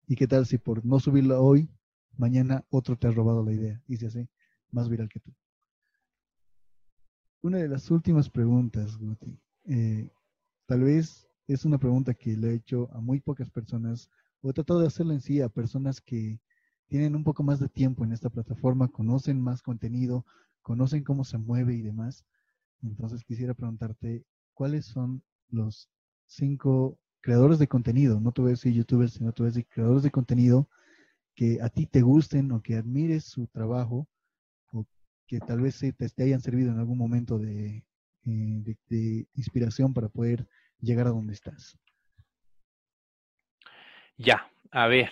y 0.08 0.16
qué 0.16 0.28
tal 0.28 0.46
si 0.46 0.58
por 0.58 0.86
no 0.86 1.00
subirla 1.00 1.40
hoy, 1.40 1.70
mañana 2.18 2.66
otro 2.70 2.98
te 2.98 3.08
ha 3.08 3.12
robado 3.12 3.44
la 3.44 3.54
idea 3.54 3.82
y 3.88 3.98
se 3.98 4.08
hace 4.08 4.30
más 4.72 4.90
viral 4.90 5.10
que 5.10 5.20
tú. 5.20 5.34
Una 7.42 7.58
de 7.58 7.68
las 7.68 7.90
últimas 7.90 8.30
preguntas, 8.30 8.98
Guti, 8.98 9.40
eh, 9.66 10.12
tal 10.68 10.82
vez 10.82 11.28
es 11.48 11.66
una 11.66 11.80
pregunta 11.80 12.14
que 12.14 12.38
le 12.38 12.52
he 12.52 12.56
hecho 12.56 12.90
a 12.94 13.02
muy 13.02 13.20
pocas 13.20 13.50
personas 13.50 14.10
o 14.42 14.50
he 14.50 14.54
tratado 14.54 14.80
de 14.80 14.88
hacerlo 14.88 15.14
en 15.14 15.22
sí 15.22 15.42
a 15.42 15.50
personas 15.50 16.02
que 16.02 16.40
tienen 16.88 17.16
un 17.16 17.24
poco 17.24 17.42
más 17.42 17.60
de 17.60 17.70
tiempo 17.70 18.04
en 18.04 18.12
esta 18.12 18.30
plataforma, 18.30 18.90
conocen 18.90 19.42
más 19.42 19.62
contenido, 19.62 20.26
conocen 20.62 21.04
cómo 21.04 21.24
se 21.24 21.38
mueve 21.38 21.74
y 21.74 21.82
demás. 21.82 22.26
Entonces 22.84 23.24
quisiera 23.24 23.54
preguntarte, 23.54 24.26
¿cuáles 24.54 24.86
son 24.86 25.24
los 25.50 25.90
cinco 26.26 27.00
creadores 27.22 27.60
de 27.60 27.68
contenido? 27.68 28.20
No 28.20 28.32
te 28.32 28.42
voy 28.42 28.50
a 28.50 28.52
decir 28.52 28.74
youtubers, 28.74 29.14
sino 29.14 29.32
te 29.32 29.44
voy 29.44 29.48
a 29.48 29.54
decir 29.54 29.68
creadores 29.70 30.04
de 30.04 30.12
contenido 30.12 30.70
que 31.36 31.60
a 31.62 31.70
ti 31.70 31.86
te 31.86 32.02
gusten 32.02 32.52
o 32.52 32.62
que 32.62 32.76
admires 32.76 33.26
su 33.26 33.48
trabajo 33.48 34.08
o 34.72 34.86
que 35.28 35.40
tal 35.40 35.62
vez 35.62 35.80
te, 35.80 35.94
te 35.94 36.24
hayan 36.24 36.42
servido 36.42 36.72
en 36.72 36.80
algún 36.80 36.98
momento 36.98 37.40
de, 37.40 37.86
eh, 38.26 38.76
de, 38.90 39.28
inspiración 39.36 39.94
para 39.94 40.10
poder 40.10 40.48
llegar 40.80 41.08
a 41.08 41.12
donde 41.12 41.34
estás. 41.34 41.78
Ya, 44.18 44.52
a 44.72 44.88
ver. 44.88 45.10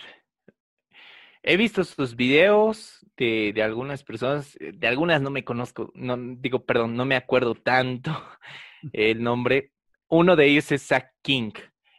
He 1.42 1.56
visto 1.56 1.82
sus 1.84 2.14
videos 2.14 3.04
de, 3.16 3.52
de, 3.54 3.62
algunas 3.62 4.04
personas, 4.04 4.56
de 4.60 4.86
algunas 4.86 5.22
no 5.22 5.30
me 5.30 5.42
conozco, 5.42 5.90
no 5.94 6.16
digo, 6.36 6.64
perdón, 6.66 6.94
no 6.94 7.06
me 7.06 7.16
acuerdo 7.16 7.54
tanto 7.54 8.12
el 8.92 9.22
nombre. 9.22 9.72
Uno 10.08 10.36
de 10.36 10.46
ellos 10.46 10.70
es 10.70 10.86
Zach 10.86 11.12
King. 11.22 11.52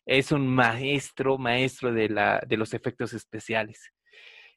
Es 0.05 0.31
un 0.31 0.47
maestro, 0.47 1.37
maestro 1.37 1.93
de, 1.93 2.09
la, 2.09 2.41
de 2.47 2.57
los 2.57 2.73
efectos 2.73 3.13
especiales. 3.13 3.91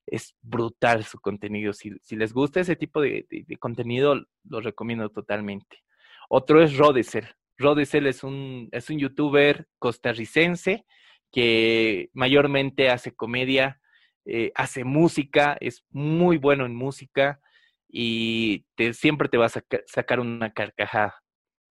Es 0.06 0.34
brutal 0.42 1.04
su 1.04 1.18
contenido. 1.20 1.72
Si, 1.72 1.92
si 2.02 2.16
les 2.16 2.32
gusta 2.32 2.60
ese 2.60 2.76
tipo 2.76 3.00
de, 3.00 3.26
de, 3.28 3.56
contenido, 3.56 4.22
lo 4.44 4.60
recomiendo 4.60 5.08
totalmente. 5.10 5.84
Otro 6.28 6.62
es 6.62 6.76
Rodesel. 6.76 7.26
Rodesel 7.56 8.06
es 8.06 8.24
un, 8.24 8.68
es 8.72 8.90
un 8.90 8.98
youtuber 8.98 9.68
costarricense 9.78 10.84
que 11.30 12.10
mayormente 12.12 12.90
hace 12.90 13.14
comedia, 13.14 13.80
eh, 14.24 14.52
hace 14.54 14.84
música, 14.84 15.56
es 15.60 15.84
muy 15.90 16.38
bueno 16.38 16.64
en 16.64 16.74
música 16.74 17.40
y 17.88 18.64
te, 18.74 18.94
siempre 18.94 19.28
te 19.28 19.36
va 19.36 19.46
a 19.46 19.62
sacar 19.86 20.20
una 20.20 20.52
carcajada. 20.52 21.22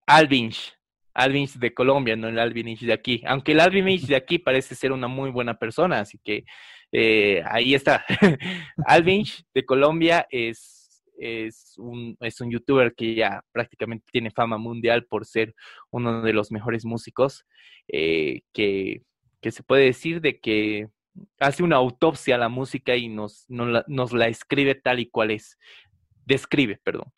Alvinch, 0.07 0.77
Alvinch 1.15 1.53
de 1.53 1.73
Colombia, 1.73 2.15
no 2.15 2.27
el 2.27 2.37
Alvinch 2.37 2.81
de 2.81 2.93
aquí. 2.93 3.23
Aunque 3.25 3.53
el 3.53 3.61
Alvinch 3.61 4.05
de 4.05 4.15
aquí 4.15 4.37
parece 4.37 4.75
ser 4.75 4.91
una 4.91 5.07
muy 5.07 5.31
buena 5.31 5.57
persona, 5.57 6.01
así 6.01 6.19
que 6.23 6.45
eh, 6.91 7.41
ahí 7.49 7.73
está. 7.73 8.05
Alvinch 8.85 9.43
de 9.53 9.65
Colombia 9.65 10.27
es 10.29 10.75
es 11.17 11.75
un, 11.77 12.17
es 12.19 12.41
un 12.41 12.51
youtuber 12.51 12.93
que 12.93 13.15
ya 13.15 13.43
prácticamente 13.51 14.05
tiene 14.11 14.31
fama 14.31 14.57
mundial 14.57 15.05
por 15.05 15.25
ser 15.25 15.55
uno 15.89 16.21
de 16.21 16.33
los 16.33 16.51
mejores 16.51 16.85
músicos, 16.85 17.45
eh, 17.87 18.41
que, 18.53 19.01
que, 19.41 19.51
se 19.51 19.63
puede 19.63 19.85
decir 19.85 20.21
de 20.21 20.39
que 20.39 20.87
hace 21.39 21.63
una 21.63 21.77
autopsia 21.77 22.35
a 22.35 22.39
la 22.39 22.49
música 22.49 22.95
y 22.95 23.07
nos, 23.07 23.45
nos, 23.47 24.11
la, 24.13 24.27
escribe 24.27 24.75
tal 24.75 24.99
y 24.99 25.09
cual 25.09 25.31
es. 25.31 25.57
Describe, 26.25 26.79
perdón. 26.83 27.13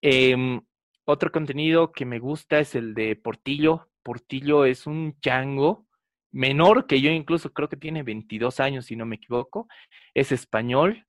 Em, 0.00 0.60
otro 1.06 1.32
contenido 1.32 1.92
que 1.92 2.04
me 2.04 2.18
gusta 2.18 2.58
es 2.58 2.74
el 2.74 2.94
de 2.94 3.16
Portillo. 3.16 3.88
Portillo 4.02 4.64
es 4.64 4.86
un 4.86 5.18
chango 5.20 5.86
menor 6.30 6.86
que 6.86 7.00
yo, 7.00 7.10
incluso 7.10 7.52
creo 7.52 7.68
que 7.68 7.76
tiene 7.76 8.02
22 8.02 8.60
años, 8.60 8.86
si 8.86 8.96
no 8.96 9.06
me 9.06 9.16
equivoco. 9.16 9.66
Es 10.14 10.32
español 10.32 11.06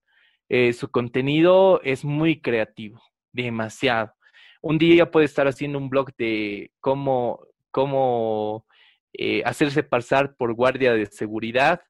eh, 0.49 0.73
su 0.73 0.89
contenido 0.89 1.81
es 1.83 2.05
muy 2.05 2.41
creativo, 2.41 3.01
demasiado. 3.33 4.13
Un 4.61 4.77
día 4.77 5.11
puede 5.11 5.25
estar 5.25 5.47
haciendo 5.47 5.77
un 5.77 5.89
blog 5.89 6.15
de 6.17 6.71
cómo, 6.79 7.39
cómo 7.71 8.65
eh, 9.13 9.43
hacerse 9.45 9.83
pasar 9.83 10.35
por 10.37 10.53
guardia 10.53 10.93
de 10.93 11.05
seguridad, 11.07 11.81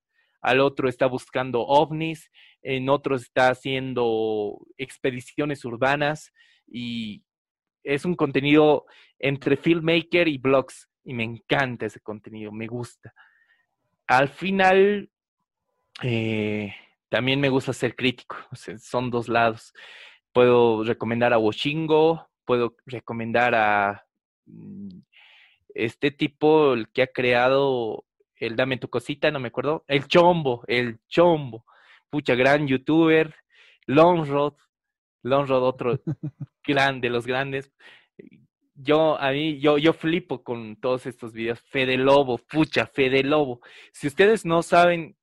al 0.41 0.59
otro 0.59 0.89
está 0.89 1.05
buscando 1.07 1.61
ovnis, 1.61 2.31
en 2.61 2.89
otro 2.89 3.15
está 3.15 3.49
haciendo 3.49 4.59
expediciones 4.77 5.63
urbanas 5.65 6.33
y 6.67 7.23
es 7.87 8.03
un 8.03 8.15
contenido 8.15 8.85
entre 9.17 9.55
filmmaker 9.55 10.27
y 10.27 10.37
blogs 10.37 10.89
y 11.05 11.13
me 11.13 11.23
encanta 11.23 11.85
ese 11.85 12.01
contenido, 12.01 12.51
me 12.51 12.67
gusta. 12.67 13.13
Al 14.07 14.27
final, 14.27 15.09
eh, 16.03 16.75
también 17.07 17.39
me 17.39 17.47
gusta 17.47 17.71
ser 17.71 17.95
crítico, 17.95 18.35
son 18.79 19.09
dos 19.09 19.29
lados. 19.29 19.73
Puedo 20.33 20.83
recomendar 20.83 21.31
a 21.31 21.37
Washingo, 21.37 22.27
puedo 22.43 22.75
recomendar 22.85 23.55
a 23.55 24.05
mm, 24.45 24.99
este 25.73 26.11
tipo, 26.11 26.73
el 26.73 26.89
que 26.89 27.03
ha 27.03 27.07
creado 27.07 28.03
el 28.35 28.57
Dame 28.57 28.77
tu 28.77 28.89
cosita, 28.89 29.31
no 29.31 29.39
me 29.39 29.47
acuerdo, 29.47 29.85
el 29.87 30.07
Chombo, 30.07 30.63
el 30.67 30.99
Chombo, 31.07 31.65
pucha, 32.09 32.35
gran 32.35 32.67
youtuber, 32.67 33.33
Longrod, 33.85 34.55
Longrod, 35.27 35.63
otro 35.63 35.99
grande, 36.65 37.09
los 37.09 37.25
grandes. 37.25 37.71
Yo, 38.73 39.19
a 39.19 39.31
mí, 39.31 39.59
yo, 39.59 39.77
yo 39.77 39.93
flipo 39.93 40.43
con 40.43 40.75
todos 40.75 41.05
estos 41.05 41.33
videos. 41.33 41.59
Fede 41.61 41.97
Lobo, 41.97 42.37
pucha, 42.37 42.85
Fede 42.85 43.23
Lobo. 43.23 43.61
Si 43.91 44.07
ustedes 44.07 44.45
no 44.45 44.61
saben 44.61 45.17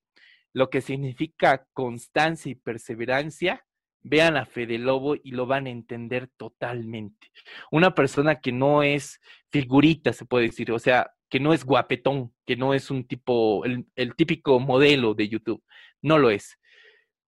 lo 0.52 0.70
que 0.70 0.80
significa 0.80 1.66
constancia 1.72 2.50
y 2.50 2.54
perseverancia, 2.54 3.64
vean 4.04 4.36
a 4.36 4.44
Fede 4.46 4.78
Lobo 4.78 5.16
y 5.16 5.32
lo 5.32 5.46
van 5.46 5.66
a 5.66 5.70
entender 5.70 6.28
totalmente. 6.36 7.32
Una 7.70 7.94
persona 7.94 8.40
que 8.40 8.52
no 8.52 8.82
es 8.82 9.20
figurita, 9.50 10.12
se 10.12 10.26
puede 10.26 10.46
decir, 10.46 10.70
o 10.70 10.78
sea, 10.78 11.10
que 11.28 11.40
no 11.40 11.52
es 11.52 11.64
guapetón, 11.64 12.32
que 12.46 12.54
no 12.56 12.74
es 12.74 12.90
un 12.90 13.06
tipo, 13.06 13.64
el, 13.64 13.86
el 13.96 14.14
típico 14.14 14.60
modelo 14.60 15.14
de 15.14 15.28
YouTube, 15.28 15.64
no 16.02 16.18
lo 16.18 16.30
es, 16.30 16.58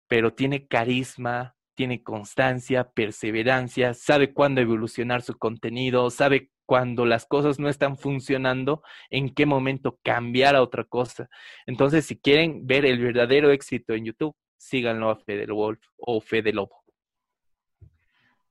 pero 0.09 0.35
tiene 0.35 0.67
carisma, 0.67 1.55
tiene 1.75 2.03
constancia, 2.03 2.91
perseverancia, 2.91 3.95
sabe 3.95 4.33
cuándo 4.33 4.61
evolucionar 4.61 5.23
su 5.23 5.37
contenido, 5.37 6.11
sabe 6.11 6.51
cuando 6.67 7.05
las 7.05 7.27
cosas 7.27 7.59
no 7.59 7.69
están 7.69 7.97
funcionando, 7.97 8.83
en 9.11 9.35
qué 9.35 9.47
momento 9.47 9.99
cambiar 10.03 10.57
a 10.57 10.63
otra 10.63 10.85
cosa. 10.85 11.29
Entonces, 11.67 12.07
si 12.07 12.17
quieren 12.17 12.67
ver 12.67 12.87
el 12.87 12.99
verdadero 12.99 13.51
éxito 13.51 13.95
en 13.95 14.07
YouTube, 14.07 14.35
síganlo 14.57 15.11
a 15.11 15.17
Fede 15.17 15.47
Wolf 15.53 15.81
o 15.99 16.21
Fede 16.21 16.53
Lobo. 16.53 16.83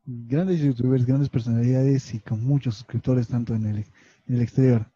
Grandes 0.04 0.60
youtubers, 0.60 1.06
grandes 1.06 1.30
personalidades 1.30 2.14
y 2.14 2.20
con 2.20 2.44
muchos 2.44 2.76
suscriptores 2.76 3.28
tanto 3.28 3.56
en 3.56 3.66
el, 3.66 4.42
exterior. 4.42 4.92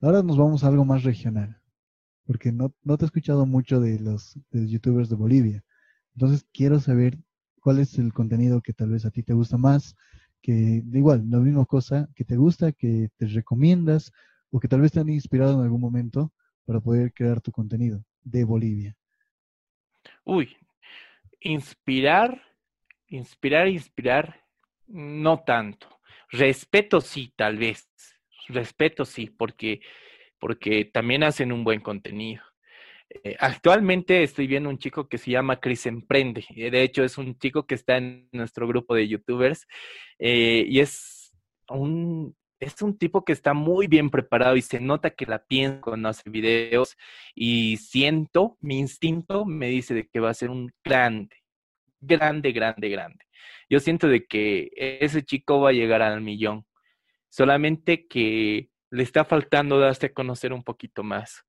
Ahora 0.00 0.22
nos 0.22 0.38
vamos 0.38 0.62
a 0.64 0.68
algo 0.68 0.84
más 0.84 1.02
regional, 1.02 1.60
porque 2.24 2.52
no, 2.52 2.72
no 2.82 2.96
te 2.96 3.04
he 3.04 3.06
escuchado 3.06 3.46
mucho 3.46 3.80
de 3.80 3.98
los 3.98 4.38
youtubers 4.52 5.08
de 5.08 5.16
Bolivia. 5.16 5.64
Entonces 6.14 6.46
quiero 6.52 6.78
saber 6.78 7.18
cuál 7.60 7.78
es 7.78 7.98
el 7.98 8.12
contenido 8.12 8.60
que 8.60 8.72
tal 8.72 8.90
vez 8.90 9.04
a 9.04 9.10
ti 9.10 9.22
te 9.22 9.32
gusta 9.32 9.56
más, 9.56 9.96
que 10.42 10.82
igual, 10.92 11.24
la 11.28 11.38
misma 11.38 11.64
cosa 11.66 12.08
que 12.14 12.24
te 12.24 12.36
gusta, 12.36 12.72
que 12.72 13.10
te 13.16 13.26
recomiendas 13.26 14.12
o 14.50 14.58
que 14.58 14.68
tal 14.68 14.80
vez 14.80 14.92
te 14.92 15.00
han 15.00 15.08
inspirado 15.08 15.54
en 15.54 15.64
algún 15.64 15.80
momento 15.80 16.32
para 16.64 16.80
poder 16.80 17.12
crear 17.12 17.40
tu 17.40 17.52
contenido 17.52 18.04
de 18.22 18.44
Bolivia. 18.44 18.96
Uy, 20.24 20.56
inspirar, 21.40 22.42
inspirar, 23.08 23.68
inspirar, 23.68 24.44
no 24.86 25.40
tanto. 25.40 25.88
Respeto 26.30 27.00
sí, 27.00 27.32
tal 27.36 27.58
vez. 27.58 27.88
Respeto 28.48 29.04
sí, 29.04 29.30
porque, 29.30 29.80
porque 30.38 30.84
también 30.84 31.22
hacen 31.22 31.52
un 31.52 31.64
buen 31.64 31.80
contenido. 31.80 32.42
Eh, 33.10 33.36
actualmente 33.40 34.22
estoy 34.22 34.46
viendo 34.46 34.68
un 34.68 34.78
chico 34.78 35.08
que 35.08 35.18
se 35.18 35.32
llama 35.32 35.58
Chris 35.58 35.86
Emprende. 35.86 36.44
De 36.54 36.82
hecho, 36.82 37.02
es 37.02 37.18
un 37.18 37.36
chico 37.38 37.66
que 37.66 37.74
está 37.74 37.96
en 37.96 38.28
nuestro 38.32 38.68
grupo 38.68 38.94
de 38.94 39.08
youtubers 39.08 39.66
eh, 40.18 40.64
y 40.68 40.78
es 40.78 41.32
un, 41.68 42.36
es 42.60 42.80
un 42.82 42.96
tipo 42.96 43.24
que 43.24 43.32
está 43.32 43.52
muy 43.52 43.88
bien 43.88 44.10
preparado 44.10 44.56
y 44.56 44.62
se 44.62 44.80
nota 44.80 45.10
que 45.10 45.26
la 45.26 45.44
piensa 45.44 45.80
cuando 45.80 46.08
hace 46.08 46.30
videos 46.30 46.96
y 47.34 47.78
siento, 47.78 48.56
mi 48.60 48.78
instinto 48.78 49.44
me 49.44 49.68
dice 49.68 49.94
de 49.94 50.06
que 50.08 50.20
va 50.20 50.30
a 50.30 50.34
ser 50.34 50.50
un 50.50 50.72
grande, 50.84 51.36
grande, 52.00 52.52
grande, 52.52 52.88
grande. 52.88 53.24
Yo 53.68 53.80
siento 53.80 54.06
de 54.08 54.26
que 54.26 54.70
ese 54.76 55.24
chico 55.24 55.60
va 55.60 55.70
a 55.70 55.72
llegar 55.72 56.02
al 56.02 56.20
millón, 56.20 56.64
solamente 57.28 58.06
que 58.06 58.70
le 58.90 59.02
está 59.02 59.24
faltando 59.24 59.78
darse 59.78 60.06
a 60.06 60.12
conocer 60.12 60.52
un 60.52 60.62
poquito 60.62 61.02
más. 61.02 61.44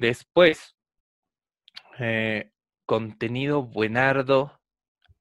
Después, 0.00 0.74
eh, 1.98 2.50
contenido 2.86 3.62
buenardo, 3.62 4.58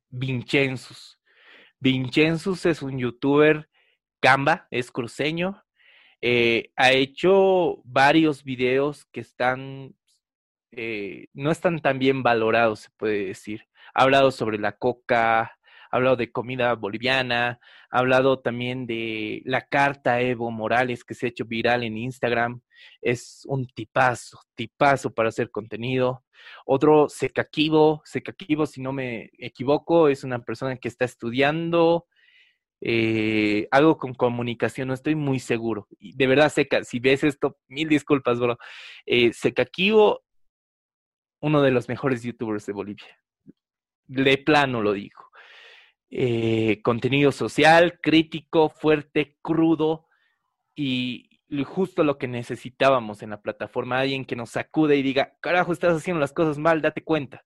Vincenzus. 0.07 1.19
Vincenzus 1.81 2.65
es 2.65 2.81
un 2.81 2.97
youtuber, 2.97 3.69
Gamba, 4.21 4.69
es 4.71 4.89
cruceño. 4.89 5.65
Eh, 6.21 6.71
ha 6.77 6.93
hecho 6.93 7.81
varios 7.83 8.45
videos 8.45 9.05
que 9.11 9.19
están, 9.19 9.97
eh, 10.71 11.27
no 11.33 11.51
están 11.51 11.81
tan 11.81 11.99
bien 11.99 12.23
valorados, 12.23 12.79
se 12.79 12.89
puede 12.91 13.25
decir. 13.25 13.67
Ha 13.93 14.03
hablado 14.03 14.31
sobre 14.31 14.59
la 14.59 14.77
coca, 14.77 15.58
ha 15.89 15.97
hablado 15.97 16.15
de 16.15 16.31
comida 16.31 16.73
boliviana, 16.75 17.59
ha 17.89 17.99
hablado 17.99 18.39
también 18.39 18.85
de 18.85 19.41
la 19.45 19.61
carta 19.61 20.21
Evo 20.21 20.51
Morales 20.51 21.03
que 21.03 21.13
se 21.13 21.25
ha 21.25 21.29
hecho 21.29 21.45
viral 21.45 21.83
en 21.83 21.97
Instagram. 21.97 22.61
Es 23.01 23.43
un 23.45 23.67
tipazo, 23.67 24.39
tipazo 24.55 25.13
para 25.13 25.29
hacer 25.29 25.51
contenido. 25.51 26.23
Otro, 26.65 27.09
Secaquivo, 27.09 28.01
Secaquivo, 28.05 28.65
si 28.65 28.81
no 28.81 28.93
me 28.93 29.29
equivoco, 29.37 30.07
es 30.07 30.23
una 30.23 30.39
persona 30.39 30.77
que 30.77 30.87
está 30.87 31.05
estudiando 31.05 32.07
eh, 32.81 33.67
algo 33.71 33.97
con 33.97 34.13
comunicación, 34.13 34.87
no 34.87 34.93
estoy 34.93 35.15
muy 35.15 35.39
seguro. 35.39 35.87
De 35.99 36.27
verdad, 36.27 36.49
Seca, 36.49 36.83
si 36.83 36.99
ves 36.99 37.23
esto, 37.23 37.57
mil 37.67 37.89
disculpas, 37.89 38.39
bro. 38.39 38.57
Eh, 39.05 39.33
Secaquivo, 39.33 40.23
uno 41.41 41.61
de 41.61 41.71
los 41.71 41.89
mejores 41.89 42.23
youtubers 42.23 42.65
de 42.65 42.73
Bolivia. 42.73 43.19
De 44.07 44.37
plano 44.37 44.81
lo 44.81 44.93
digo. 44.93 45.28
Eh, 46.11 46.81
contenido 46.81 47.31
social, 47.31 47.99
crítico, 48.01 48.69
fuerte, 48.69 49.37
crudo 49.41 50.07
y 50.75 51.29
justo 51.65 52.03
lo 52.03 52.17
que 52.17 52.27
necesitábamos 52.27 53.21
en 53.21 53.31
la 53.31 53.41
plataforma, 53.41 53.99
alguien 53.99 54.25
que 54.25 54.35
nos 54.35 54.51
sacude 54.51 54.95
y 54.95 55.01
diga, 55.01 55.33
carajo, 55.41 55.73
estás 55.73 55.97
haciendo 55.97 56.19
las 56.19 56.31
cosas 56.31 56.57
mal, 56.57 56.81
date 56.81 57.03
cuenta. 57.03 57.43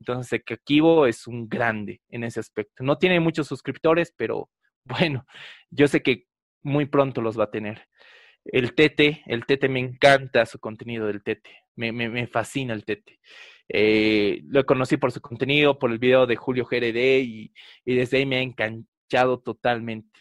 Entonces, 0.00 0.42
Kibo 0.64 1.06
es 1.06 1.26
un 1.26 1.48
grande 1.48 2.00
en 2.08 2.24
ese 2.24 2.40
aspecto. 2.40 2.84
No 2.84 2.98
tiene 2.98 3.20
muchos 3.20 3.46
suscriptores, 3.46 4.12
pero 4.16 4.50
bueno, 4.84 5.26
yo 5.70 5.88
sé 5.88 6.02
que 6.02 6.26
muy 6.62 6.86
pronto 6.86 7.20
los 7.20 7.38
va 7.38 7.44
a 7.44 7.50
tener. 7.50 7.88
El 8.44 8.74
Tete, 8.74 9.22
el 9.26 9.44
Tete 9.44 9.68
me 9.68 9.80
encanta 9.80 10.46
su 10.46 10.58
contenido 10.60 11.06
del 11.06 11.22
Tete, 11.22 11.50
me, 11.74 11.92
me, 11.92 12.26
fascina 12.28 12.74
el 12.74 12.84
Tete. 12.84 13.18
Eh, 13.68 14.42
lo 14.48 14.64
conocí 14.64 14.96
por 14.96 15.12
su 15.12 15.20
contenido, 15.20 15.78
por 15.78 15.90
el 15.90 15.98
video 15.98 16.26
de 16.26 16.36
Julio 16.36 16.66
GRD 16.66 17.20
y, 17.20 17.52
desde 17.84 18.18
ahí 18.18 18.26
me 18.26 18.36
ha 18.36 18.42
enganchado 18.42 19.40
totalmente. 19.40 20.20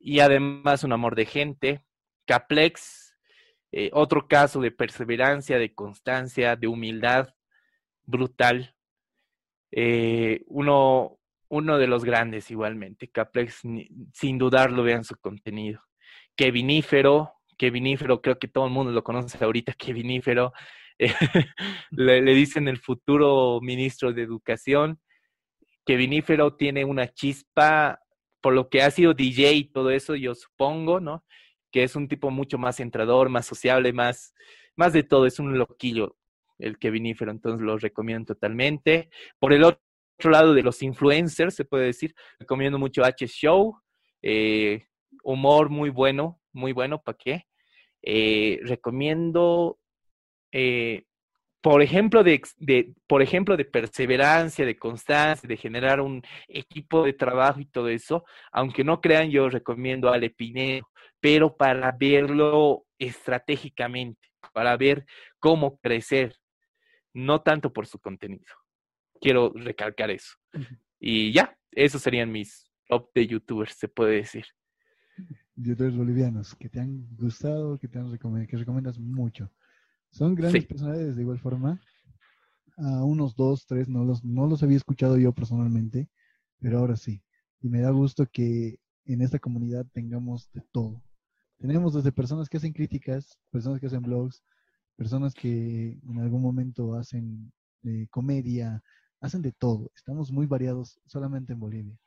Y 0.00 0.20
además 0.20 0.84
un 0.84 0.92
amor 0.92 1.14
de 1.14 1.26
gente. 1.26 1.84
Caplex, 2.26 3.16
eh, 3.72 3.90
otro 3.92 4.28
caso 4.28 4.60
de 4.60 4.70
perseverancia, 4.70 5.58
de 5.58 5.74
constancia, 5.74 6.56
de 6.56 6.66
humildad 6.66 7.34
brutal. 8.04 8.74
Eh, 9.70 10.42
uno, 10.46 11.18
uno 11.48 11.78
de 11.78 11.86
los 11.86 12.04
grandes 12.04 12.50
igualmente. 12.50 13.08
Caplex, 13.08 13.62
sin 14.12 14.38
dudarlo, 14.38 14.82
vean 14.82 15.04
su 15.04 15.16
contenido. 15.16 15.80
Kevinífero, 16.36 17.34
Kevinífero, 17.56 18.20
creo 18.20 18.38
que 18.38 18.48
todo 18.48 18.66
el 18.66 18.72
mundo 18.72 18.92
lo 18.92 19.04
conoce 19.04 19.42
ahorita, 19.42 19.72
Kevinífero. 19.74 20.52
le, 21.90 22.22
dicen 22.22 22.68
el 22.68 22.78
futuro 22.78 23.60
ministro 23.60 24.12
de 24.12 24.22
Educación. 24.22 25.00
Kevinífero 25.84 26.54
tiene 26.56 26.84
una 26.84 27.08
chispa, 27.12 28.00
por 28.40 28.54
lo 28.54 28.68
que 28.68 28.82
ha 28.82 28.90
sido 28.90 29.14
DJ 29.14 29.52
y 29.52 29.64
todo 29.64 29.90
eso, 29.90 30.14
yo 30.14 30.34
supongo, 30.34 31.00
¿no? 31.00 31.24
Que 31.70 31.82
es 31.82 31.96
un 31.96 32.08
tipo 32.08 32.30
mucho 32.30 32.58
más 32.58 32.80
entrador, 32.80 33.28
más 33.28 33.46
sociable, 33.46 33.92
más, 33.92 34.34
más 34.76 34.92
de 34.92 35.02
todo, 35.02 35.26
es 35.26 35.38
un 35.38 35.58
loquillo 35.58 36.16
el 36.58 36.78
Kevinífero, 36.78 37.32
entonces 37.32 37.60
lo 37.60 37.76
recomiendo 37.76 38.34
totalmente. 38.34 39.10
Por 39.40 39.52
el 39.52 39.64
otro 39.64 39.84
otro 40.18 40.30
lado 40.30 40.54
de 40.54 40.62
los 40.62 40.82
influencers, 40.82 41.54
se 41.54 41.64
puede 41.64 41.86
decir, 41.86 42.14
recomiendo 42.38 42.78
mucho 42.78 43.04
H 43.04 43.26
Show, 43.26 43.76
eh, 44.22 44.86
humor 45.22 45.70
muy 45.70 45.90
bueno, 45.90 46.40
muy 46.52 46.72
bueno, 46.72 47.02
¿para 47.02 47.18
qué? 47.18 47.46
Eh, 48.02 48.60
recomiendo, 48.62 49.78
eh, 50.54 51.04
por 51.60 51.82
ejemplo, 51.82 52.22
de, 52.22 52.40
por 53.06 53.22
ejemplo, 53.22 53.56
de 53.56 53.64
perseverancia, 53.64 54.66
de 54.66 54.78
constancia, 54.78 55.48
de 55.48 55.56
generar 55.56 56.00
un 56.00 56.22
equipo 56.48 57.04
de 57.04 57.14
trabajo 57.14 57.60
y 57.60 57.66
todo 57.66 57.88
eso, 57.88 58.24
aunque 58.52 58.84
no 58.84 59.00
crean, 59.00 59.30
yo 59.30 59.48
recomiendo 59.48 60.08
a 60.08 60.14
Ale 60.14 60.30
Pinedo, 60.30 60.86
pero 61.20 61.56
para 61.56 61.92
verlo 61.92 62.86
estratégicamente, 62.98 64.28
para 64.52 64.76
ver 64.76 65.06
cómo 65.38 65.78
crecer, 65.78 66.36
no 67.14 67.40
tanto 67.40 67.72
por 67.72 67.86
su 67.86 67.98
contenido 67.98 68.44
quiero 69.24 69.52
recalcar 69.54 70.10
eso. 70.10 70.34
Y 71.00 71.32
ya, 71.32 71.56
esos 71.72 72.02
serían 72.02 72.30
mis 72.30 72.70
top 72.86 73.10
de 73.14 73.26
youtubers, 73.26 73.74
se 73.74 73.88
puede 73.88 74.16
decir. 74.16 74.44
Youtubers 75.56 75.96
bolivianos 75.96 76.54
que 76.54 76.68
te 76.68 76.80
han 76.80 77.08
gustado, 77.16 77.78
que 77.78 77.88
te 77.88 77.98
han 77.98 78.10
recomendado, 78.10 78.48
que 78.48 78.56
recomiendas 78.56 78.98
mucho. 78.98 79.50
Son 80.14 80.36
grandes 80.36 80.64
personalidades 80.66 81.16
de 81.16 81.22
igual 81.22 81.40
forma. 81.40 81.80
A 82.76 83.04
unos 83.04 83.34
dos, 83.34 83.66
tres, 83.66 83.88
no 83.88 84.04
los, 84.04 84.24
no 84.24 84.46
los 84.46 84.62
había 84.62 84.76
escuchado 84.76 85.18
yo 85.18 85.32
personalmente, 85.32 86.08
pero 86.60 86.78
ahora 86.78 86.96
sí. 86.96 87.20
Y 87.60 87.68
me 87.68 87.80
da 87.80 87.90
gusto 87.90 88.24
que 88.32 88.78
en 89.06 89.22
esta 89.22 89.40
comunidad 89.40 89.86
tengamos 89.92 90.48
de 90.52 90.62
todo. 90.70 91.02
Tenemos 91.58 91.94
desde 91.94 92.12
personas 92.12 92.48
que 92.48 92.58
hacen 92.58 92.72
críticas, 92.72 93.36
personas 93.50 93.80
que 93.80 93.86
hacen 93.86 94.02
blogs, 94.02 94.44
personas 94.94 95.34
que 95.34 95.98
en 96.08 96.20
algún 96.20 96.42
momento 96.42 96.94
hacen 96.94 97.52
eh, 97.82 98.06
comedia, 98.08 98.84
hacen 99.20 99.42
de 99.42 99.50
todo. 99.50 99.90
Estamos 99.96 100.30
muy 100.30 100.46
variados 100.46 101.00
solamente 101.06 101.54
en 101.54 101.58
Bolivia. 101.58 101.98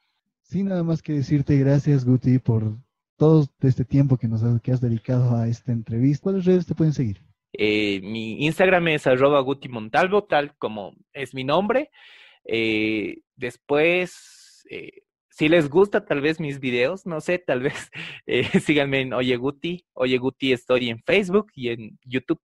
Sin 0.44 0.68
nada 0.68 0.84
más 0.84 1.02
que 1.02 1.12
decirte 1.12 1.58
gracias, 1.58 2.06
Guti, 2.06 2.40
por 2.40 2.78
todo 3.18 3.50
este 3.60 3.84
tiempo 3.84 4.16
que 4.16 4.30
nos 4.30 4.44
has, 4.44 4.62
que 4.62 4.72
has 4.72 4.80
dedicado 4.80 5.36
a 5.36 5.50
esta 5.50 5.74
entrevista. 5.74 6.24
¿Cuáles 6.24 6.46
redes 6.46 6.66
te 6.66 6.74
pueden 6.74 6.94
seguir? 6.94 7.27
Eh, 7.54 8.02
mi 8.02 8.46
Instagram 8.46 8.90
es 8.90 9.08
arroba 9.08 9.40
Guti 9.42 9.70
Montalvo, 9.70 10.26
tal 10.26 10.56
como 10.58 10.94
es 11.14 11.34
mi 11.34 11.44
nombre. 11.44 11.90
Eh, 12.46 13.22
después, 13.36 14.66
eh, 14.70 15.04
si 15.30 15.50
les 15.50 15.70
gusta 15.70 16.06
tal 16.06 16.22
vez 16.22 16.40
mis 16.40 16.60
videos, 16.60 17.06
no 17.06 17.22
sé, 17.22 17.40
tal 17.40 17.62
vez 17.62 17.92
síganme 18.66 19.02
en 19.02 19.14
Oye 19.14 19.36
Guti. 19.38 19.86
Oye 19.94 20.18
Guti 20.18 20.54
estoy 20.54 20.90
en 20.90 21.02
Facebook 21.04 21.48
y 21.56 21.70
en 21.70 22.00
YouTube 22.04 22.42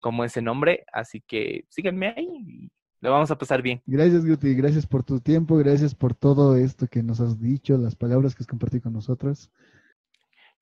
como 0.00 0.24
ese 0.24 0.40
nombre, 0.40 0.84
así 0.92 1.20
que 1.20 1.64
síganme 1.68 2.14
ahí 2.16 2.70
lo 3.00 3.10
vamos 3.10 3.30
a 3.30 3.38
pasar 3.38 3.62
bien. 3.62 3.82
Gracias, 3.86 4.26
Guti. 4.26 4.54
Gracias 4.54 4.86
por 4.86 5.02
tu 5.02 5.20
tiempo. 5.20 5.56
Gracias 5.56 5.94
por 5.94 6.14
todo 6.14 6.56
esto 6.56 6.86
que 6.86 7.02
nos 7.02 7.20
has 7.20 7.40
dicho, 7.40 7.78
las 7.78 7.96
palabras 7.96 8.34
que 8.34 8.42
has 8.42 8.46
compartido 8.46 8.82
con 8.82 8.92
nosotros. 8.92 9.50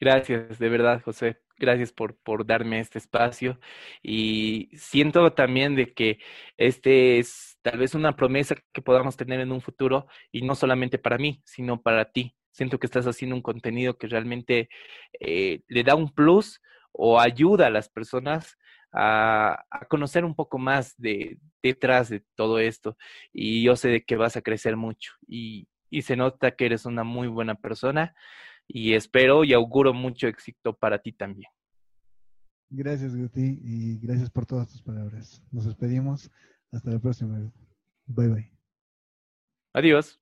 Gracias, 0.00 0.58
de 0.58 0.68
verdad, 0.68 1.02
José. 1.02 1.40
Gracias 1.58 1.92
por, 1.92 2.16
por 2.18 2.46
darme 2.46 2.78
este 2.78 2.98
espacio. 2.98 3.58
Y 4.02 4.70
siento 4.74 5.32
también 5.32 5.74
de 5.74 5.92
que 5.92 6.18
este 6.56 7.18
es 7.18 7.58
tal 7.62 7.78
vez 7.78 7.94
una 7.94 8.14
promesa 8.14 8.54
que 8.72 8.82
podamos 8.82 9.16
tener 9.16 9.40
en 9.40 9.50
un 9.50 9.60
futuro 9.60 10.06
y 10.30 10.42
no 10.42 10.54
solamente 10.54 10.98
para 10.98 11.18
mí, 11.18 11.42
sino 11.44 11.82
para 11.82 12.12
ti. 12.12 12.36
Siento 12.52 12.78
que 12.78 12.86
estás 12.86 13.06
haciendo 13.06 13.34
un 13.36 13.42
contenido 13.42 13.98
que 13.98 14.06
realmente 14.06 14.68
eh, 15.20 15.62
le 15.68 15.82
da 15.82 15.96
un 15.96 16.14
plus 16.14 16.60
o 16.92 17.20
ayuda 17.20 17.66
a 17.66 17.70
las 17.70 17.88
personas 17.88 18.56
a, 18.92 19.64
conocer 19.88 20.24
un 20.24 20.34
poco 20.34 20.58
más 20.58 20.94
de 20.96 21.38
detrás 21.62 22.08
de 22.08 22.22
todo 22.36 22.60
esto. 22.60 22.96
Y 23.32 23.64
yo 23.64 23.74
sé 23.74 23.88
de 23.88 24.04
que 24.04 24.16
vas 24.16 24.36
a 24.36 24.42
crecer 24.42 24.76
mucho 24.76 25.12
y, 25.26 25.68
y 25.90 26.02
se 26.02 26.16
nota 26.16 26.52
que 26.52 26.66
eres 26.66 26.86
una 26.86 27.02
muy 27.04 27.26
buena 27.26 27.56
persona 27.56 28.14
y 28.68 28.94
espero 28.94 29.42
y 29.42 29.52
auguro 29.52 29.92
mucho 29.92 30.28
éxito 30.28 30.72
para 30.72 30.98
ti 31.00 31.12
también. 31.12 31.50
Gracias, 32.70 33.16
Guti, 33.16 33.58
y 33.64 33.98
gracias 33.98 34.30
por 34.30 34.46
todas 34.46 34.68
tus 34.68 34.82
palabras. 34.82 35.42
Nos 35.50 35.64
despedimos. 35.64 36.30
Hasta 36.70 36.90
la 36.90 36.98
próxima. 36.98 37.50
Bye 38.06 38.28
bye. 38.28 38.52
Adiós. 39.72 40.16